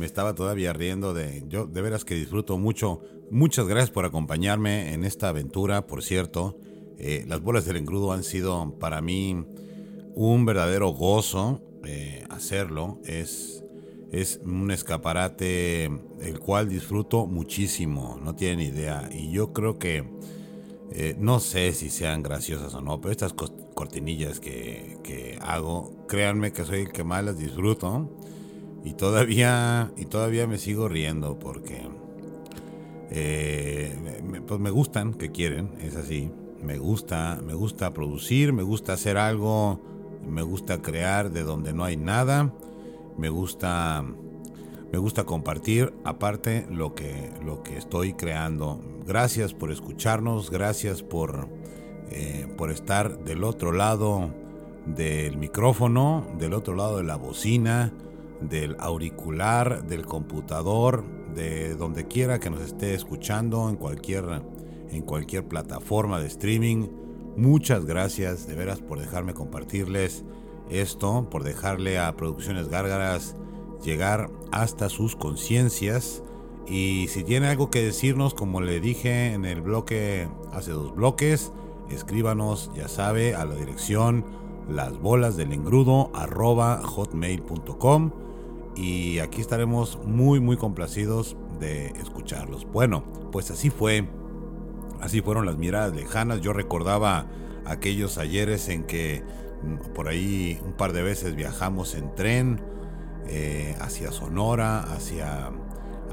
me 0.00 0.06
estaba 0.06 0.34
todavía 0.34 0.72
riendo 0.72 1.12
de 1.12 1.44
yo 1.46 1.66
de 1.66 1.82
veras 1.82 2.06
que 2.06 2.14
disfruto 2.14 2.56
mucho. 2.56 3.02
Muchas 3.30 3.68
gracias 3.68 3.90
por 3.90 4.06
acompañarme 4.06 4.94
en 4.94 5.04
esta 5.04 5.28
aventura, 5.28 5.86
por 5.86 6.02
cierto. 6.02 6.56
Eh, 6.96 7.24
las 7.28 7.42
bolas 7.42 7.66
del 7.66 7.76
engrudo 7.76 8.12
han 8.12 8.24
sido 8.24 8.78
para 8.78 9.02
mí 9.02 9.44
un 10.14 10.46
verdadero 10.46 10.88
gozo 10.88 11.60
eh, 11.84 12.24
hacerlo. 12.30 12.98
Es, 13.04 13.62
es 14.10 14.40
un 14.42 14.70
escaparate 14.70 15.84
el 15.84 16.40
cual 16.40 16.70
disfruto 16.70 17.26
muchísimo, 17.26 18.18
no 18.22 18.34
tienen 18.34 18.60
idea. 18.60 19.06
Y 19.12 19.30
yo 19.30 19.52
creo 19.52 19.78
que, 19.78 20.04
eh, 20.92 21.16
no 21.18 21.40
sé 21.40 21.72
si 21.72 21.90
sean 21.90 22.22
graciosas 22.22 22.74
o 22.74 22.80
no, 22.80 23.00
pero 23.00 23.12
estas 23.12 23.32
cortinillas 23.32 24.40
que, 24.40 24.98
que 25.02 25.38
hago, 25.40 25.92
créanme 26.08 26.52
que 26.52 26.64
soy 26.64 26.80
el 26.80 26.92
que 26.92 27.04
más 27.04 27.24
las 27.24 27.38
disfruto. 27.38 28.08
Y 28.84 28.94
todavía, 28.94 29.92
y 29.96 30.06
todavía 30.06 30.46
me 30.46 30.56
sigo 30.56 30.88
riendo 30.88 31.38
porque 31.38 31.82
eh, 33.10 34.20
me, 34.24 34.40
pues 34.40 34.60
me 34.60 34.70
gustan, 34.70 35.14
que 35.14 35.30
quieren, 35.30 35.70
es 35.82 35.96
así. 35.96 36.30
Me 36.62 36.78
gusta, 36.78 37.40
me 37.44 37.54
gusta 37.54 37.92
producir, 37.92 38.52
me 38.52 38.62
gusta 38.62 38.92
hacer 38.92 39.16
algo, 39.16 39.80
me 40.26 40.42
gusta 40.42 40.82
crear 40.82 41.30
de 41.30 41.42
donde 41.42 41.72
no 41.72 41.84
hay 41.84 41.96
nada, 41.96 42.52
me 43.16 43.28
gusta, 43.30 44.04
me 44.92 44.98
gusta 44.98 45.24
compartir 45.24 45.92
aparte 46.04 46.66
lo 46.70 46.94
que, 46.94 47.30
lo 47.44 47.62
que 47.62 47.76
estoy 47.76 48.14
creando. 48.14 48.80
Gracias 49.06 49.54
por 49.54 49.70
escucharnos, 49.70 50.50
gracias 50.50 51.02
por, 51.02 51.48
eh, 52.10 52.46
por 52.56 52.70
estar 52.70 53.24
del 53.24 53.44
otro 53.44 53.72
lado 53.72 54.34
del 54.86 55.36
micrófono, 55.36 56.26
del 56.38 56.54
otro 56.54 56.74
lado 56.74 56.96
de 56.96 57.04
la 57.04 57.16
bocina 57.16 57.92
del 58.40 58.76
auricular, 58.78 59.86
del 59.86 60.06
computador, 60.06 61.04
de 61.34 61.74
donde 61.74 62.06
quiera 62.06 62.40
que 62.40 62.50
nos 62.50 62.62
esté 62.62 62.94
escuchando, 62.94 63.68
en 63.68 63.76
cualquier, 63.76 64.42
en 64.90 65.02
cualquier 65.02 65.46
plataforma 65.46 66.20
de 66.20 66.26
streaming. 66.26 66.88
Muchas 67.36 67.84
gracias 67.84 68.46
de 68.46 68.54
veras 68.54 68.80
por 68.80 68.98
dejarme 68.98 69.34
compartirles 69.34 70.24
esto, 70.70 71.28
por 71.30 71.44
dejarle 71.44 71.98
a 71.98 72.16
Producciones 72.16 72.68
Gárgaras 72.68 73.36
llegar 73.82 74.30
hasta 74.52 74.88
sus 74.88 75.16
conciencias. 75.16 76.22
Y 76.66 77.08
si 77.08 77.24
tiene 77.24 77.48
algo 77.48 77.70
que 77.70 77.82
decirnos, 77.82 78.34
como 78.34 78.60
le 78.60 78.80
dije 78.80 79.32
en 79.32 79.44
el 79.44 79.60
bloque 79.60 80.28
hace 80.52 80.72
dos 80.72 80.94
bloques, 80.94 81.52
escríbanos, 81.90 82.70
ya 82.74 82.88
sabe, 82.88 83.34
a 83.34 83.44
la 83.44 83.54
dirección 83.56 84.24
las 84.68 84.92
hotmail.com 86.84 88.10
y 88.76 89.18
aquí 89.18 89.40
estaremos 89.40 89.98
muy 90.04 90.38
muy 90.40 90.56
complacidos 90.56 91.36
de 91.58 91.88
escucharlos. 92.00 92.66
Bueno, 92.70 93.02
pues 93.32 93.50
así 93.50 93.68
fue, 93.70 94.08
así 95.00 95.22
fueron 95.22 95.46
las 95.46 95.56
miradas 95.58 95.94
lejanas. 95.94 96.40
Yo 96.40 96.52
recordaba 96.52 97.26
aquellos 97.66 98.16
ayeres 98.18 98.68
en 98.68 98.84
que 98.84 99.22
mm, 99.62 99.92
por 99.92 100.08
ahí 100.08 100.60
un 100.64 100.72
par 100.72 100.92
de 100.92 101.02
veces 101.02 101.34
viajamos 101.34 101.94
en 101.94 102.14
tren 102.14 102.60
eh, 103.28 103.76
hacia 103.80 104.12
Sonora, 104.12 104.80
hacia, 104.80 105.50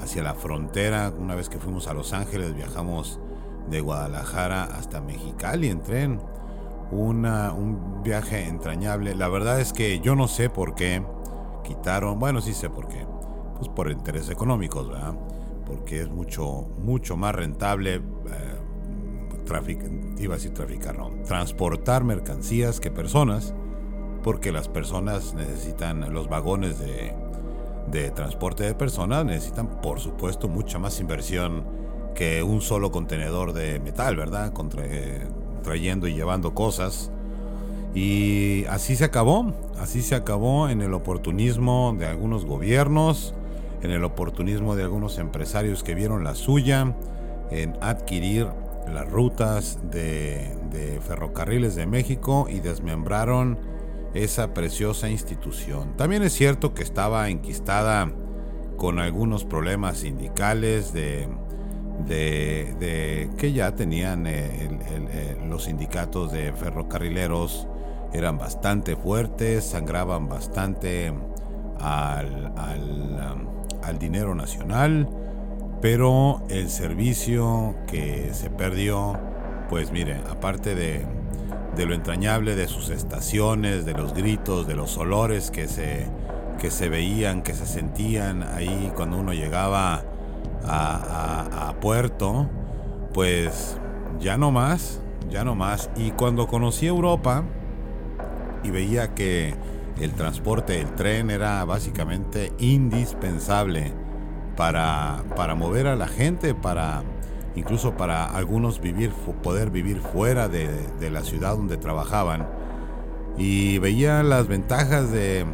hacia 0.00 0.22
la 0.22 0.34
frontera. 0.34 1.12
Una 1.16 1.34
vez 1.34 1.48
que 1.48 1.58
fuimos 1.58 1.88
a 1.88 1.94
Los 1.94 2.12
Ángeles 2.12 2.54
viajamos 2.54 3.20
de 3.70 3.80
Guadalajara 3.80 4.64
hasta 4.64 5.00
Mexicali 5.00 5.68
en 5.68 5.82
tren. 5.82 6.20
Una, 6.90 7.52
un 7.52 8.02
viaje 8.02 8.46
entrañable. 8.46 9.14
La 9.14 9.28
verdad 9.28 9.60
es 9.60 9.72
que 9.72 10.00
yo 10.00 10.14
no 10.14 10.26
sé 10.26 10.48
por 10.48 10.74
qué 10.74 11.02
quitaron, 11.64 12.18
bueno, 12.18 12.40
sí 12.40 12.54
sé 12.54 12.70
por 12.70 12.88
qué. 12.88 13.06
Pues 13.56 13.68
por 13.68 13.90
intereses 13.90 14.30
económicos, 14.30 14.88
¿verdad? 14.88 15.14
Porque 15.66 16.00
es 16.00 16.08
mucho, 16.08 16.68
mucho 16.78 17.16
más 17.16 17.34
rentable 17.34 17.96
eh, 17.96 18.58
iba 20.18 20.34
a 20.34 20.36
decir 20.36 20.52
traficar, 20.52 20.98
no, 20.98 21.10
transportar 21.24 22.04
mercancías 22.04 22.80
que 22.80 22.90
personas, 22.90 23.54
porque 24.22 24.52
las 24.52 24.68
personas 24.68 25.34
necesitan 25.34 26.12
los 26.12 26.28
vagones 26.28 26.78
de, 26.78 28.10
transporte 28.10 28.64
de 28.64 28.74
personas, 28.74 29.24
necesitan, 29.24 29.80
por 29.80 30.00
supuesto, 30.00 30.48
mucha 30.48 30.78
más 30.78 31.00
inversión 31.00 31.64
que 32.14 32.42
un 32.42 32.60
solo 32.60 32.90
contenedor 32.90 33.52
de 33.52 33.80
metal, 33.80 34.16
¿verdad? 34.16 34.52
Contra, 34.52 34.84
trayendo 35.62 36.08
y 36.08 36.14
llevando 36.14 36.54
cosas. 36.54 37.10
Y 37.94 38.64
así 38.66 38.96
se 38.96 39.04
acabó, 39.04 39.54
así 39.80 40.02
se 40.02 40.14
acabó 40.14 40.68
en 40.68 40.82
el 40.82 40.92
oportunismo 40.94 41.94
de 41.98 42.06
algunos 42.06 42.44
gobiernos, 42.44 43.34
en 43.82 43.90
el 43.92 44.04
oportunismo 44.04 44.74
de 44.76 44.82
algunos 44.82 45.18
empresarios 45.18 45.82
que 45.82 45.94
vieron 45.94 46.24
la 46.24 46.34
suya 46.34 46.94
en 47.50 47.76
adquirir 47.80 48.48
las 48.92 49.10
rutas 49.10 49.78
de 49.90 51.00
ferrocarriles 51.06 51.76
de 51.76 51.86
México 51.86 52.46
y 52.50 52.60
desmembraron 52.60 53.58
esa 54.14 54.54
preciosa 54.54 55.08
institución. 55.08 55.96
También 55.96 56.22
es 56.22 56.32
cierto 56.32 56.74
que 56.74 56.82
estaba 56.82 57.28
enquistada 57.28 58.10
con 58.76 58.98
algunos 58.98 59.44
problemas 59.44 59.98
sindicales 59.98 60.92
de 60.92 61.28
que 62.06 63.52
ya 63.52 63.74
tenían 63.74 64.26
eh, 64.26 64.68
eh, 64.90 65.36
los 65.48 65.64
sindicatos 65.64 66.32
de 66.32 66.52
ferrocarrileros 66.52 67.66
eran 68.12 68.38
bastante 68.38 68.96
fuertes, 68.96 69.64
sangraban 69.64 70.28
bastante 70.28 71.12
al, 71.80 72.52
al, 73.82 73.98
dinero 73.98 74.34
nacional, 74.34 75.08
pero 75.80 76.42
el 76.48 76.70
servicio 76.70 77.74
que 77.86 78.30
se 78.32 78.48
perdió, 78.48 79.18
pues 79.68 79.92
mire, 79.92 80.20
aparte 80.30 80.74
de, 80.74 81.04
de 81.76 81.86
lo 81.86 81.94
entrañable 81.94 82.54
de 82.54 82.68
sus 82.68 82.90
estaciones, 82.90 83.84
de 83.84 83.92
los 83.92 84.14
gritos, 84.14 84.66
de 84.66 84.74
los 84.74 84.96
olores 84.96 85.50
que 85.50 85.68
se, 85.68 86.06
que 86.58 86.70
se 86.70 86.88
veían, 86.88 87.42
que 87.42 87.54
se 87.54 87.66
sentían 87.66 88.42
ahí 88.42 88.92
cuando 88.94 89.18
uno 89.18 89.32
llegaba 89.32 90.02
a, 90.64 91.74
Puerto, 91.80 92.48
pues 93.14 93.78
ya 94.18 94.36
no 94.36 94.50
más, 94.50 95.00
ya 95.30 95.44
no 95.44 95.54
más. 95.54 95.90
Y 95.96 96.10
cuando 96.10 96.48
conocí 96.48 96.86
Europa 96.86 97.44
y 98.64 98.70
veía 98.70 99.14
que 99.14 99.54
el 100.00 100.12
transporte, 100.14 100.80
el 100.80 100.92
tren 100.96 101.30
era 101.30 101.64
básicamente 101.64 102.52
indispensable 102.58 103.92
para, 104.56 105.22
para 105.36 105.54
mover 105.54 105.86
a 105.86 105.94
la 105.94 106.08
gente, 106.08 106.54
para 106.54 107.04
incluso 107.56 107.96
para 107.96 108.24
algunos 108.24 108.80
vivir, 108.80 109.10
poder 109.42 109.70
vivir 109.70 110.00
fuera 110.00 110.48
de, 110.48 110.68
de 111.00 111.10
la 111.10 111.22
ciudad 111.22 111.56
donde 111.56 111.76
trabajaban. 111.76 112.46
Y 113.36 113.78
veía 113.78 114.22
las 114.22 114.48
ventajas 114.48 115.12
de, 115.12 115.46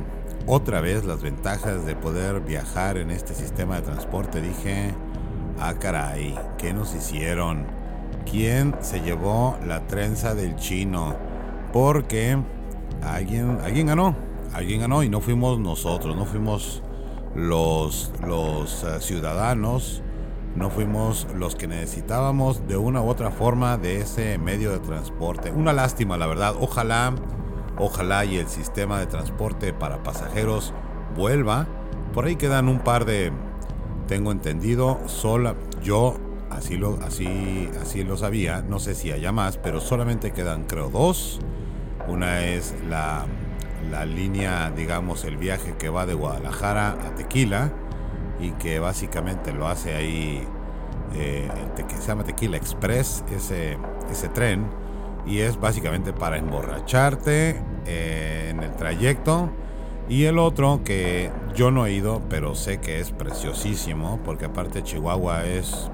otra 0.47 0.81
vez 0.83 1.05
las 1.05 1.23
ventajas 1.23 1.87
de 1.87 1.97
poder 1.97 2.41
viajar 2.41 2.99
en 2.99 3.11
este 3.11 3.35
sistema 3.35 3.77
de 3.77 3.83
transporte, 3.83 4.43
dije, 4.43 4.93
ah 5.59 5.75
caray, 5.75 6.39
¿qué 6.59 6.75
nos 6.75 6.95
hicieron? 6.95 7.67
¿Quién 8.31 8.75
se 8.81 9.01
llevó 9.01 9.57
la 9.67 9.87
trenza 9.87 10.35
del 10.35 10.57
chino? 10.57 11.17
Porque 11.73 12.39
alguien, 13.03 13.59
alguien 13.65 13.87
ganó, 13.87 14.15
alguien 14.53 14.81
ganó 14.81 15.03
y 15.03 15.09
no 15.09 15.21
fuimos 15.21 15.59
nosotros, 15.59 16.15
no 16.15 16.27
fuimos 16.27 16.83
los, 17.35 18.13
los 18.27 18.85
eh, 18.85 19.01
ciudadanos, 19.01 20.03
no 20.57 20.71
fuimos 20.71 21.27
los 21.35 21.57
que 21.57 21.67
necesitábamos 21.67 22.67
de 22.69 22.77
una 22.77 23.03
u 23.03 23.09
otra 23.09 23.31
forma 23.31 23.77
de 23.77 24.01
ese 24.01 24.39
medio 24.39 24.71
de 24.71 24.79
transporte. 24.79 25.51
Una 25.51 25.73
lástima, 25.73 26.17
la 26.17 26.27
verdad. 26.27 26.55
Ojalá 26.61 27.15
Ojalá 27.77 28.25
y 28.25 28.37
el 28.37 28.47
sistema 28.49 29.01
de 29.01 29.07
transporte 29.07 29.73
para 29.73 30.03
pasajeros 30.03 30.73
vuelva. 31.17 31.67
Por 32.13 32.25
ahí 32.25 32.37
quedan 32.37 32.69
un 32.69 32.79
par 32.79 33.05
de, 33.05 33.33
tengo 34.07 34.31
entendido, 34.31 35.01
sola, 35.07 35.57
yo 35.83 36.17
así 36.51 36.77
lo, 36.77 37.01
así, 37.05 37.69
así 37.83 38.05
lo 38.05 38.17
sabía, 38.17 38.63
no 38.63 38.79
sé 38.79 38.95
si 38.95 39.11
haya 39.11 39.33
más, 39.33 39.59
pero 39.59 39.81
solamente 39.81 40.31
quedan 40.31 40.65
creo 40.65 40.89
dos. 40.89 41.41
Una 42.07 42.45
es 42.45 42.75
la, 42.89 43.27
la 43.91 44.07
línea, 44.07 44.71
digamos, 44.71 45.25
el 45.25 45.37
viaje 45.37 45.75
que 45.77 45.89
va 45.89 46.07
de 46.07 46.15
Guadalajara 46.15 46.91
a 46.91 47.15
Tequila 47.17 47.73
y 48.45 48.51
que 48.53 48.79
básicamente 48.79 49.53
lo 49.53 49.67
hace 49.67 49.95
ahí, 49.95 50.47
eh, 51.15 51.49
que 51.77 51.97
se 51.97 52.09
llama 52.09 52.25
Tequila 52.25 52.57
Express, 52.57 53.25
ese, 53.31 53.79
ese 54.11 54.29
tren 54.29 54.67
y 55.27 55.41
es 55.41 55.59
básicamente 55.59 56.13
para 56.13 56.37
emborracharte 56.37 57.63
eh, 57.87 58.49
en 58.51 58.63
el 58.63 58.75
trayecto. 58.75 59.51
Y 60.09 60.25
el 60.25 60.39
otro 60.39 60.83
que 60.85 61.31
yo 61.55 61.71
no 61.71 61.87
he 61.87 61.93
ido, 61.93 62.21
pero 62.29 62.55
sé 62.55 62.79
que 62.79 63.01
es 63.01 63.11
preciosísimo, 63.11 64.21
porque 64.25 64.47
aparte 64.47 64.83
Chihuahua 64.83 65.47
es... 65.47 65.91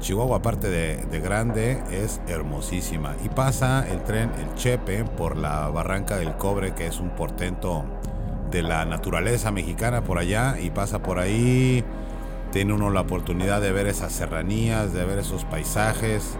Chihuahua 0.00 0.38
aparte 0.38 0.68
de, 0.68 0.96
de 0.96 1.20
grande 1.20 1.82
es 1.90 2.20
hermosísima. 2.26 3.14
Y 3.22 3.28
pasa 3.28 3.86
el 3.88 4.02
tren, 4.02 4.30
el 4.38 4.54
Chepe, 4.54 5.04
por 5.04 5.36
la 5.36 5.68
Barranca 5.68 6.16
del 6.16 6.36
Cobre, 6.36 6.74
que 6.74 6.86
es 6.86 7.00
un 7.00 7.10
portento 7.10 7.84
de 8.54 8.62
la 8.62 8.84
naturaleza 8.84 9.50
mexicana 9.50 10.04
por 10.04 10.18
allá. 10.18 10.56
Y 10.60 10.70
pasa 10.70 11.02
por 11.02 11.18
ahí, 11.18 11.84
tiene 12.52 12.72
uno 12.72 12.88
la 12.90 13.00
oportunidad 13.00 13.60
de 13.60 13.72
ver 13.72 13.88
esas 13.88 14.12
serranías, 14.12 14.92
de 14.92 15.04
ver 15.04 15.18
esos 15.18 15.44
paisajes 15.44 16.38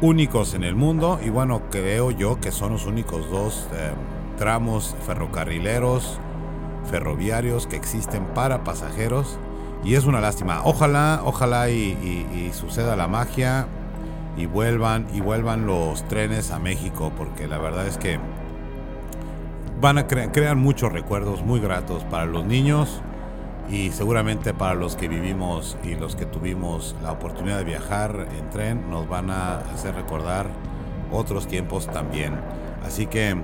únicos 0.00 0.54
en 0.54 0.64
el 0.64 0.74
mundo 0.74 1.18
y 1.24 1.30
bueno, 1.30 1.62
creo 1.70 2.10
yo 2.10 2.38
que 2.38 2.52
son 2.52 2.72
los 2.72 2.84
únicos 2.84 3.30
dos 3.30 3.66
eh, 3.72 3.92
tramos 4.36 4.94
ferrocarrileros, 5.06 6.18
ferroviarios 6.90 7.66
que 7.66 7.76
existen 7.76 8.26
para 8.34 8.62
pasajeros 8.62 9.38
y 9.84 9.94
es 9.94 10.04
una 10.04 10.20
lástima. 10.20 10.62
Ojalá, 10.64 11.20
ojalá 11.24 11.70
y, 11.70 12.50
suceda 12.52 12.96
la 12.96 13.08
magia 13.08 13.66
y 14.36 14.46
vuelvan 14.46 15.06
y 15.14 15.20
vuelvan 15.20 15.66
los 15.66 16.06
trenes 16.08 16.50
a 16.50 16.58
México 16.58 17.12
porque 17.16 17.46
la 17.46 17.58
verdad 17.58 17.86
es 17.86 17.98
que 17.98 18.18
van 19.80 19.98
a 19.98 20.06
crear 20.06 20.56
muchos 20.56 20.92
recuerdos 20.92 21.42
muy 21.42 21.60
gratos 21.60 22.04
para 22.04 22.26
los 22.26 22.44
niños 22.44 23.00
y 23.68 23.90
seguramente 23.90 24.54
para 24.54 24.74
los 24.74 24.96
que 24.96 25.08
vivimos 25.08 25.76
y 25.82 25.94
los 25.94 26.16
que 26.16 26.24
tuvimos 26.24 26.94
la 27.02 27.12
oportunidad 27.12 27.58
de 27.58 27.64
viajar 27.64 28.28
en 28.38 28.50
tren 28.50 28.90
nos 28.90 29.08
van 29.08 29.30
a 29.30 29.58
hacer 29.74 29.94
recordar 29.94 30.46
otros 31.12 31.46
tiempos 31.46 31.86
también. 31.86 32.34
Así 32.84 33.06
que 33.06 33.36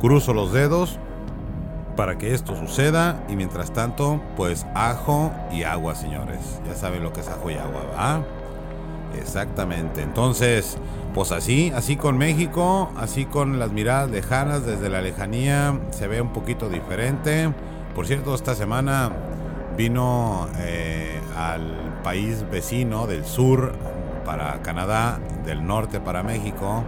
cruzo 0.00 0.34
los 0.34 0.52
dedos 0.52 0.98
para 1.96 2.18
que 2.18 2.34
esto 2.34 2.54
suceda 2.54 3.24
y 3.28 3.36
mientras 3.36 3.72
tanto 3.72 4.20
pues 4.36 4.66
ajo 4.74 5.32
y 5.50 5.62
agua 5.62 5.94
señores. 5.94 6.60
Ya 6.66 6.74
saben 6.74 7.02
lo 7.02 7.12
que 7.12 7.20
es 7.20 7.28
ajo 7.28 7.50
y 7.50 7.54
agua, 7.54 7.82
¿va? 7.96 8.22
Exactamente. 9.18 10.02
Entonces, 10.02 10.76
pues 11.16 11.32
así, 11.32 11.72
así 11.74 11.96
con 11.96 12.18
México, 12.18 12.90
así 12.94 13.24
con 13.24 13.58
las 13.58 13.72
miradas 13.72 14.10
lejanas 14.10 14.66
desde 14.66 14.90
la 14.90 15.00
lejanía, 15.00 15.80
se 15.88 16.08
ve 16.08 16.20
un 16.20 16.34
poquito 16.34 16.68
diferente. 16.68 17.50
Por 17.94 18.06
cierto, 18.06 18.34
esta 18.34 18.54
semana 18.54 19.10
vino 19.78 20.46
eh, 20.58 21.18
al 21.34 22.02
país 22.04 22.44
vecino 22.50 23.06
del 23.06 23.24
sur 23.24 23.72
para 24.26 24.60
Canadá, 24.60 25.18
del 25.46 25.66
norte 25.66 26.00
para 26.00 26.22
México, 26.22 26.84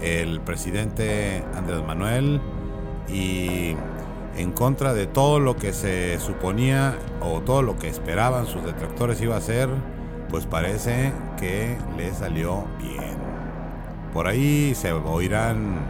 el 0.00 0.40
presidente 0.40 1.44
Andrés 1.54 1.84
Manuel 1.86 2.40
y 3.06 3.76
en 4.38 4.52
contra 4.52 4.94
de 4.94 5.06
todo 5.06 5.40
lo 5.40 5.56
que 5.56 5.74
se 5.74 6.18
suponía 6.20 6.94
o 7.20 7.42
todo 7.42 7.60
lo 7.60 7.76
que 7.78 7.90
esperaban 7.90 8.46
sus 8.46 8.64
detractores 8.64 9.20
iba 9.20 9.36
a 9.36 9.42
ser, 9.42 9.68
pues 10.30 10.46
parece 10.46 11.12
que 11.38 11.76
le 11.98 12.14
salió 12.14 12.64
bien. 12.78 13.17
Por 14.12 14.26
ahí 14.26 14.74
se 14.74 14.92
oirán, 14.92 15.80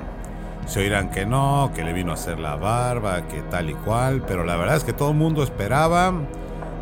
se 0.66 0.80
oirán 0.80 1.10
que 1.10 1.24
no, 1.24 1.70
que 1.74 1.84
le 1.84 1.92
vino 1.92 2.10
a 2.10 2.14
hacer 2.14 2.38
la 2.38 2.56
barba, 2.56 3.26
que 3.28 3.40
tal 3.42 3.70
y 3.70 3.74
cual, 3.74 4.22
pero 4.26 4.44
la 4.44 4.56
verdad 4.56 4.76
es 4.76 4.84
que 4.84 4.92
todo 4.92 5.10
el 5.10 5.16
mundo 5.16 5.42
esperaba 5.42 6.12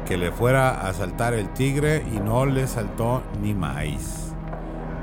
que 0.06 0.16
le 0.16 0.30
fuera 0.30 0.86
a 0.86 0.94
saltar 0.94 1.34
el 1.34 1.48
tigre 1.50 2.04
y 2.14 2.18
no 2.20 2.46
le 2.46 2.66
saltó 2.66 3.22
ni 3.42 3.54
maíz. 3.54 4.32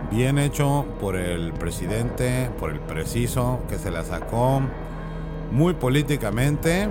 Bien 0.10 0.38
hecho 0.38 0.86
por 1.00 1.16
el 1.16 1.54
presidente, 1.54 2.50
por 2.60 2.70
el 2.70 2.80
preciso 2.80 3.60
que 3.70 3.78
se 3.78 3.92
la 3.92 4.04
sacó 4.04 4.62
muy 5.52 5.74
políticamente 5.74 6.88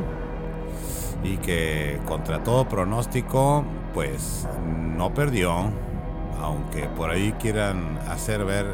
y 1.24 1.36
que 1.38 2.00
contra 2.06 2.42
todo 2.42 2.68
pronóstico 2.68 3.64
pues 3.94 4.46
no 4.96 5.14
perdió, 5.14 5.70
aunque 6.40 6.84
por 6.96 7.10
ahí 7.10 7.32
quieran 7.40 7.98
hacer 8.08 8.44
ver 8.44 8.66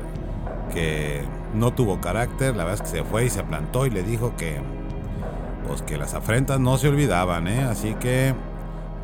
que 0.72 1.22
no 1.54 1.72
tuvo 1.72 2.00
carácter, 2.00 2.56
la 2.56 2.64
verdad 2.64 2.84
es 2.84 2.90
que 2.90 2.98
se 2.98 3.04
fue 3.04 3.26
y 3.26 3.30
se 3.30 3.42
plantó 3.42 3.86
y 3.86 3.90
le 3.90 4.02
dijo 4.02 4.34
que 4.36 4.60
pues 5.66 5.82
que 5.82 5.98
las 5.98 6.14
afrentas 6.14 6.58
no 6.58 6.78
se 6.78 6.88
olvidaban, 6.88 7.46
¿eh? 7.46 7.62
así 7.62 7.94
que 7.94 8.34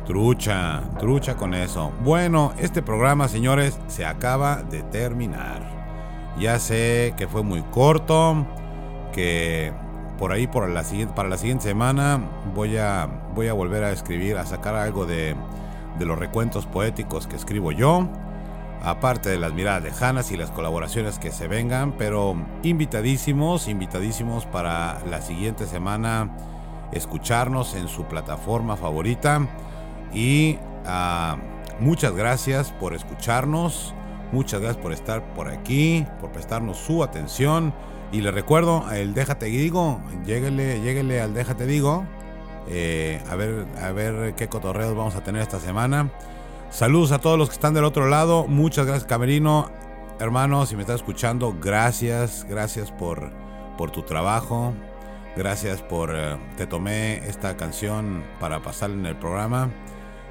trucha, 0.05 0.81
trucha 0.99 1.35
con 1.35 1.53
eso. 1.53 1.91
Bueno, 2.03 2.53
este 2.57 2.81
programa, 2.81 3.27
señores, 3.27 3.79
se 3.87 4.05
acaba 4.05 4.63
de 4.63 4.81
terminar. 4.83 5.75
Ya 6.39 6.59
sé 6.59 7.13
que 7.17 7.27
fue 7.27 7.43
muy 7.43 7.61
corto, 7.61 8.45
que 9.13 9.71
por 10.17 10.31
ahí 10.31 10.49
la 10.69 10.83
siguiente, 10.83 11.13
para 11.15 11.29
la 11.29 11.37
siguiente 11.37 11.65
semana 11.65 12.19
voy 12.53 12.77
a, 12.77 13.07
voy 13.33 13.47
a 13.47 13.53
volver 13.53 13.83
a 13.83 13.91
escribir, 13.91 14.37
a 14.37 14.45
sacar 14.45 14.75
algo 14.75 15.05
de, 15.05 15.35
de 15.99 16.05
los 16.05 16.17
recuentos 16.17 16.65
poéticos 16.65 17.27
que 17.27 17.35
escribo 17.35 17.71
yo, 17.71 18.07
aparte 18.85 19.29
de 19.29 19.39
las 19.39 19.51
miradas 19.53 19.83
lejanas 19.83 20.31
y 20.31 20.37
las 20.37 20.51
colaboraciones 20.51 21.17
que 21.17 21.31
se 21.31 21.47
vengan, 21.47 21.93
pero 21.97 22.35
invitadísimos, 22.61 23.67
invitadísimos 23.67 24.45
para 24.45 24.99
la 25.09 25.21
siguiente 25.21 25.65
semana 25.65 26.37
escucharnos 26.91 27.73
en 27.73 27.87
su 27.87 28.05
plataforma 28.05 28.77
favorita 28.77 29.47
y 30.13 30.59
ah, 30.85 31.35
muchas 31.79 32.15
gracias 32.15 32.71
por 32.73 32.93
escucharnos, 32.93 33.95
muchas 34.31 34.61
gracias 34.61 34.81
por 34.81 34.93
estar 34.93 35.33
por 35.33 35.49
aquí, 35.49 36.05
por 36.21 36.31
prestarnos 36.31 36.77
su 36.77 37.03
atención. 37.03 37.73
Y 38.11 38.21
le 38.21 38.29
recuerdo, 38.29 38.85
el 38.93 39.15
Déjate 39.15 39.47
Digo, 39.47 39.99
lléguele, 40.25 40.79
lléguele 40.81 41.21
al 41.21 41.33
Déjate 41.33 41.65
Digo. 41.65 42.05
eh, 42.67 43.21
a, 43.29 43.35
ver, 43.35 43.65
a 43.81 43.91
ver 43.91 44.35
qué 44.35 44.47
cotorreos 44.47 44.95
vamos 44.95 45.15
a 45.15 45.23
tener 45.23 45.41
esta 45.41 45.59
semana. 45.59 46.11
Saludos 46.75 47.13
a 47.13 47.19
todos 47.19 47.39
los 47.39 47.47
que 47.47 47.53
están 47.53 47.73
del 47.73 47.85
otro 47.85 48.09
lado. 48.09 48.47
Muchas 48.47 48.85
gracias, 48.85 49.07
Camerino. 49.07 49.71
Hermano, 50.19 50.65
si 50.65 50.75
me 50.75 50.81
estás 50.81 50.97
escuchando, 50.97 51.55
gracias, 51.57 52.45
gracias 52.49 52.91
por, 52.91 53.31
por 53.77 53.91
tu 53.91 54.01
trabajo. 54.01 54.73
Gracias 55.37 55.81
por... 55.81 56.13
eh, 56.13 56.37
te 56.57 56.67
tomé 56.67 57.25
esta 57.29 57.55
canción 57.55 58.25
para 58.41 58.61
pasarla 58.61 58.97
en 58.97 59.05
el 59.05 59.15
programa. 59.15 59.71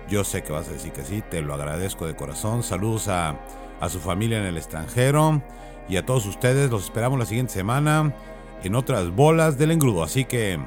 Yo 0.06 0.22
sé 0.22 0.42
que 0.42 0.52
vas 0.52 0.68
a 0.68 0.72
decir 0.72 0.92
que 0.92 1.02
sí, 1.02 1.22
te 1.30 1.40
lo 1.40 1.54
agradezco 1.54 2.06
de 2.06 2.14
corazón. 2.14 2.62
Saludos 2.62 3.08
a, 3.08 3.40
a 3.80 3.88
su 3.88 3.98
familia 3.98 4.36
en 4.36 4.44
el 4.44 4.58
extranjero 4.58 5.40
y 5.88 5.96
a 5.96 6.04
todos 6.04 6.26
ustedes. 6.26 6.70
Los 6.70 6.84
esperamos 6.84 7.18
la 7.18 7.24
siguiente 7.24 7.54
semana 7.54 8.14
en 8.62 8.74
otras 8.74 9.08
bolas 9.08 9.56
del 9.56 9.70
engrudo. 9.70 10.02
Así 10.02 10.26
que 10.26 10.60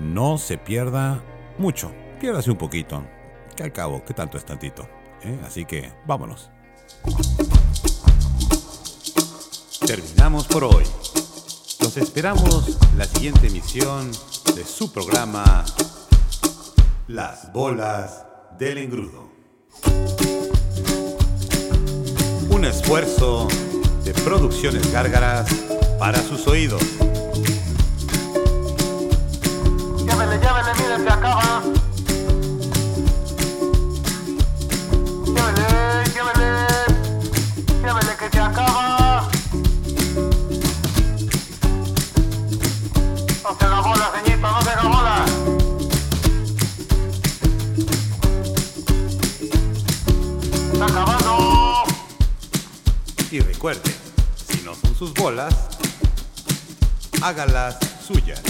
no 0.00 0.38
se 0.38 0.58
pierda 0.58 1.20
mucho. 1.56 1.92
Piérdase 2.18 2.50
un 2.50 2.58
poquito. 2.58 3.04
Que 3.58 3.64
al 3.64 3.72
cabo, 3.72 4.04
que 4.04 4.14
tanto 4.14 4.38
es 4.38 4.46
tantito. 4.46 4.88
¿eh? 5.24 5.36
Así 5.44 5.64
que 5.64 5.92
vámonos. 6.06 6.48
Terminamos 9.84 10.46
por 10.46 10.62
hoy. 10.62 10.84
Los 11.80 11.96
esperamos 11.96 12.78
la 12.96 13.04
siguiente 13.04 13.48
emisión 13.48 14.12
de 14.54 14.64
su 14.64 14.92
programa 14.92 15.64
Las 17.08 17.52
bolas 17.52 18.24
del 18.60 18.78
engrudo. 18.78 19.28
Un 22.50 22.64
esfuerzo 22.64 23.48
de 24.04 24.14
producciones 24.14 24.92
gárgaras 24.92 25.50
para 25.98 26.22
sus 26.22 26.46
oídos. 26.46 26.82
Llévele, 30.06 30.38
llévele, 30.38 30.74
mire, 30.76 31.10
se 31.10 31.67
recuerde, 53.58 53.90
si 54.36 54.62
no 54.64 54.72
son 54.72 54.94
sus 54.94 55.12
bolas, 55.14 55.52
hágalas 57.20 57.76
suyas. 58.06 58.40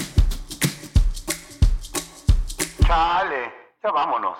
Chale, 2.87 3.55
ya 3.83 3.91
vámonos. 3.91 4.37